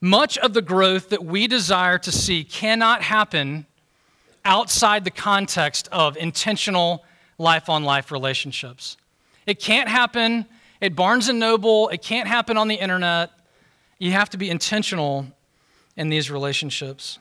Much 0.00 0.36
of 0.38 0.52
the 0.52 0.62
growth 0.62 1.08
that 1.08 1.24
we 1.24 1.46
desire 1.46 1.98
to 1.98 2.12
see 2.12 2.44
cannot 2.44 3.02
happen 3.02 3.66
outside 4.44 5.04
the 5.04 5.10
context 5.10 5.88
of 5.90 6.16
intentional 6.16 7.04
life 7.38 7.68
on 7.68 7.82
life 7.82 8.12
relationships. 8.12 8.96
It 9.46 9.60
can't 9.60 9.88
happen 9.88 10.46
at 10.82 10.94
Barnes 10.94 11.28
and 11.28 11.38
Noble, 11.38 11.88
it 11.88 12.02
can't 12.02 12.28
happen 12.28 12.56
on 12.56 12.68
the 12.68 12.74
internet. 12.74 13.30
You 13.98 14.12
have 14.12 14.28
to 14.30 14.36
be 14.36 14.50
intentional 14.50 15.26
in 15.96 16.08
these 16.08 16.30
relationships, 16.30 17.18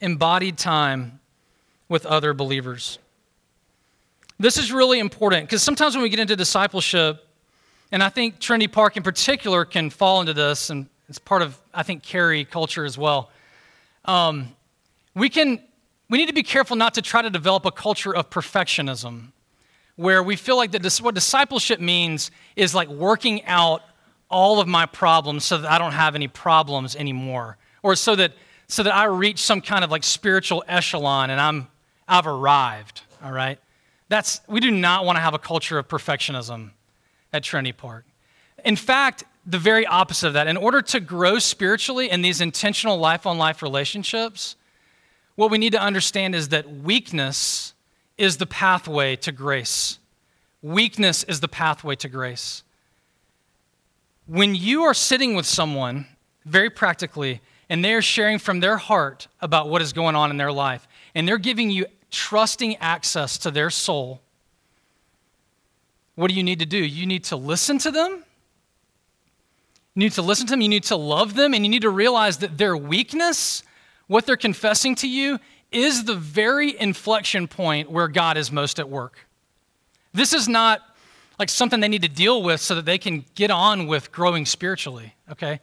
embodied 0.00 0.58
time 0.58 1.20
with 1.88 2.04
other 2.06 2.34
believers. 2.34 2.98
This 4.38 4.56
is 4.56 4.72
really 4.72 4.98
important 4.98 5.46
because 5.46 5.62
sometimes 5.62 5.94
when 5.94 6.02
we 6.02 6.08
get 6.08 6.20
into 6.20 6.36
discipleship, 6.36 7.26
and 7.90 8.02
I 8.02 8.08
think 8.08 8.38
Trinity 8.38 8.68
Park 8.68 8.96
in 8.96 9.02
particular 9.02 9.64
can 9.64 9.90
fall 9.90 10.20
into 10.20 10.34
this, 10.34 10.70
and 10.70 10.86
it's 11.08 11.18
part 11.18 11.42
of, 11.42 11.58
I 11.72 11.82
think, 11.82 12.02
Cary 12.02 12.44
culture 12.44 12.84
as 12.84 12.98
well. 12.98 13.30
Um, 14.04 14.54
we 15.14 15.28
can, 15.28 15.60
we 16.08 16.18
need 16.18 16.26
to 16.26 16.34
be 16.34 16.42
careful 16.42 16.76
not 16.76 16.94
to 16.94 17.02
try 17.02 17.22
to 17.22 17.30
develop 17.30 17.64
a 17.64 17.72
culture 17.72 18.14
of 18.14 18.30
perfectionism 18.30 19.32
where 19.96 20.22
we 20.22 20.36
feel 20.36 20.56
like 20.56 20.70
that 20.70 21.00
what 21.00 21.14
discipleship 21.14 21.80
means 21.80 22.30
is 22.54 22.72
like 22.72 22.88
working 22.88 23.44
out 23.46 23.82
all 24.30 24.60
of 24.60 24.68
my 24.68 24.86
problems 24.86 25.44
so 25.44 25.58
that 25.58 25.68
I 25.68 25.76
don't 25.78 25.92
have 25.92 26.14
any 26.14 26.28
problems 26.28 26.94
anymore, 26.94 27.56
or 27.82 27.94
so 27.94 28.16
that 28.16 28.32
so 28.66 28.82
that 28.82 28.94
I 28.94 29.04
reach 29.04 29.38
some 29.38 29.60
kind 29.60 29.82
of 29.82 29.90
like 29.90 30.04
spiritual 30.04 30.62
echelon 30.68 31.30
and 31.30 31.40
I'm 31.40 31.68
I've 32.06 32.26
arrived. 32.26 33.02
All 33.22 33.32
right, 33.32 33.58
that's 34.08 34.40
we 34.46 34.60
do 34.60 34.70
not 34.70 35.04
want 35.04 35.16
to 35.16 35.20
have 35.20 35.34
a 35.34 35.38
culture 35.38 35.78
of 35.78 35.88
perfectionism 35.88 36.70
at 37.32 37.42
Trinity 37.42 37.72
Park. 37.72 38.04
In 38.64 38.76
fact, 38.76 39.24
the 39.46 39.58
very 39.58 39.86
opposite 39.86 40.28
of 40.28 40.32
that. 40.34 40.46
In 40.46 40.56
order 40.56 40.82
to 40.82 41.00
grow 41.00 41.38
spiritually 41.38 42.10
in 42.10 42.20
these 42.20 42.40
intentional 42.40 42.98
life 42.98 43.26
on 43.26 43.38
life 43.38 43.62
relationships, 43.62 44.56
what 45.36 45.50
we 45.50 45.56
need 45.56 45.72
to 45.72 45.80
understand 45.80 46.34
is 46.34 46.48
that 46.48 46.70
weakness 46.70 47.72
is 48.18 48.36
the 48.36 48.46
pathway 48.46 49.16
to 49.16 49.32
grace. 49.32 49.98
Weakness 50.60 51.24
is 51.24 51.40
the 51.40 51.48
pathway 51.48 51.94
to 51.96 52.08
grace. 52.08 52.62
When 54.26 54.54
you 54.54 54.82
are 54.82 54.92
sitting 54.92 55.34
with 55.34 55.46
someone, 55.46 56.06
very 56.44 56.68
practically, 56.68 57.40
and 57.68 57.84
they're 57.84 58.02
sharing 58.02 58.38
from 58.38 58.60
their 58.60 58.76
heart 58.76 59.28
about 59.40 59.68
what 59.68 59.82
is 59.82 59.92
going 59.92 60.16
on 60.16 60.30
in 60.30 60.36
their 60.36 60.52
life, 60.52 60.88
and 61.14 61.26
they're 61.28 61.38
giving 61.38 61.70
you 61.70 61.86
trusting 62.10 62.76
access 62.76 63.38
to 63.38 63.50
their 63.50 63.70
soul, 63.70 64.20
what 66.14 66.28
do 66.28 66.34
you 66.34 66.42
need 66.42 66.58
to 66.58 66.66
do? 66.66 66.78
You 66.78 67.06
need 67.06 67.24
to 67.24 67.36
listen 67.36 67.78
to 67.78 67.90
them. 67.90 68.24
You 69.94 70.00
need 70.00 70.12
to 70.12 70.22
listen 70.22 70.46
to 70.46 70.50
them. 70.50 70.60
You 70.60 70.68
need 70.68 70.84
to 70.84 70.96
love 70.96 71.34
them. 71.34 71.54
And 71.54 71.64
you 71.64 71.70
need 71.70 71.82
to 71.82 71.90
realize 71.90 72.38
that 72.38 72.58
their 72.58 72.76
weakness, 72.76 73.62
what 74.06 74.26
they're 74.26 74.36
confessing 74.36 74.94
to 74.96 75.08
you, 75.08 75.38
is 75.70 76.04
the 76.04 76.16
very 76.16 76.78
inflection 76.80 77.46
point 77.46 77.90
where 77.90 78.08
God 78.08 78.36
is 78.36 78.50
most 78.50 78.80
at 78.80 78.88
work. 78.88 79.26
This 80.12 80.32
is 80.32 80.48
not 80.48 80.80
like 81.38 81.50
something 81.50 81.78
they 81.78 81.88
need 81.88 82.02
to 82.02 82.08
deal 82.08 82.42
with 82.42 82.60
so 82.60 82.74
that 82.74 82.84
they 82.84 82.98
can 82.98 83.24
get 83.34 83.50
on 83.50 83.86
with 83.86 84.10
growing 84.10 84.44
spiritually, 84.44 85.14
okay? 85.30 85.60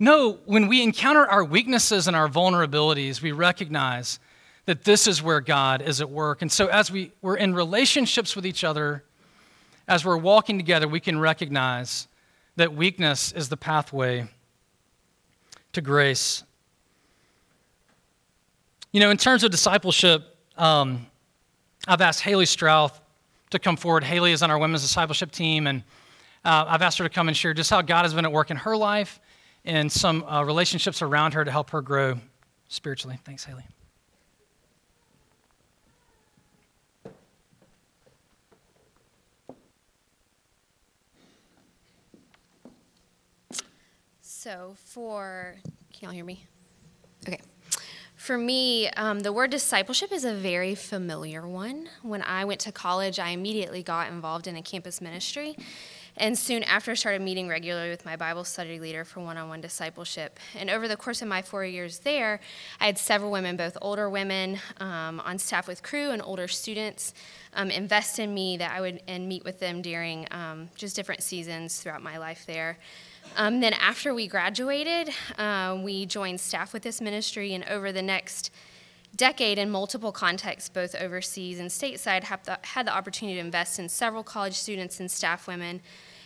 No, 0.00 0.38
when 0.44 0.68
we 0.68 0.82
encounter 0.82 1.26
our 1.26 1.42
weaknesses 1.42 2.06
and 2.06 2.14
our 2.14 2.28
vulnerabilities, 2.28 3.20
we 3.20 3.32
recognize 3.32 4.20
that 4.66 4.84
this 4.84 5.06
is 5.06 5.22
where 5.22 5.40
God 5.40 5.82
is 5.82 6.00
at 6.00 6.08
work. 6.08 6.40
And 6.40 6.52
so, 6.52 6.68
as 6.68 6.90
we, 6.90 7.10
we're 7.20 7.36
in 7.36 7.54
relationships 7.54 8.36
with 8.36 8.46
each 8.46 8.62
other, 8.62 9.02
as 9.88 10.04
we're 10.04 10.16
walking 10.16 10.56
together, 10.56 10.86
we 10.86 11.00
can 11.00 11.18
recognize 11.18 12.06
that 12.56 12.74
weakness 12.74 13.32
is 13.32 13.48
the 13.48 13.56
pathway 13.56 14.28
to 15.72 15.80
grace. 15.80 16.44
You 18.92 19.00
know, 19.00 19.10
in 19.10 19.16
terms 19.16 19.42
of 19.42 19.50
discipleship, 19.50 20.36
um, 20.56 21.06
I've 21.88 22.00
asked 22.00 22.20
Haley 22.20 22.44
Strouth 22.44 23.00
to 23.50 23.58
come 23.58 23.76
forward. 23.76 24.04
Haley 24.04 24.32
is 24.32 24.42
on 24.42 24.50
our 24.50 24.58
women's 24.58 24.82
discipleship 24.82 25.32
team, 25.32 25.66
and 25.66 25.82
uh, 26.44 26.66
I've 26.68 26.82
asked 26.82 26.98
her 26.98 27.04
to 27.04 27.10
come 27.10 27.26
and 27.26 27.36
share 27.36 27.52
just 27.52 27.70
how 27.70 27.82
God 27.82 28.02
has 28.02 28.14
been 28.14 28.24
at 28.24 28.32
work 28.32 28.50
in 28.50 28.58
her 28.58 28.76
life 28.76 29.18
and 29.68 29.92
some 29.92 30.24
uh, 30.24 30.42
relationships 30.42 31.02
around 31.02 31.34
her 31.34 31.44
to 31.44 31.50
help 31.50 31.70
her 31.70 31.82
grow 31.82 32.18
spiritually. 32.68 33.18
Thanks, 33.24 33.44
Haley. 33.44 33.64
So, 44.22 44.74
for, 44.76 45.56
can 45.92 46.06
y'all 46.06 46.12
hear 46.12 46.24
me? 46.24 46.46
Okay. 47.28 47.40
For 48.14 48.38
me, 48.38 48.88
um, 48.90 49.20
the 49.20 49.32
word 49.32 49.50
discipleship 49.50 50.12
is 50.12 50.24
a 50.24 50.32
very 50.32 50.74
familiar 50.74 51.46
one. 51.46 51.88
When 52.02 52.22
I 52.22 52.46
went 52.46 52.60
to 52.60 52.72
college, 52.72 53.18
I 53.18 53.30
immediately 53.30 53.82
got 53.82 54.08
involved 54.08 54.46
in 54.46 54.56
a 54.56 54.62
campus 54.62 55.02
ministry. 55.02 55.56
And 56.18 56.36
soon 56.36 56.64
after, 56.64 56.90
I 56.90 56.94
started 56.94 57.22
meeting 57.22 57.48
regularly 57.48 57.90
with 57.90 58.04
my 58.04 58.16
Bible 58.16 58.42
study 58.42 58.80
leader 58.80 59.04
for 59.04 59.20
one 59.20 59.36
on 59.36 59.48
one 59.48 59.60
discipleship. 59.60 60.40
And 60.56 60.68
over 60.68 60.88
the 60.88 60.96
course 60.96 61.22
of 61.22 61.28
my 61.28 61.42
four 61.42 61.64
years 61.64 62.00
there, 62.00 62.40
I 62.80 62.86
had 62.86 62.98
several 62.98 63.30
women, 63.30 63.56
both 63.56 63.78
older 63.80 64.10
women 64.10 64.58
um, 64.80 65.20
on 65.20 65.38
staff 65.38 65.68
with 65.68 65.82
Cru 65.84 66.10
and 66.10 66.20
older 66.20 66.48
students, 66.48 67.14
um, 67.54 67.70
invest 67.70 68.18
in 68.18 68.34
me 68.34 68.56
that 68.56 68.72
I 68.72 68.80
would 68.80 69.00
and 69.06 69.28
meet 69.28 69.44
with 69.44 69.60
them 69.60 69.80
during 69.80 70.26
um, 70.32 70.68
just 70.74 70.96
different 70.96 71.22
seasons 71.22 71.80
throughout 71.80 72.02
my 72.02 72.18
life 72.18 72.44
there. 72.46 72.78
Um, 73.36 73.60
then, 73.60 73.74
after 73.74 74.12
we 74.12 74.26
graduated, 74.26 75.10
uh, 75.38 75.78
we 75.80 76.04
joined 76.04 76.40
staff 76.40 76.72
with 76.72 76.82
this 76.82 77.00
ministry, 77.00 77.54
and 77.54 77.62
over 77.64 77.92
the 77.92 78.02
next 78.02 78.50
decade, 79.16 79.58
in 79.58 79.70
multiple 79.70 80.12
contexts, 80.12 80.68
both 80.68 80.94
overseas 80.94 81.60
and 81.60 81.70
stateside, 81.70 82.24
the, 82.44 82.58
had 82.62 82.86
the 82.86 82.94
opportunity 82.94 83.36
to 83.38 83.44
invest 83.44 83.78
in 83.78 83.88
several 83.88 84.22
college 84.22 84.54
students 84.54 84.98
and 84.98 85.10
staff 85.10 85.46
women. 85.46 85.80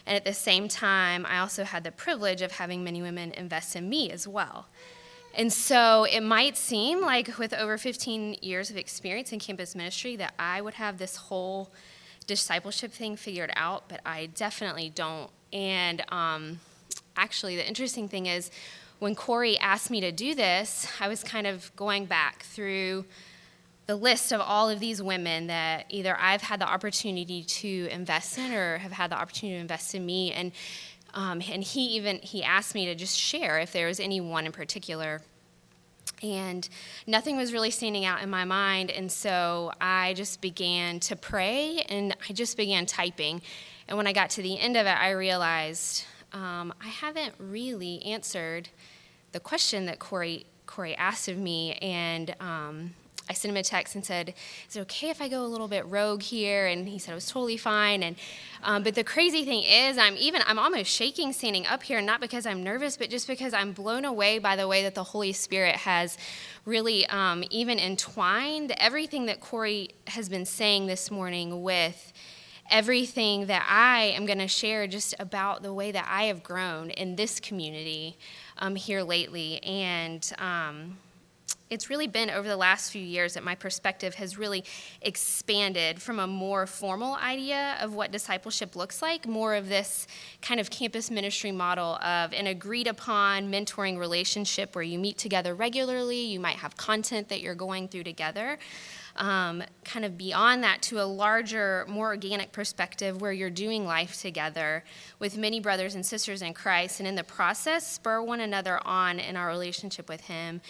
And 0.06 0.16
at 0.16 0.24
the 0.24 0.34
same 0.34 0.68
time, 0.68 1.24
I 1.26 1.38
also 1.38 1.64
had 1.64 1.84
the 1.84 1.92
privilege 1.92 2.42
of 2.42 2.52
having 2.52 2.82
many 2.82 3.02
women 3.02 3.32
invest 3.32 3.76
in 3.76 3.88
me 3.88 4.10
as 4.10 4.26
well. 4.26 4.66
And 5.34 5.52
so 5.52 6.04
it 6.04 6.20
might 6.20 6.56
seem 6.56 7.00
like, 7.00 7.38
with 7.38 7.54
over 7.54 7.78
15 7.78 8.36
years 8.42 8.68
of 8.70 8.76
experience 8.76 9.32
in 9.32 9.38
campus 9.38 9.74
ministry, 9.74 10.16
that 10.16 10.34
I 10.38 10.60
would 10.60 10.74
have 10.74 10.98
this 10.98 11.16
whole 11.16 11.70
discipleship 12.26 12.92
thing 12.92 13.16
figured 13.16 13.50
out, 13.56 13.88
but 13.88 14.00
I 14.04 14.26
definitely 14.26 14.90
don't. 14.90 15.30
And 15.52 16.04
um, 16.12 16.60
actually, 17.16 17.56
the 17.56 17.66
interesting 17.66 18.08
thing 18.08 18.26
is, 18.26 18.50
when 18.98 19.14
Corey 19.14 19.58
asked 19.58 19.90
me 19.90 20.00
to 20.00 20.12
do 20.12 20.34
this, 20.34 20.86
I 21.00 21.08
was 21.08 21.24
kind 21.24 21.46
of 21.46 21.74
going 21.76 22.04
back 22.04 22.42
through 22.42 23.04
the 23.86 23.96
list 23.96 24.32
of 24.32 24.40
all 24.40 24.70
of 24.70 24.80
these 24.80 25.02
women 25.02 25.48
that 25.48 25.86
either 25.88 26.16
I've 26.18 26.42
had 26.42 26.60
the 26.60 26.68
opportunity 26.68 27.42
to 27.42 27.88
invest 27.90 28.38
in 28.38 28.52
or 28.52 28.78
have 28.78 28.92
had 28.92 29.10
the 29.10 29.16
opportunity 29.16 29.56
to 29.56 29.60
invest 29.60 29.94
in 29.94 30.06
me. 30.06 30.32
And, 30.32 30.52
um, 31.14 31.42
and 31.50 31.62
he 31.62 31.86
even 31.96 32.18
he 32.18 32.42
asked 32.42 32.74
me 32.74 32.86
to 32.86 32.94
just 32.94 33.18
share 33.18 33.58
if 33.58 33.72
there 33.72 33.88
was 33.88 33.98
any 33.98 34.20
one 34.20 34.46
in 34.46 34.52
particular. 34.52 35.22
And 36.22 36.68
nothing 37.06 37.36
was 37.36 37.52
really 37.52 37.72
standing 37.72 38.04
out 38.04 38.22
in 38.22 38.30
my 38.30 38.44
mind. 38.44 38.90
And 38.90 39.10
so 39.10 39.72
I 39.80 40.14
just 40.14 40.40
began 40.40 41.00
to 41.00 41.16
pray 41.16 41.84
and 41.88 42.16
I 42.28 42.32
just 42.32 42.56
began 42.56 42.86
typing. 42.86 43.42
And 43.88 43.96
when 43.96 44.06
I 44.06 44.12
got 44.12 44.30
to 44.30 44.42
the 44.42 44.58
end 44.58 44.76
of 44.76 44.86
it, 44.86 44.96
I 44.96 45.10
realized 45.10 46.04
um, 46.32 46.72
I 46.80 46.88
haven't 46.88 47.34
really 47.38 48.02
answered 48.04 48.68
the 49.32 49.40
question 49.40 49.86
that 49.86 49.98
Corey 49.98 50.46
Corey 50.66 50.94
asked 50.94 51.28
of 51.28 51.36
me, 51.36 51.72
and 51.74 52.34
um, 52.40 52.94
I 53.32 53.34
sent 53.34 53.50
him 53.50 53.56
a 53.56 53.62
text 53.62 53.94
and 53.94 54.04
said, 54.04 54.34
"Is 54.68 54.76
it 54.76 54.80
okay 54.80 55.08
if 55.08 55.22
I 55.22 55.28
go 55.28 55.42
a 55.42 55.48
little 55.48 55.68
bit 55.68 55.86
rogue 55.86 56.20
here?" 56.20 56.66
And 56.66 56.86
he 56.86 56.98
said 56.98 57.12
it 57.12 57.14
was 57.14 57.30
totally 57.30 57.56
fine. 57.56 58.02
And 58.02 58.16
um, 58.62 58.82
but 58.82 58.94
the 58.94 59.04
crazy 59.04 59.42
thing 59.46 59.62
is, 59.62 59.96
I'm 59.96 60.16
even 60.18 60.42
I'm 60.46 60.58
almost 60.58 60.90
shaking 60.90 61.32
standing 61.32 61.66
up 61.66 61.82
here, 61.82 62.02
not 62.02 62.20
because 62.20 62.44
I'm 62.44 62.62
nervous, 62.62 62.98
but 62.98 63.08
just 63.08 63.26
because 63.26 63.54
I'm 63.54 63.72
blown 63.72 64.04
away 64.04 64.38
by 64.38 64.54
the 64.54 64.68
way 64.68 64.82
that 64.82 64.94
the 64.94 65.02
Holy 65.02 65.32
Spirit 65.32 65.76
has 65.76 66.18
really 66.66 67.06
um, 67.06 67.42
even 67.48 67.78
entwined 67.78 68.74
everything 68.76 69.24
that 69.26 69.40
Corey 69.40 69.88
has 70.08 70.28
been 70.28 70.44
saying 70.44 70.86
this 70.86 71.10
morning 71.10 71.62
with 71.62 72.12
everything 72.70 73.46
that 73.46 73.66
I 73.66 74.12
am 74.14 74.26
going 74.26 74.38
to 74.40 74.48
share 74.48 74.86
just 74.86 75.14
about 75.18 75.62
the 75.62 75.72
way 75.72 75.90
that 75.90 76.06
I 76.06 76.24
have 76.24 76.42
grown 76.42 76.90
in 76.90 77.16
this 77.16 77.40
community 77.40 78.18
um, 78.58 78.76
here 78.76 79.02
lately. 79.02 79.62
And 79.62 80.30
um, 80.38 80.98
it's 81.72 81.88
really 81.88 82.06
been 82.06 82.28
over 82.28 82.46
the 82.46 82.56
last 82.56 82.92
few 82.92 83.02
years 83.02 83.32
that 83.32 83.42
my 83.42 83.54
perspective 83.54 84.14
has 84.16 84.36
really 84.36 84.62
expanded 85.00 86.02
from 86.02 86.18
a 86.18 86.26
more 86.26 86.66
formal 86.66 87.14
idea 87.14 87.78
of 87.80 87.94
what 87.94 88.12
discipleship 88.12 88.76
looks 88.76 89.00
like, 89.00 89.26
more 89.26 89.54
of 89.54 89.70
this 89.70 90.06
kind 90.42 90.60
of 90.60 90.68
campus 90.68 91.10
ministry 91.10 91.50
model 91.50 91.94
of 91.96 92.34
an 92.34 92.46
agreed 92.46 92.86
upon 92.86 93.50
mentoring 93.50 93.98
relationship 93.98 94.74
where 94.74 94.84
you 94.84 94.98
meet 94.98 95.16
together 95.16 95.54
regularly, 95.54 96.20
you 96.20 96.38
might 96.38 96.56
have 96.56 96.76
content 96.76 97.30
that 97.30 97.40
you're 97.40 97.54
going 97.54 97.88
through 97.88 98.04
together 98.04 98.58
um, 99.16 99.62
kind 99.84 100.04
of 100.04 100.16
beyond 100.16 100.64
that 100.64 100.82
to 100.82 101.00
a 101.00 101.04
larger, 101.04 101.84
more 101.88 102.08
organic 102.08 102.52
perspective 102.52 103.20
where 103.20 103.32
you're 103.32 103.50
doing 103.50 103.84
life 103.84 104.20
together 104.20 104.84
with 105.18 105.36
many 105.36 105.60
brothers 105.60 105.94
and 105.94 106.04
sisters 106.04 106.42
in 106.42 106.54
Christ, 106.54 107.00
and 107.00 107.08
in 107.08 107.14
the 107.14 107.24
process, 107.24 107.86
spur 107.86 108.22
one 108.22 108.40
another 108.40 108.80
on 108.86 109.18
in 109.18 109.36
our 109.36 109.48
relationship 109.48 110.08
with 110.08 110.22
Him. 110.22 110.60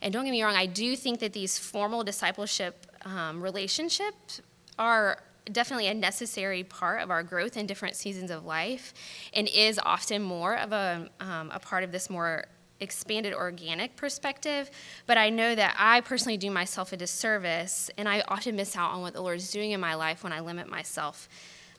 And 0.00 0.12
don't 0.12 0.24
get 0.24 0.32
me 0.32 0.42
wrong, 0.42 0.56
I 0.56 0.66
do 0.66 0.96
think 0.96 1.20
that 1.20 1.32
these 1.32 1.58
formal 1.58 2.04
discipleship 2.04 2.86
um, 3.04 3.42
relationships 3.42 4.40
are 4.78 5.18
definitely 5.50 5.88
a 5.88 5.94
necessary 5.94 6.62
part 6.62 7.02
of 7.02 7.10
our 7.10 7.22
growth 7.22 7.56
in 7.56 7.66
different 7.66 7.96
seasons 7.96 8.30
of 8.30 8.44
life 8.44 8.94
and 9.34 9.48
is 9.48 9.80
often 9.84 10.22
more 10.22 10.56
of 10.56 10.72
a, 10.72 11.08
um, 11.20 11.50
a 11.52 11.58
part 11.58 11.82
of 11.82 11.90
this 11.90 12.08
more 12.08 12.44
expanded 12.82 13.32
organic 13.32 13.96
perspective, 13.96 14.70
but 15.06 15.16
I 15.16 15.30
know 15.30 15.54
that 15.54 15.74
I 15.78 16.00
personally 16.02 16.36
do 16.36 16.50
myself 16.50 16.92
a 16.92 16.96
disservice 16.96 17.90
and 17.96 18.08
I 18.08 18.22
often 18.28 18.56
miss 18.56 18.76
out 18.76 18.90
on 18.90 19.00
what 19.00 19.14
the 19.14 19.22
Lord 19.22 19.38
is 19.38 19.50
doing 19.50 19.70
in 19.70 19.80
my 19.80 19.94
life 19.94 20.22
when 20.22 20.32
I 20.32 20.40
limit 20.40 20.68
myself 20.68 21.28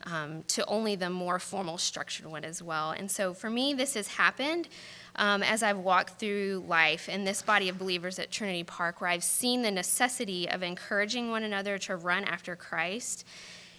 um, 0.06 0.44
to 0.50 0.66
only 0.66 0.96
the 0.96 1.10
more 1.10 1.40
formal, 1.40 1.78
structured 1.78 2.26
one 2.26 2.44
as 2.44 2.62
well. 2.62 2.92
And 2.92 3.10
so 3.10 3.34
for 3.34 3.50
me, 3.50 3.74
this 3.74 3.94
has 3.94 4.08
happened 4.08 4.68
um, 5.16 5.44
as 5.44 5.64
I've 5.64 5.78
walked 5.78 6.20
through 6.20 6.66
life 6.68 7.08
in 7.08 7.24
this 7.24 7.42
body 7.42 7.70
of 7.70 7.78
believers 7.78 8.20
at 8.20 8.32
Trinity 8.32 8.64
Park, 8.64 9.00
where 9.00 9.10
I've 9.10 9.24
seen 9.24 9.62
the 9.62 9.72
necessity 9.72 10.50
of 10.50 10.64
encouraging 10.64 11.30
one 11.30 11.44
another 11.44 11.78
to 11.80 11.96
run 11.96 12.24
after 12.26 12.56
Christ 12.56 13.26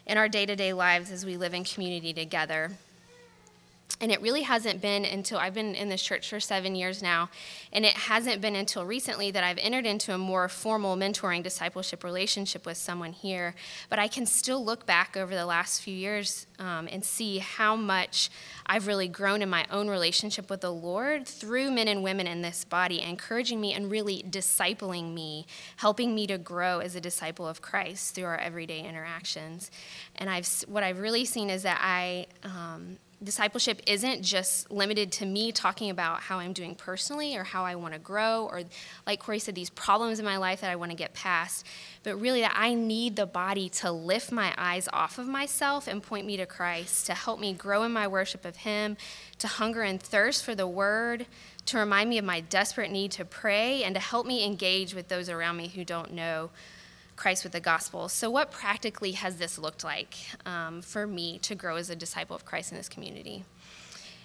in 0.07 0.17
our 0.17 0.29
day 0.29 0.47
to 0.47 0.57
day 0.57 0.73
lives 0.73 1.11
as 1.11 1.27
we 1.27 1.37
live 1.37 1.55
in 1.55 1.65
community 1.65 2.13
together. 2.13 2.71
And 4.01 4.11
it 4.11 4.21
really 4.21 4.43
hasn't 4.43 4.83
been 4.83 5.05
until 5.05 5.39
I've 5.39 5.55
been 5.55 5.75
in 5.75 5.89
this 5.89 6.03
church 6.03 6.29
for 6.29 6.41
seven 6.41 6.75
years 6.75 7.01
now, 7.01 7.31
and 7.73 7.85
it 7.85 7.93
hasn't 7.93 8.41
been 8.41 8.57
until 8.57 8.85
recently 8.85 9.31
that 9.31 9.45
I've 9.45 9.59
entered 9.59 9.87
into 9.87 10.13
a 10.13 10.19
more 10.19 10.49
formal 10.49 10.97
mentoring 10.97 11.45
discipleship 11.45 12.03
relationship 12.03 12.67
with 12.67 12.77
someone 12.77 13.13
here. 13.13 13.55
But 13.89 14.01
I 14.01 14.09
can 14.09 14.27
still 14.27 14.65
look 14.65 14.85
back 14.85 15.17
over 15.17 15.35
the 15.35 15.47
last 15.47 15.81
few 15.81 15.95
years 15.95 16.47
um, 16.59 16.89
and 16.91 17.05
see 17.05 17.39
how 17.39 17.77
much 17.77 18.31
I've 18.67 18.89
really 18.89 19.07
grown 19.07 19.43
in 19.43 19.49
my 19.49 19.65
own 19.71 19.89
relationship 19.89 20.51
with 20.51 20.63
the 20.63 20.73
Lord 20.73 21.27
through 21.27 21.71
men 21.71 21.87
and 21.87 22.03
women 22.03 22.27
in 22.27 22.43
this 22.43 22.65
body, 22.65 23.01
encouraging 23.01 23.61
me 23.61 23.75
and 23.75 23.91
really 23.91 24.25
discipling 24.29 25.15
me, 25.15 25.47
helping 25.77 26.15
me 26.15 26.27
to 26.27 26.37
grow 26.37 26.81
as 26.81 26.97
a 26.97 27.01
disciple 27.01 27.47
of 27.47 27.63
Christ 27.63 28.17
through 28.17 28.25
our 28.25 28.39
everyday 28.39 28.81
interactions. 28.81 29.71
And 30.17 30.29
I've 30.29 30.49
what 30.67 30.83
I've 30.83 30.99
really 30.99 31.25
seen 31.25 31.49
is 31.49 31.63
that 31.63 31.79
I. 31.81 32.27
Um, 32.43 32.99
discipleship 33.23 33.81
isn't 33.87 34.23
just 34.23 34.71
limited 34.71 35.13
to 35.13 35.27
me 35.27 35.53
talking 35.53 35.91
about 35.91 36.21
how 36.21 36.39
I'm 36.39 36.53
doing 36.53 36.75
personally 36.75 37.37
or 37.37 37.45
how 37.45 37.65
I 37.65 37.75
want 37.75 37.95
to 37.95 38.01
grow 38.01 38.47
or, 38.47 38.63
like 39.07 39.21
Corey 39.21 39.39
said, 39.39 39.55
these 39.55 39.71
problems 39.71 40.19
in 40.19 40.25
my 40.25 40.37
life 40.37 40.61
that 40.61 40.71
I 40.71 40.77
want 40.77 40.91
to 40.91 40.97
get 40.97 41.15
past, 41.15 41.67
but 42.03 42.21
really 42.21 42.41
that 42.41 42.55
I 42.57 42.75
need 42.75 43.17
the 43.17 43.27
body 43.27 43.69
to 43.71 43.93
lift 43.93 44.33
my 44.33 44.55
eyes 44.59 44.89
off 44.93 45.19
of 45.19 45.27
myself 45.27 45.87
and 45.87 46.03
point 46.03 46.27
me 46.27 46.37
to 46.37 46.47
Christ, 46.47 47.07
to 47.07 47.15
help 47.15 47.41
me 47.41 47.53
grow 47.53 47.83
in 47.85 47.93
my 47.93 48.09
worship 48.09 48.45
of 48.45 48.57
Him, 48.57 48.97
to 49.39 49.47
hunger 49.47 49.83
and 49.83 50.03
thirst 50.03 50.45
for 50.45 50.55
the 50.55 50.67
Word, 50.67 51.27
to 51.67 51.79
remind 51.79 52.11
me 52.11 52.19
of 52.19 52.25
my 52.25 52.41
desperate 52.41 52.91
need 52.91 53.13
to 53.13 53.25
pray, 53.25 53.85
and 53.85 53.95
to 53.95 54.01
help 54.01 54.27
me 54.27 54.45
engage 54.45 54.95
with 54.95 55.09
those 55.09 55.29
around 55.29 55.57
me 55.57 55.69
who 55.69 55.85
don't 55.85 56.13
know 56.13 56.51
Christ 57.17 57.45
with 57.45 57.53
the 57.53 57.61
gospel. 57.61 58.09
So, 58.09 58.31
what 58.31 58.51
practically 58.51 59.13
has 59.13 59.37
this 59.37 59.59
looked 59.59 59.85
like 59.85 60.15
um, 60.45 60.83
for 60.83 61.07
me 61.07 61.39
to 61.41 61.55
grow 61.55 61.77
as 61.77 61.91
a 61.91 61.97
disciple 61.97 62.35
of 62.35 62.45
Christ 62.45 62.73
in 62.73 62.79
this 62.79 62.89
community? 62.89 63.45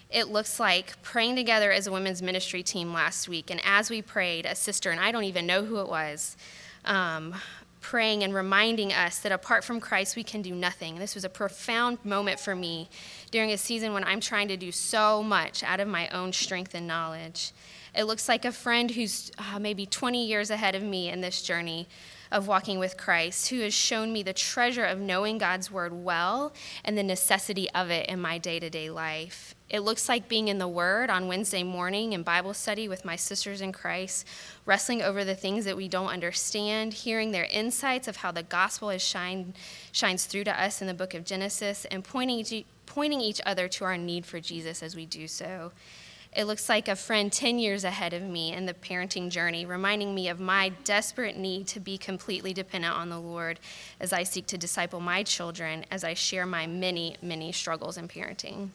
it 0.10 0.28
looks 0.28 0.60
like 0.60 1.00
praying 1.04 1.36
together 1.36 1.72
as 1.72 1.86
a 1.86 1.92
women's 1.92 2.22
ministry 2.22 2.64
team 2.64 2.92
last 2.94 3.30
week. 3.30 3.52
And 3.52 3.62
as 3.64 3.90
we 3.90 4.02
prayed, 4.02 4.46
a 4.46 4.56
sister, 4.56 4.90
and 4.90 5.00
I 5.00 5.12
don't 5.12 5.26
even 5.26 5.46
know 5.46 5.64
who 5.64 5.80
it 5.80 5.88
was, 5.88 6.36
um, 6.86 7.36
praying 7.80 8.24
and 8.24 8.34
reminding 8.34 8.92
us 8.92 9.20
that 9.20 9.32
apart 9.32 9.64
from 9.64 9.80
Christ, 9.80 10.16
we 10.16 10.24
can 10.24 10.42
do 10.42 10.54
nothing. 10.54 10.98
This 10.98 11.16
was 11.16 11.24
a 11.24 11.30
profound 11.30 12.04
moment 12.04 12.40
for 12.40 12.56
me 12.56 12.90
during 13.32 13.52
a 13.52 13.58
season 13.58 13.94
when 13.94 14.04
I'm 14.04 14.20
trying 14.20 14.48
to 14.50 14.58
do 14.58 14.72
so 14.72 15.24
much 15.24 15.64
out 15.64 15.80
of 15.80 15.88
my 15.88 16.10
own 16.10 16.34
strength 16.34 16.74
and 16.74 16.88
knowledge. 16.88 17.52
It 17.96 18.04
looks 18.04 18.28
like 18.28 18.46
a 18.46 18.52
friend 18.52 18.92
who's 18.92 19.32
uh, 19.38 19.60
maybe 19.60 19.86
20 19.86 20.26
years 20.26 20.50
ahead 20.50 20.76
of 20.76 20.84
me 20.84 21.10
in 21.10 21.22
this 21.22 21.42
journey 21.42 21.88
of 22.32 22.48
walking 22.48 22.80
with 22.80 22.98
Christ, 22.98 23.50
who 23.50 23.62
has 23.62 23.74
shown 23.74 24.14
me 24.14 24.24
the 24.24 24.34
treasure 24.34 24.86
of 24.86 25.00
knowing 25.00 25.38
God's 25.38 25.72
word 25.72 25.94
well 25.94 26.54
and 26.84 26.98
the 26.98 27.04
necessity 27.04 27.70
of 27.72 27.90
it 27.90 28.08
in 28.08 28.22
my 28.22 28.38
day 28.38 28.60
to 28.60 28.70
day 28.70 28.90
life. 28.90 29.56
It 29.70 29.82
looks 29.82 30.10
like 30.10 30.28
being 30.28 30.48
in 30.48 30.58
the 30.58 30.68
Word 30.68 31.12
on 31.12 31.28
Wednesday 31.28 31.62
morning 31.62 32.14
in 32.14 32.24
Bible 32.24 32.56
study 32.56 32.88
with 32.88 33.06
my 33.06 33.16
sisters 33.16 33.62
in 33.62 33.72
Christ, 33.72 34.26
wrestling 34.66 35.04
over 35.04 35.24
the 35.24 35.36
things 35.36 35.64
that 35.66 35.78
we 35.78 35.88
don't 35.88 36.10
understand, 36.10 36.94
hearing 36.94 37.32
their 37.32 37.48
insights 37.52 38.08
of 38.08 38.18
how 38.18 38.32
the 38.32 38.42
gospel 38.42 38.90
has 38.90 39.04
shine, 39.04 39.54
shines 39.92 40.26
through 40.26 40.46
to 40.46 40.60
us 40.60 40.82
in 40.82 40.88
the 40.88 40.94
book 40.96 41.14
of 41.14 41.24
Genesis, 41.24 41.86
and 41.92 42.04
pointing, 42.04 42.66
pointing 42.88 43.22
each 43.22 43.42
other 43.46 43.68
to 43.68 43.86
our 43.86 43.98
need 43.98 44.26
for 44.26 44.40
Jesus 44.40 44.82
as 44.82 44.96
we 44.96 45.06
do 45.06 45.28
so. 45.28 45.72
It 46.36 46.46
looks 46.46 46.70
like 46.70 46.88
a 46.88 46.96
friend 46.96 47.32
10 47.32 47.58
years 47.58 47.84
ahead 47.84 48.14
of 48.14 48.22
me 48.22 48.54
in 48.54 48.68
the 48.68 48.74
parenting 48.76 49.30
journey, 49.30 49.66
reminding 49.66 50.14
me 50.14 50.30
of 50.30 50.40
my 50.40 50.70
desperate 50.84 51.36
need 51.36 51.66
to 51.68 51.80
be 51.80 51.98
completely 51.98 52.54
dependent 52.54 52.94
on 52.94 53.10
the 53.10 53.20
Lord 53.20 53.60
as 54.00 54.14
I 54.14 54.24
seek 54.24 54.46
to 54.48 54.58
disciple 54.58 55.00
my 55.00 55.24
children, 55.24 55.86
as 55.90 56.04
I 56.04 56.14
share 56.14 56.46
my 56.46 56.68
many, 56.68 57.16
many 57.22 57.52
struggles 57.52 57.98
in 57.98 58.08
parenting. 58.08 58.70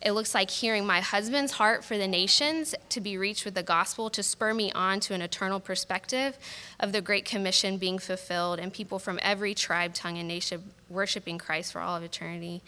It 0.00 0.12
looks 0.12 0.34
like 0.34 0.48
hearing 0.48 0.86
my 0.86 1.00
husband's 1.00 1.52
heart 1.52 1.84
for 1.84 1.98
the 1.98 2.06
nations 2.06 2.74
to 2.90 3.00
be 3.00 3.18
reached 3.18 3.44
with 3.44 3.54
the 3.54 3.64
gospel 3.64 4.08
to 4.10 4.22
spur 4.22 4.54
me 4.54 4.70
on 4.72 5.00
to 5.00 5.14
an 5.14 5.22
eternal 5.22 5.58
perspective 5.58 6.38
of 6.78 6.92
the 6.92 7.00
Great 7.00 7.24
Commission 7.24 7.78
being 7.78 7.98
fulfilled 7.98 8.60
and 8.60 8.72
people 8.72 8.98
from 9.00 9.18
every 9.22 9.54
tribe, 9.54 9.94
tongue, 9.94 10.16
and 10.16 10.28
nation 10.28 10.62
worshiping 10.88 11.36
Christ 11.36 11.72
for 11.72 11.80
all 11.80 11.96
of 11.96 12.04
eternity. 12.04 12.62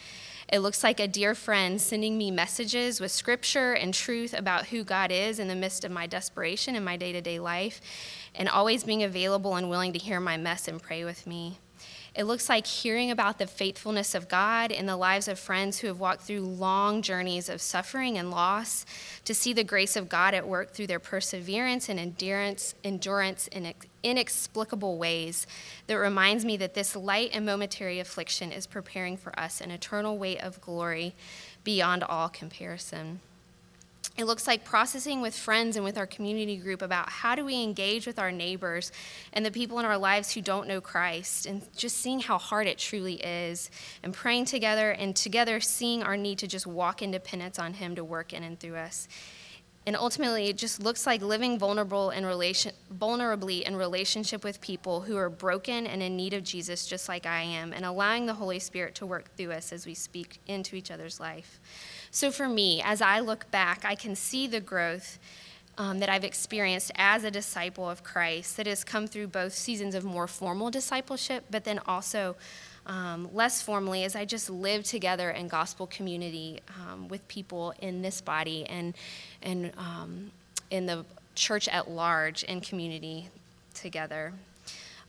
It 0.53 0.59
looks 0.61 0.83
like 0.83 0.99
a 0.99 1.07
dear 1.07 1.37
friend 1.37 1.81
sending 1.81 2.19
me 2.19 2.33
messages 2.33 3.01
with 3.01 3.13
scripture 3.13 3.73
and 3.73 3.95
truth 3.95 4.35
about 4.35 4.67
who 4.67 4.83
God 4.83 5.13
is 5.13 5.39
in 5.39 5.47
the 5.47 5.55
midst 5.55 5.85
of 5.85 5.93
my 5.93 6.09
desperation 6.09 6.75
in 6.75 6.83
my 6.83 6.97
day 6.97 7.13
to 7.13 7.21
day 7.21 7.39
life, 7.39 7.81
and 8.35 8.49
always 8.49 8.83
being 8.83 9.05
available 9.05 9.55
and 9.55 9.71
willing 9.71 9.93
to 9.93 9.99
hear 10.01 10.19
my 10.19 10.37
mess 10.37 10.67
and 10.67 10.83
pray 10.83 11.05
with 11.05 11.25
me. 11.25 11.59
It 12.15 12.25
looks 12.25 12.49
like 12.49 12.67
hearing 12.67 13.11
about 13.11 13.39
the 13.39 13.47
faithfulness 13.47 14.15
of 14.15 14.29
God 14.29 14.73
in 14.73 14.87
the 14.87 14.97
lives 14.97 15.29
of 15.29 15.39
friends 15.39 15.79
who 15.79 15.87
have 15.87 16.01
walked 16.01 16.23
through 16.23 16.41
long 16.41 17.03
journeys 17.03 17.49
of 17.49 17.61
suffering 17.61 18.19
and 18.19 18.31
loss, 18.31 18.85
to 19.25 19.35
see 19.35 19.53
the 19.53 19.63
grace 19.63 19.95
of 19.95 20.09
God 20.09 20.35
at 20.35 20.49
work 20.49 20.73
through 20.73 20.89
their 20.89 20.99
perseverance 20.99 21.89
and 21.89 22.01
endurance, 22.01 22.75
endurance 22.83 23.47
in 23.49 23.73
inexplicable 24.03 24.99
ways 24.99 25.47
that 25.87 25.99
reminds 25.99 26.45
me 26.45 26.57
that 26.57 26.75
this 26.75 26.97
light 26.97 27.31
and 27.33 27.47
momentary 27.47 28.01
affliction 28.01 28.51
is 28.51 28.67
preparing 28.67 29.17
for 29.17 29.39
us 29.39 29.61
an 29.61 29.71
eternal 29.71 30.19
weight 30.19 30.41
of 30.41 30.61
glory 30.61 31.15
beyond 31.63 32.03
all 32.03 32.29
comparison. 32.29 33.21
It 34.21 34.27
looks 34.27 34.47
like 34.47 34.65
processing 34.67 35.23
with 35.23 35.35
friends 35.35 35.77
and 35.77 35.85
with 35.85 35.97
our 35.97 36.07
community 36.07 36.59
group 36.59 36.83
about 36.83 37.09
how 37.09 37.35
do 37.35 37.43
we 37.43 37.63
engage 37.63 38.07
with 38.07 38.19
our 38.19 38.31
neighbors 38.31 38.93
and 39.33 39.47
the 39.47 39.51
people 39.51 39.79
in 39.79 39.87
our 39.87 39.97
lives 39.97 40.35
who 40.35 40.43
don't 40.43 40.69
know 40.69 40.83
Christ, 40.83 41.47
and 41.47 41.63
just 41.75 41.97
seeing 41.97 42.21
how 42.21 42.37
hard 42.37 42.67
it 42.67 42.77
truly 42.77 43.15
is, 43.15 43.71
and 44.03 44.13
praying 44.13 44.45
together 44.45 44.91
and 44.91 45.17
together 45.17 45.59
seeing 45.59 46.03
our 46.03 46.19
need 46.19 46.37
to 46.41 46.47
just 46.47 46.67
walk 46.67 47.01
in 47.01 47.11
dependence 47.11 47.59
on 47.59 47.73
Him 47.73 47.95
to 47.95 48.05
work 48.05 48.35
in 48.35 48.43
and 48.43 48.61
through 48.61 48.77
us. 48.77 49.09
And 49.87 49.97
ultimately, 49.97 50.49
it 50.49 50.59
just 50.59 50.83
looks 50.83 51.07
like 51.07 51.23
living 51.23 51.59
vulnerable 51.59 52.11
in 52.11 52.27
relation, 52.27 52.73
vulnerably 52.95 53.63
in 53.63 53.75
relationship 53.75 54.45
with 54.45 54.61
people 54.61 55.01
who 55.01 55.17
are 55.17 55.31
broken 55.31 55.87
and 55.87 56.03
in 56.03 56.15
need 56.15 56.35
of 56.35 56.45
Jesus, 56.45 56.85
just 56.85 57.09
like 57.09 57.25
I 57.25 57.41
am, 57.41 57.73
and 57.73 57.87
allowing 57.87 58.27
the 58.27 58.35
Holy 58.35 58.59
Spirit 58.59 58.95
to 58.97 59.07
work 59.07 59.35
through 59.35 59.53
us 59.53 59.73
as 59.73 59.87
we 59.87 59.95
speak 59.95 60.41
into 60.47 60.77
each 60.77 60.91
other's 60.91 61.19
life. 61.19 61.59
So 62.11 62.31
for 62.31 62.49
me, 62.49 62.83
as 62.85 63.01
I 63.01 63.21
look 63.21 63.51
back, 63.51 63.85
I 63.85 63.95
can 63.95 64.17
see 64.17 64.47
the 64.47 64.61
growth 64.61 65.19
um, 65.79 66.01
that 66.01 66.09
I've 66.09 66.25
experienced 66.25 66.91
as 66.97 67.25
a 67.25 67.31
disciple 67.31 67.89
of 67.89 68.03
Christ 68.03 68.57
that 68.57 68.67
has 68.67 68.85
come 68.85 69.07
through 69.07 69.29
both 69.29 69.53
seasons 69.53 69.95
of 69.95 70.05
more 70.05 70.27
formal 70.27 70.71
discipleship, 70.71 71.45
but 71.51 71.65
then 71.65 71.81
also 71.87 72.37
um, 72.87 73.29
less 73.33 73.63
formally 73.63 74.05
as 74.05 74.17
I 74.17 74.25
just 74.25 74.51
live 74.51 74.85
together 74.85 75.31
in 75.31 75.49
gospel 75.49 75.87
community 75.87 76.61
um, 76.81 77.09
with 77.09 77.27
people 77.29 77.73
in 77.81 78.03
this 78.03 78.21
body 78.21 78.67
and, 78.67 78.95
and 79.43 79.73
um, 79.79 80.33
in 80.71 80.87
the 80.87 81.05
church 81.35 81.69
at 81.69 81.89
large 81.91 82.45
and 82.49 82.63
community 82.63 83.29
together. 83.73 84.33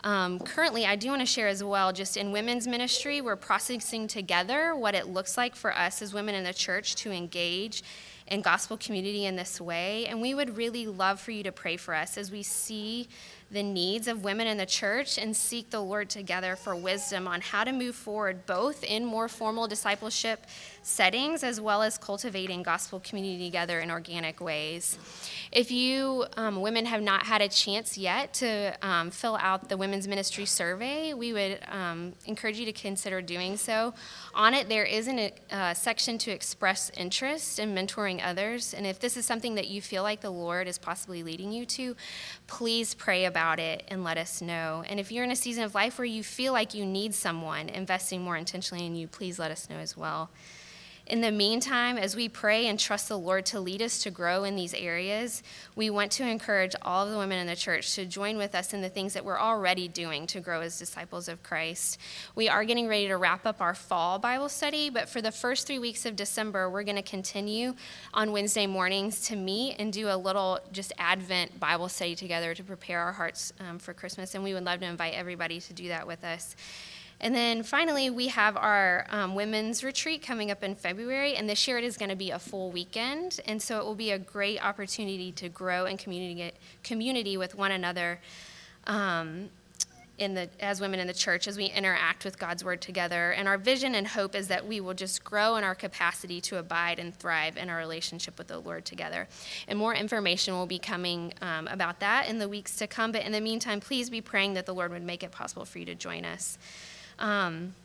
Um, 0.04 0.40
currently, 0.40 0.86
I 0.86 0.96
do 0.96 1.10
want 1.10 1.22
to 1.22 1.28
share 1.28 1.48
as 1.48 1.64
well, 1.64 1.94
just 1.94 2.18
in 2.18 2.32
women's 2.32 2.68
ministry, 2.68 3.22
we're 3.22 3.36
processing 3.36 4.08
together 4.08 4.76
what 4.76 4.96
it 4.96 5.08
looks 5.08 5.38
like 5.38 5.56
for 5.56 5.76
us 5.76 6.02
as 6.02 6.14
women 6.14 6.34
in 6.34 6.44
the 6.44 6.54
church 6.54 6.96
to 6.98 7.12
engage 7.12 7.84
in 8.28 8.42
gospel 8.42 8.78
community 8.78 9.26
in 9.26 9.36
this 9.36 9.62
way. 9.62 10.08
And 10.08 10.22
we 10.22 10.34
would 10.34 10.58
really 10.58 10.88
love 10.88 11.20
for 11.20 11.32
you 11.32 11.44
to 11.44 11.52
pray 11.52 11.78
for 11.78 11.94
us 11.94 12.18
as 12.18 12.32
we 12.32 12.42
see 12.42 13.10
the 13.52 13.62
needs 13.62 14.08
of 14.08 14.24
women 14.24 14.48
in 14.48 14.58
the 14.58 14.66
church 14.66 15.18
and 15.18 15.36
seek 15.36 15.70
the 15.70 15.82
Lord 15.82 16.10
together 16.10 16.56
for 16.56 16.76
wisdom 16.76 17.28
on 17.28 17.42
how 17.42 17.64
to 17.64 17.72
move 17.72 17.96
forward, 17.96 18.46
both 18.46 18.84
in 18.84 19.06
more 19.06 19.28
formal 19.28 19.68
discipleship 19.68 20.46
settings 20.84 21.44
as 21.44 21.62
well 21.62 21.84
as 21.84 21.98
cultivating 21.98 22.64
gospel 22.64 23.00
community 23.00 23.46
together 23.46 23.80
in 23.80 23.92
organic 23.92 24.42
ways. 24.42 24.98
If 25.52 25.70
you 25.70 26.26
um, 26.38 26.62
women 26.62 26.86
have 26.86 27.02
not 27.02 27.24
had 27.24 27.42
a 27.42 27.50
chance 27.50 27.98
yet 27.98 28.34
to 28.36 28.76
um, 28.82 29.12
fill 29.12 29.38
out 29.38 29.70
the 29.70 29.78
women's 29.78 30.08
ministry 30.08 30.46
survey, 30.46 31.14
we 31.14 31.34
would 31.34 31.60
um, 31.70 32.14
encourage 32.26 32.58
you 32.58 32.66
to 32.66 32.74
consider 32.74 33.22
doing 33.22 33.58
so. 33.58 33.94
On 34.34 34.54
it, 34.54 34.70
there 34.70 34.86
is 34.86 35.08
a 35.08 35.32
uh, 35.52 35.74
section 35.74 36.18
to 36.20 36.32
express 36.32 36.90
interest 36.98 37.60
in 37.60 37.76
mentoring 37.76 38.22
others. 38.24 38.74
And 38.74 38.88
if 38.88 39.00
this 39.00 39.18
is 39.18 39.26
something 39.26 39.56
that 39.56 39.68
you 39.68 39.82
feel 39.82 40.04
like 40.04 40.22
the 40.22 40.30
Lord 40.30 40.68
is 40.68 40.78
possibly 40.78 41.22
leading 41.22 41.52
you 41.52 41.66
to, 41.66 41.96
please 42.48 42.94
pray 42.94 43.26
about 43.26 43.60
it 43.60 43.84
and 43.88 44.04
let 44.04 44.18
us 44.18 44.42
know. 44.42 44.84
And 44.88 45.00
if 45.00 45.12
you're 45.12 45.24
in 45.24 45.32
a 45.32 45.36
season 45.36 45.64
of 45.64 45.76
life 45.76 45.98
where 45.98 46.06
you 46.06 46.24
feel 46.24 46.54
like 46.54 46.74
you 46.74 46.86
need 46.86 47.14
someone 47.14 47.70
investing 47.70 48.22
more 48.22 48.38
intentionally 48.38 48.86
in 48.86 48.96
you, 48.96 49.08
please 49.08 49.38
let 49.38 49.52
us 49.52 49.70
know 49.70 49.78
as 49.78 49.96
well. 49.96 50.30
In 51.08 51.22
the 51.22 51.32
meantime, 51.32 51.98
as 51.98 52.16
we 52.16 52.30
pray 52.30 52.68
and 52.68 52.80
trust 52.80 53.10
the 53.10 53.18
Lord 53.18 53.46
to 53.48 53.60
lead 53.60 53.82
us 53.82 54.04
to 54.04 54.12
grow 54.12 54.44
in 54.44 54.56
these 54.56 54.74
areas, 54.74 55.42
we 55.76 55.90
want 55.90 56.12
to 56.14 56.28
encourage 56.28 56.76
all 56.84 57.06
of 57.06 57.12
the 57.12 57.18
women 57.18 57.40
in 57.40 57.48
the 57.48 57.56
church 57.56 57.96
to 57.96 58.06
join 58.06 58.38
with 58.38 58.54
us 58.54 58.74
in 58.74 58.82
the 58.82 58.90
things 58.90 59.14
that 59.14 59.26
we're 59.26 59.40
already 59.40 59.88
doing 59.88 60.28
to 60.28 60.40
grow 60.40 60.62
as 60.62 60.78
disciples 60.78 61.28
of 61.28 61.42
Christ. 61.44 61.98
We 62.36 62.48
are 62.48 62.64
getting 62.64 62.88
ready 62.88 63.08
to 63.08 63.18
wrap 63.18 63.46
up 63.46 63.62
our 63.62 63.74
fall 63.74 64.20
Bible 64.20 64.48
study, 64.48 64.90
but 64.90 65.10
for 65.10 65.22
the 65.22 65.32
first 65.32 65.68
three 65.68 65.80
weeks 65.80 66.06
of 66.06 66.16
December, 66.16 66.70
we're 66.70 66.84
going 66.84 66.96
to 66.96 67.02
continue 67.02 67.74
on 68.14 68.32
Wednesday 68.32 68.68
mornings 68.68 69.22
to 69.28 69.36
meet 69.36 69.78
and 69.80 69.92
do 69.92 70.08
a 70.08 70.16
little 70.16 70.60
just 70.72 70.94
Advent 70.98 71.60
Bible 71.60 71.90
study 71.90 72.16
together 72.16 72.54
to 72.54 72.64
prepare 72.64 73.00
our 73.00 73.14
hearts 73.14 73.52
um, 73.60 73.80
for 73.80 73.94
Christmas. 73.94 74.36
And 74.36 74.44
we 74.44 74.54
would 74.54 74.64
love 74.64 74.80
to 74.82 74.86
invite 74.86 75.16
everybody 75.16 75.60
to 75.62 75.74
do 75.74 75.88
that 75.88 76.06
with 76.06 76.24
us. 76.24 76.56
And 77.22 77.36
then 77.36 77.62
finally, 77.62 78.10
we 78.10 78.28
have 78.28 78.58
our 78.58 79.06
um, 79.10 79.36
women's 79.36 79.84
retreat 79.84 80.24
coming 80.24 80.50
up 80.50 80.64
in 80.64 80.74
February, 80.74 81.36
and 81.36 81.48
this 81.48 81.68
year 81.68 81.78
it 81.78 81.84
is 81.84 81.96
going 81.96 82.10
to 82.10 82.16
be 82.16 82.32
a 82.32 82.40
full 82.40 82.72
weekend, 82.72 83.40
and 83.46 83.62
so 83.62 83.78
it 83.78 83.86
will 83.86 83.96
be 83.96 84.10
a 84.10 84.18
great 84.18 84.64
opportunity 84.64 85.32
to 85.34 85.48
grow 85.48 85.86
in 85.86 85.98
community, 85.98 86.52
community 86.84 87.38
with 87.38 87.54
one 87.56 87.72
another. 87.72 88.20
Um, 88.88 89.50
in 90.18 90.36
the, 90.36 90.48
as 90.60 90.80
women 90.80 91.00
in 91.00 91.08
the 91.08 91.14
church, 91.14 91.48
as 91.48 91.58
we 91.58 91.66
interact 91.66 92.26
with 92.26 92.38
God's 92.38 92.64
word 92.64 92.80
together. 92.80 93.32
And 93.32 93.48
our 93.48 93.58
vision 93.58 93.96
and 93.96 94.06
hope 94.06 94.36
is 94.36 94.50
that 94.50 94.68
we 94.68 94.80
will 94.80 94.94
just 94.94 95.24
grow 95.24 95.56
in 95.56 95.64
our 95.64 95.74
capacity 95.74 96.40
to 96.42 96.58
abide 96.58 97.00
and 97.00 97.16
thrive 97.16 97.58
in 97.58 97.70
our 97.70 97.78
relationship 97.78 98.38
with 98.38 98.48
the 98.48 98.60
Lord 98.60 98.86
together. 98.86 99.28
And 99.68 99.80
more 99.80 99.96
information 99.96 100.54
will 100.54 100.68
be 100.68 100.78
coming 100.78 101.34
um, 101.42 101.68
about 101.68 102.02
that 102.02 102.30
in 102.30 102.38
the 102.38 102.48
weeks 102.48 102.76
to 102.78 102.88
come. 102.88 103.12
But 103.12 103.24
in 103.24 103.32
the 103.32 103.42
meantime, 103.42 103.80
please 103.80 104.12
be 104.12 104.22
praying 104.22 104.54
that 104.54 104.68
the 104.68 104.76
Lord 104.76 104.92
would 104.92 105.02
make 105.02 105.24
it 105.24 105.32
possible 105.32 105.66
for 105.66 105.80
you 105.80 105.86
to 105.86 105.96
join 105.96 106.24
us. 106.24 106.60
Um, 107.22 107.76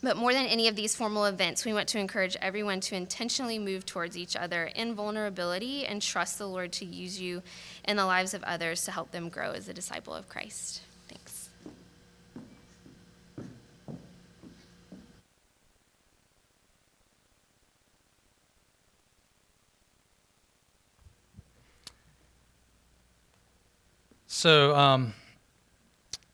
but 0.00 0.16
more 0.16 0.32
than 0.32 0.46
any 0.46 0.68
of 0.68 0.76
these 0.76 0.94
formal 0.94 1.24
events, 1.24 1.64
we 1.64 1.72
want 1.72 1.88
to 1.88 1.98
encourage 1.98 2.36
everyone 2.40 2.78
to 2.80 2.94
intentionally 2.94 3.58
move 3.58 3.84
towards 3.84 4.16
each 4.16 4.36
other 4.36 4.66
in 4.76 4.94
vulnerability 4.94 5.84
and 5.86 6.00
trust 6.00 6.38
the 6.38 6.46
Lord 6.46 6.70
to 6.74 6.84
use 6.84 7.20
you 7.20 7.42
in 7.84 7.96
the 7.96 8.04
lives 8.04 8.32
of 8.34 8.44
others 8.44 8.84
to 8.84 8.92
help 8.92 9.10
them 9.10 9.28
grow 9.28 9.52
as 9.52 9.68
a 9.68 9.74
disciple 9.74 10.14
of 10.14 10.28
Christ. 10.28 10.82
Thanks. 11.08 11.48
So, 24.28 24.76
um, 24.76 25.14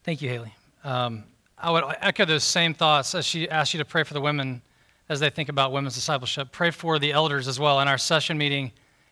thank 0.03 0.20
you, 0.20 0.28
Haley. 0.28 0.55
Um, 0.82 1.24
I 1.64 1.70
would 1.70 1.84
echo 2.02 2.26
those 2.26 2.44
same 2.44 2.74
thoughts 2.74 3.14
as 3.14 3.24
she 3.24 3.48
asked 3.48 3.72
you 3.72 3.78
to 3.78 3.86
pray 3.86 4.02
for 4.02 4.12
the 4.12 4.20
women 4.20 4.60
as 5.08 5.18
they 5.18 5.30
think 5.30 5.48
about 5.48 5.72
women's 5.72 5.94
discipleship. 5.94 6.52
Pray 6.52 6.70
for 6.70 6.98
the 6.98 7.10
elders 7.10 7.48
as 7.48 7.58
well. 7.58 7.80
In 7.80 7.88
our 7.88 7.96
session 7.96 8.36
meeting, 8.36 8.70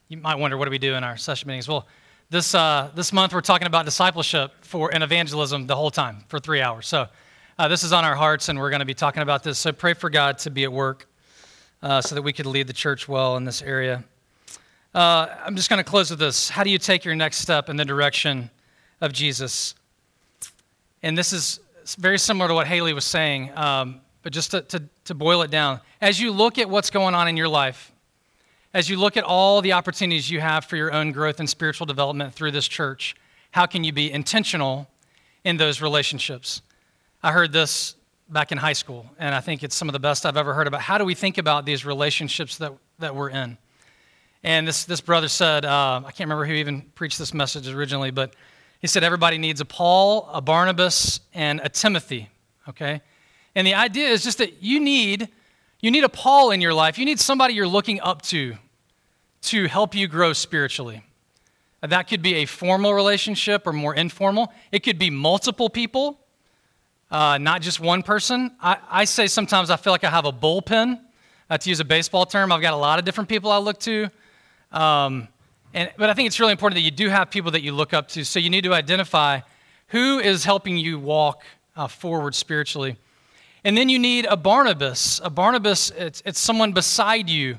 you 0.09 0.19
might 0.19 0.35
wonder 0.35 0.59
what 0.59 0.67
do 0.67 0.71
we 0.71 0.77
do 0.77 0.93
in 0.93 1.03
our 1.03 1.17
session 1.17 1.49
meetings? 1.49 1.67
Well, 1.67 1.89
this, 2.29 2.55
uh, 2.55 2.91
this 2.95 3.11
month 3.11 3.33
we're 3.33 3.41
talking 3.41 3.67
about 3.67 3.87
discipleship 3.87 4.53
for 4.61 4.93
and 4.93 5.03
evangelism 5.03 5.67
the 5.67 5.75
whole 5.75 5.91
time 5.91 6.25
for 6.29 6.39
three 6.39 6.61
hours. 6.61 6.87
So 6.87 7.07
uh, 7.59 7.69
this 7.69 7.85
is 7.85 7.95
on 7.95 8.05
our 8.05 8.15
hearts, 8.15 8.51
and 8.51 8.59
we're 8.59 8.69
going 8.69 8.81
to 8.81 8.87
be 8.87 8.93
talking 8.93 9.23
about 9.23 9.43
this. 9.43 9.59
So 9.59 9.73
pray 9.73 9.95
for 9.95 10.11
God 10.11 10.37
to 10.41 10.51
be 10.51 10.65
at 10.65 10.73
work 10.73 11.09
uh, 11.83 12.03
so 12.03 12.15
that 12.15 12.21
we 12.21 12.35
could 12.35 12.45
lead 12.45 12.67
the 12.67 12.75
church 12.75 13.09
well 13.09 13.39
in 13.39 13.45
this 13.45 13.63
area. 13.63 14.05
Uh, 14.95 15.27
I'm 15.43 15.57
just 15.57 15.71
going 15.71 15.83
to 15.83 15.91
close 15.91 16.11
with 16.11 16.19
this. 16.19 16.51
How 16.51 16.65
do 16.65 16.69
you 16.69 16.79
take 16.79 17.03
your 17.07 17.15
next 17.15 17.39
step 17.39 17.71
in 17.71 17.77
the 17.77 17.85
direction 17.87 18.51
of 19.01 19.15
Jesus? 19.15 19.75
And 21.03 21.17
this 21.17 21.33
is 21.33 21.59
very 21.97 22.19
similar 22.19 22.49
to 22.49 22.55
what 22.55 22.67
Haley 22.67 22.93
was 22.93 23.05
saying, 23.05 23.57
um, 23.57 24.01
but 24.23 24.33
just 24.33 24.51
to, 24.53 24.63
to, 24.63 24.83
to 25.05 25.15
boil 25.15 25.43
it 25.43 25.51
down. 25.51 25.81
As 26.01 26.21
you 26.21 26.31
look 26.31 26.59
at 26.59 26.69
what's 26.69 26.91
going 26.91 27.15
on 27.15 27.29
in 27.29 27.37
your 27.37 27.49
life, 27.49 27.93
as 28.75 28.89
you 28.89 28.97
look 28.97 29.17
at 29.17 29.25
all 29.25 29.61
the 29.61 29.73
opportunities 29.73 30.31
you 30.31 30.41
have 30.41 30.65
for 30.65 30.77
your 30.77 30.93
own 30.93 31.13
growth 31.13 31.41
and 31.41 31.49
spiritual 31.49 31.87
development 31.87 32.35
through 32.35 32.53
this 32.53 32.67
church, 32.67 33.15
how 33.51 33.67
can 33.67 33.85
you 33.85 33.93
be 33.93 34.11
intentional 34.11 34.89
in 35.45 35.57
those 35.59 35.83
relationships? 35.83 36.63
I 37.23 37.33
heard 37.33 37.53
this 37.53 37.97
back 38.29 38.51
in 38.51 38.59
high 38.59 38.73
school, 38.73 39.07
and 39.19 39.35
I 39.35 39.41
think 39.41 39.63
it's 39.63 39.77
some 39.77 39.89
of 39.89 39.93
the 39.93 40.01
best 40.01 40.25
I've 40.25 40.39
ever 40.39 40.55
heard 40.55 40.67
about 40.67 40.81
how 40.81 40.97
do 40.97 41.05
we 41.05 41.15
think 41.15 41.37
about 41.37 41.67
these 41.67 41.85
relationships 41.85 42.57
that, 42.59 42.73
that 42.99 43.15
we're 43.15 43.31
in. 43.31 43.59
And 44.43 44.67
this, 44.67 44.85
this 44.85 45.01
brother 45.01 45.29
said, 45.29 45.65
uh, 45.65 46.01
I 46.05 46.11
can't 46.11 46.21
remember 46.21 46.47
who 46.47 46.55
even 46.55 46.83
preached 46.95 47.19
this 47.19 47.35
message 47.35 47.69
originally, 47.69 48.11
but 48.11 48.35
he 48.83 48.89
said 48.89 49.05
everybody 49.05 49.39
needs 49.39 49.61
a 49.61 49.65
Paul, 49.65 50.29
a 50.33 50.43
Barnabas, 50.43 51.21
and 51.33 51.61
a 51.63 51.69
Timothy, 51.69 52.29
okay? 52.69 53.01
And 53.55 53.67
the 53.67 53.75
idea 53.75 54.09
is 54.09 54.25
just 54.25 54.39
that 54.39 54.63
you 54.63 54.81
need 54.81 55.29
you 55.81 55.91
need 55.91 56.05
a 56.05 56.09
Paul 56.09 56.53
in 56.53 56.61
your 56.61 56.73
life. 56.73 56.97
You 56.97 57.05
need 57.05 57.19
somebody 57.19 57.55
you're 57.55 57.67
looking 57.67 58.01
up 58.01 58.23
to 58.23 58.55
to 59.43 59.67
help 59.67 59.95
you 59.95 60.07
grow 60.07 60.33
spiritually. 60.33 61.03
That 61.81 62.07
could 62.09 62.23
be 62.23 62.37
a 62.37 62.47
formal 62.47 62.95
relationship 62.95 63.67
or 63.67 63.73
more 63.73 63.95
informal. 63.95 64.53
It 64.71 64.85
could 64.85 64.99
be 65.01 65.11
multiple 65.11 65.69
people, 65.69 66.21
uh, 67.11 67.39
not 67.39 67.61
just 67.61 67.81
one 67.81 68.05
person. 68.05 68.53
I, 68.61 68.79
I, 68.89 69.05
say 69.05 69.27
sometimes 69.27 69.69
I 69.69 69.77
feel 69.77 69.93
like 69.93 70.05
I 70.05 70.11
have 70.11 70.25
a 70.25 70.33
bullpen. 70.33 71.01
Uh, 71.51 71.59
to 71.59 71.69
use 71.69 71.81
a 71.81 71.85
baseball 71.85 72.25
term, 72.25 72.53
I've 72.53 72.63
got 72.63 72.73
a 72.73 72.77
lot 72.77 73.01
of 73.01 73.05
different 73.05 73.29
people 73.29 73.51
I 73.51 73.59
look 73.59 73.81
to. 73.81 74.09
Um, 74.71 75.27
and, 75.75 75.91
but 75.97 76.11
I 76.11 76.15
think 76.15 76.27
it's 76.27 76.39
really 76.39 76.53
important 76.53 76.77
that 76.77 76.83
you 76.83 76.91
do 76.91 77.09
have 77.09 77.31
people 77.31 77.51
that 77.53 77.63
you 77.63 77.73
look 77.73 77.95
up 77.95 78.09
to. 78.09 78.25
So 78.25 78.39
you 78.39 78.51
need 78.51 78.65
to 78.65 78.75
identify 78.75 79.41
who 79.89 80.19
is 80.19 80.45
helping 80.45 80.77
you 80.77 80.99
walk 80.99 81.45
uh, 81.77 81.87
forward 81.87 82.35
spiritually. 82.35 82.97
And 83.65 83.77
then 83.77 83.89
you 83.89 83.99
need 83.99 84.27
a 84.27 84.37
Barnabas. 84.37 85.21
A 85.23 85.31
Barnabas, 85.31 85.91
it's, 85.91 86.23
it's 86.27 86.41
someone 86.41 86.73
beside 86.73 87.31
you. 87.31 87.59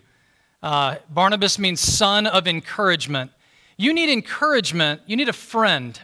Uh, 0.61 0.95
Barnabas 1.09 1.57
means 1.57 1.79
son 1.79 2.27
of 2.27 2.47
encouragement. 2.47 3.31
You 3.77 3.93
need 3.93 4.09
encouragement. 4.09 5.01
You 5.07 5.15
need 5.15 5.29
a 5.29 5.33
friend 5.33 5.99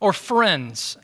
or 0.00 0.12
friends. 0.12 0.96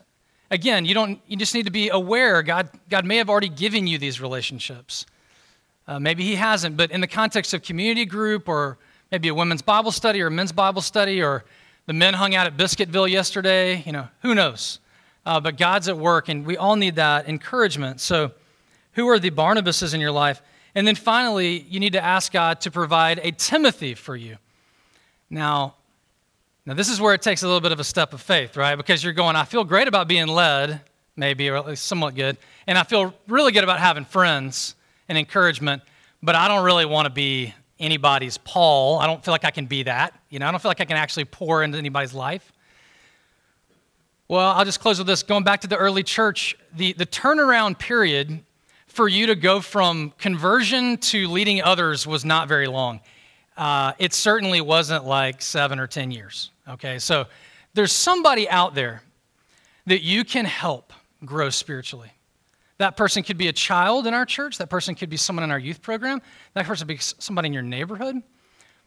Again, 0.49 0.85
you, 0.85 0.93
don't, 0.93 1.19
you 1.27 1.37
just 1.37 1.55
need 1.55 1.65
to 1.65 1.71
be 1.71 1.89
aware 1.89 2.43
God, 2.43 2.69
God 2.89 3.05
may 3.05 3.17
have 3.17 3.29
already 3.29 3.49
given 3.49 3.87
you 3.87 3.97
these 3.97 4.21
relationships. 4.21 5.05
Uh, 5.87 5.99
maybe 5.99 6.23
He 6.23 6.35
hasn't, 6.35 6.77
but 6.77 6.91
in 6.91 7.01
the 7.01 7.07
context 7.07 7.53
of 7.53 7.63
community 7.63 8.05
group 8.05 8.47
or 8.47 8.77
maybe 9.11 9.27
a 9.27 9.33
women's 9.33 9.61
Bible 9.61 9.91
study 9.91 10.21
or 10.21 10.27
a 10.27 10.31
men's 10.31 10.51
Bible 10.51 10.81
study 10.81 11.21
or 11.21 11.43
the 11.85 11.93
men 11.93 12.13
hung 12.13 12.35
out 12.35 12.47
at 12.47 12.57
Biscuitville 12.57 13.09
yesterday, 13.09 13.83
you 13.85 13.91
know, 13.91 14.07
who 14.21 14.35
knows? 14.35 14.79
uh, 15.25 15.39
but 15.39 15.57
God's 15.57 15.87
at 15.87 15.97
work, 15.97 16.29
and 16.29 16.45
we 16.45 16.57
all 16.57 16.75
need 16.75 16.95
that 16.95 17.27
encouragement. 17.29 17.99
So, 18.01 18.31
who 18.93 19.07
are 19.07 19.19
the 19.19 19.31
Barnabases 19.31 19.93
in 19.93 20.01
your 20.01 20.11
life? 20.11 20.41
And 20.75 20.87
then 20.87 20.95
finally, 20.95 21.59
you 21.69 21.79
need 21.79 21.93
to 21.93 22.03
ask 22.03 22.31
God 22.31 22.61
to 22.61 22.71
provide 22.71 23.19
a 23.23 23.31
Timothy 23.31 23.93
for 23.93 24.15
you. 24.15 24.37
Now, 25.29 25.75
now 26.65 26.73
this 26.73 26.89
is 26.89 26.99
where 26.99 27.13
it 27.13 27.21
takes 27.21 27.43
a 27.43 27.47
little 27.47 27.61
bit 27.61 27.71
of 27.71 27.79
a 27.79 27.83
step 27.83 28.13
of 28.13 28.21
faith, 28.21 28.57
right? 28.57 28.75
Because 28.75 29.03
you're 29.03 29.13
going, 29.13 29.35
I 29.35 29.45
feel 29.45 29.63
great 29.63 29.87
about 29.87 30.07
being 30.07 30.27
led, 30.27 30.81
maybe, 31.15 31.49
or 31.49 31.55
at 31.55 31.67
least 31.67 31.85
somewhat 31.85 32.15
good, 32.15 32.37
and 32.67 32.77
I 32.77 32.83
feel 32.83 33.13
really 33.27 33.51
good 33.51 33.63
about 33.63 33.79
having 33.79 34.05
friends 34.05 34.75
and 35.07 35.17
encouragement, 35.17 35.83
but 36.23 36.35
I 36.35 36.47
don't 36.47 36.63
really 36.63 36.85
want 36.85 37.05
to 37.05 37.13
be 37.13 37.53
anybody's 37.81 38.37
Paul. 38.37 38.99
I 38.99 39.07
don't 39.07 39.23
feel 39.23 39.33
like 39.33 39.45
I 39.45 39.51
can 39.51 39.65
be 39.65 39.83
that. 39.83 40.13
You 40.29 40.39
know, 40.39 40.47
I 40.47 40.51
don't 40.51 40.61
feel 40.61 40.69
like 40.69 40.81
I 40.81 40.85
can 40.85 40.97
actually 40.97 41.25
pour 41.25 41.63
into 41.63 41.77
anybody's 41.77 42.13
life. 42.13 42.51
Well, 44.27 44.51
I'll 44.51 44.63
just 44.63 44.79
close 44.79 44.97
with 44.97 45.07
this. 45.07 45.23
Going 45.23 45.43
back 45.43 45.61
to 45.61 45.67
the 45.67 45.75
early 45.75 46.03
church, 46.03 46.55
the, 46.73 46.93
the 46.93 47.05
turnaround 47.05 47.77
period 47.79 48.41
for 48.87 49.07
you 49.07 49.27
to 49.27 49.35
go 49.35 49.59
from 49.59 50.13
conversion 50.17 50.97
to 50.97 51.27
leading 51.27 51.61
others 51.61 52.07
was 52.07 52.23
not 52.23 52.47
very 52.47 52.67
long. 52.67 53.01
Uh, 53.57 53.93
it 53.99 54.13
certainly 54.13 54.61
wasn't 54.61 55.05
like 55.05 55.41
seven 55.41 55.79
or 55.79 55.87
10 55.87 56.11
years. 56.11 56.51
Okay, 56.67 56.99
so 56.99 57.25
there's 57.73 57.91
somebody 57.91 58.49
out 58.49 58.75
there 58.75 59.01
that 59.85 60.01
you 60.01 60.23
can 60.23 60.45
help 60.45 60.93
grow 61.25 61.49
spiritually. 61.49 62.11
That 62.81 62.97
person 62.97 63.21
could 63.21 63.37
be 63.37 63.47
a 63.47 63.53
child 63.53 64.07
in 64.07 64.15
our 64.15 64.25
church, 64.25 64.57
that 64.57 64.71
person 64.71 64.95
could 64.95 65.07
be 65.07 65.15
someone 65.15 65.43
in 65.43 65.51
our 65.51 65.59
youth 65.59 65.83
program, 65.83 66.19
that 66.55 66.65
person 66.65 66.87
could 66.87 66.97
be 66.97 66.99
somebody 66.99 67.45
in 67.45 67.53
your 67.53 67.61
neighborhood. 67.61 68.23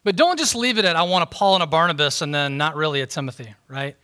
But 0.02 0.16
don't 0.16 0.36
just 0.36 0.56
leave 0.56 0.78
it 0.78 0.84
at, 0.84 0.96
I 0.96 1.04
want 1.04 1.22
a 1.22 1.26
Paul 1.26 1.54
and 1.54 1.62
a 1.62 1.66
Barnabas 1.68 2.20
and 2.20 2.34
then 2.34 2.56
not 2.56 2.74
really 2.74 3.02
a 3.02 3.06
Timothy, 3.06 3.54
right? 3.68 3.96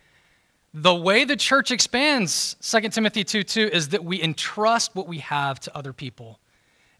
The 0.73 0.95
way 0.95 1.25
the 1.25 1.35
church 1.35 1.71
expands, 1.71 2.55
2 2.61 2.87
Timothy 2.87 3.25
2 3.25 3.43
2, 3.43 3.69
is 3.73 3.89
that 3.89 4.01
we 4.01 4.23
entrust 4.23 4.95
what 4.95 5.09
we 5.09 5.17
have 5.17 5.59
to 5.59 5.77
other 5.77 5.91
people. 5.91 6.39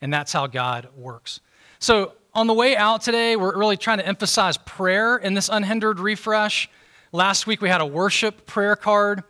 And 0.01 0.13
that's 0.13 0.33
how 0.33 0.47
God 0.47 0.89
works. 0.93 1.39
So, 1.79 2.11
on 2.33 2.47
the 2.47 2.53
way 2.53 2.75
out 2.75 3.03
today, 3.03 3.37
we're 3.37 3.57
really 3.57 3.77
trying 3.77 3.99
to 3.99 4.05
emphasize 4.05 4.57
prayer 4.57 5.15
in 5.15 5.33
this 5.33 5.47
unhindered 5.47 6.01
refresh. 6.01 6.69
Last 7.13 7.47
week, 7.47 7.61
we 7.61 7.69
had 7.69 7.79
a 7.79 7.85
worship 7.85 8.45
prayer 8.45 8.75
card. 8.75 9.23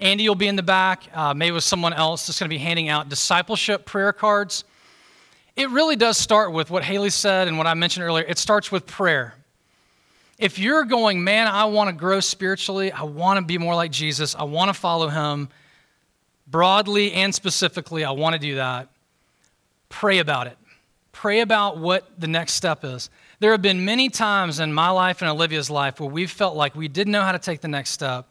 Andy 0.00 0.28
will 0.28 0.34
be 0.34 0.48
in 0.48 0.56
the 0.56 0.62
back, 0.62 1.04
uh, 1.14 1.34
maybe 1.34 1.52
with 1.52 1.64
someone 1.64 1.92
else 1.92 2.26
that's 2.26 2.38
going 2.38 2.48
to 2.48 2.54
be 2.54 2.58
handing 2.58 2.88
out 2.88 3.08
discipleship 3.08 3.84
prayer 3.84 4.12
cards. 4.12 4.64
It 5.56 5.68
really 5.70 5.96
does 5.96 6.16
start 6.16 6.52
with 6.52 6.70
what 6.70 6.82
Haley 6.82 7.10
said 7.10 7.48
and 7.48 7.58
what 7.58 7.66
I 7.66 7.74
mentioned 7.74 8.04
earlier. 8.04 8.24
It 8.24 8.38
starts 8.38 8.72
with 8.72 8.86
prayer. 8.86 9.34
If 10.38 10.58
you're 10.58 10.84
going, 10.84 11.22
man, 11.22 11.48
I 11.48 11.66
want 11.66 11.90
to 11.90 11.92
grow 11.92 12.20
spiritually, 12.20 12.90
I 12.90 13.02
want 13.02 13.38
to 13.38 13.44
be 13.44 13.58
more 13.58 13.74
like 13.74 13.90
Jesus, 13.90 14.34
I 14.34 14.44
want 14.44 14.70
to 14.70 14.74
follow 14.74 15.08
him 15.08 15.50
broadly 16.46 17.12
and 17.12 17.34
specifically, 17.34 18.04
I 18.04 18.12
want 18.12 18.32
to 18.32 18.38
do 18.38 18.54
that, 18.54 18.88
pray 19.90 20.18
about 20.18 20.46
it. 20.46 20.56
Pray 21.12 21.40
about 21.40 21.76
what 21.76 22.08
the 22.18 22.28
next 22.28 22.54
step 22.54 22.84
is. 22.84 23.10
There 23.40 23.50
have 23.50 23.60
been 23.60 23.84
many 23.84 24.08
times 24.08 24.60
in 24.60 24.72
my 24.72 24.90
life 24.90 25.20
and 25.20 25.30
Olivia's 25.30 25.68
life 25.68 26.00
where 26.00 26.08
we've 26.08 26.30
felt 26.30 26.56
like 26.56 26.74
we 26.74 26.88
didn't 26.88 27.12
know 27.12 27.22
how 27.22 27.32
to 27.32 27.38
take 27.38 27.60
the 27.60 27.68
next 27.68 27.90
step. 27.90 28.26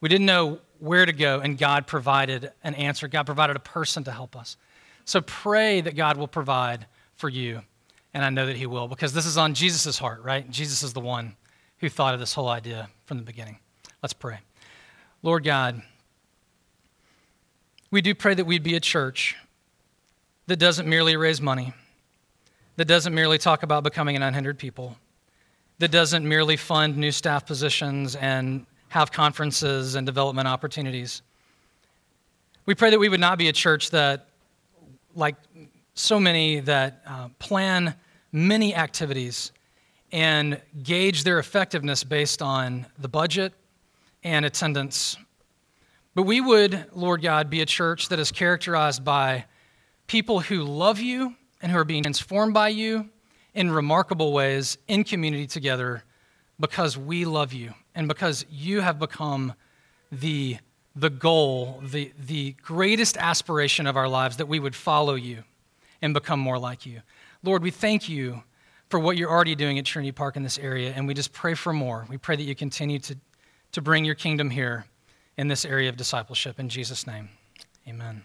We 0.00 0.08
didn't 0.08 0.26
know 0.26 0.60
where 0.80 1.06
to 1.06 1.12
go, 1.12 1.40
and 1.40 1.58
God 1.58 1.86
provided 1.86 2.52
an 2.62 2.74
answer. 2.74 3.08
God 3.08 3.24
provided 3.26 3.56
a 3.56 3.60
person 3.60 4.04
to 4.04 4.12
help 4.12 4.36
us. 4.36 4.56
So 5.04 5.20
pray 5.20 5.80
that 5.80 5.96
God 5.96 6.16
will 6.16 6.28
provide 6.28 6.86
for 7.16 7.28
you 7.28 7.62
and 8.14 8.24
I 8.24 8.30
know 8.30 8.46
that 8.46 8.56
He 8.56 8.66
will 8.66 8.88
because 8.88 9.12
this 9.12 9.26
is 9.26 9.36
on 9.36 9.54
Jesus' 9.54 9.98
heart, 9.98 10.22
right? 10.22 10.48
Jesus 10.50 10.82
is 10.82 10.92
the 10.92 11.00
one 11.00 11.36
who 11.78 11.88
thought 11.88 12.14
of 12.14 12.20
this 12.20 12.34
whole 12.34 12.48
idea 12.48 12.88
from 13.06 13.16
the 13.18 13.22
beginning. 13.22 13.58
Let's 14.02 14.12
pray. 14.12 14.38
Lord 15.22 15.44
God, 15.44 15.82
we 17.90 18.00
do 18.00 18.14
pray 18.14 18.34
that 18.34 18.44
we'd 18.44 18.62
be 18.62 18.74
a 18.74 18.80
church 18.80 19.36
that 20.46 20.56
doesn't 20.56 20.88
merely 20.88 21.16
raise 21.16 21.40
money, 21.40 21.72
that 22.76 22.86
doesn't 22.86 23.14
merely 23.14 23.38
talk 23.38 23.62
about 23.62 23.84
becoming 23.84 24.16
an 24.16 24.22
unhindered 24.22 24.58
people, 24.58 24.96
that 25.78 25.90
doesn't 25.90 26.26
merely 26.26 26.56
fund 26.56 26.96
new 26.96 27.12
staff 27.12 27.46
positions 27.46 28.16
and 28.16 28.66
have 28.88 29.12
conferences 29.12 29.94
and 29.94 30.06
development 30.06 30.48
opportunities. 30.48 31.22
We 32.66 32.74
pray 32.74 32.90
that 32.90 32.98
we 32.98 33.08
would 33.08 33.20
not 33.20 33.38
be 33.38 33.48
a 33.48 33.52
church 33.52 33.90
that, 33.90 34.26
like 35.14 35.36
so 35.94 36.18
many 36.20 36.60
that 36.60 37.02
uh, 37.06 37.28
plan 37.38 37.94
many 38.32 38.74
activities 38.74 39.52
and 40.12 40.60
gauge 40.82 41.24
their 41.24 41.38
effectiveness 41.38 42.04
based 42.04 42.40
on 42.40 42.86
the 42.98 43.08
budget 43.08 43.52
and 44.24 44.44
attendance. 44.44 45.16
But 46.14 46.22
we 46.22 46.40
would, 46.40 46.86
Lord 46.94 47.22
God, 47.22 47.50
be 47.50 47.60
a 47.60 47.66
church 47.66 48.08
that 48.08 48.18
is 48.18 48.32
characterized 48.32 49.04
by 49.04 49.44
people 50.06 50.40
who 50.40 50.62
love 50.62 50.98
you 50.98 51.34
and 51.60 51.70
who 51.70 51.78
are 51.78 51.84
being 51.84 52.02
transformed 52.02 52.54
by 52.54 52.68
you 52.68 53.08
in 53.54 53.70
remarkable 53.70 54.32
ways 54.32 54.78
in 54.88 55.04
community 55.04 55.46
together 55.46 56.04
because 56.58 56.96
we 56.96 57.24
love 57.24 57.52
you 57.52 57.74
and 57.98 58.06
because 58.06 58.46
you 58.48 58.80
have 58.80 59.00
become 59.00 59.54
the, 60.12 60.56
the 60.94 61.10
goal, 61.10 61.82
the, 61.82 62.12
the 62.16 62.52
greatest 62.62 63.16
aspiration 63.16 63.88
of 63.88 63.96
our 63.96 64.08
lives, 64.08 64.36
that 64.36 64.46
we 64.46 64.60
would 64.60 64.76
follow 64.76 65.16
you 65.16 65.42
and 66.00 66.14
become 66.14 66.38
more 66.38 66.60
like 66.60 66.86
you. 66.86 67.02
Lord, 67.42 67.60
we 67.60 67.72
thank 67.72 68.08
you 68.08 68.44
for 68.88 69.00
what 69.00 69.16
you're 69.16 69.28
already 69.28 69.56
doing 69.56 69.80
at 69.80 69.84
Trinity 69.84 70.12
Park 70.12 70.36
in 70.36 70.44
this 70.44 70.58
area, 70.58 70.92
and 70.94 71.08
we 71.08 71.12
just 71.12 71.32
pray 71.32 71.54
for 71.54 71.72
more. 71.72 72.06
We 72.08 72.18
pray 72.18 72.36
that 72.36 72.44
you 72.44 72.54
continue 72.54 73.00
to, 73.00 73.16
to 73.72 73.82
bring 73.82 74.04
your 74.04 74.14
kingdom 74.14 74.48
here 74.48 74.86
in 75.36 75.48
this 75.48 75.64
area 75.64 75.88
of 75.88 75.96
discipleship. 75.96 76.60
In 76.60 76.68
Jesus' 76.68 77.04
name, 77.04 77.30
amen. 77.88 78.22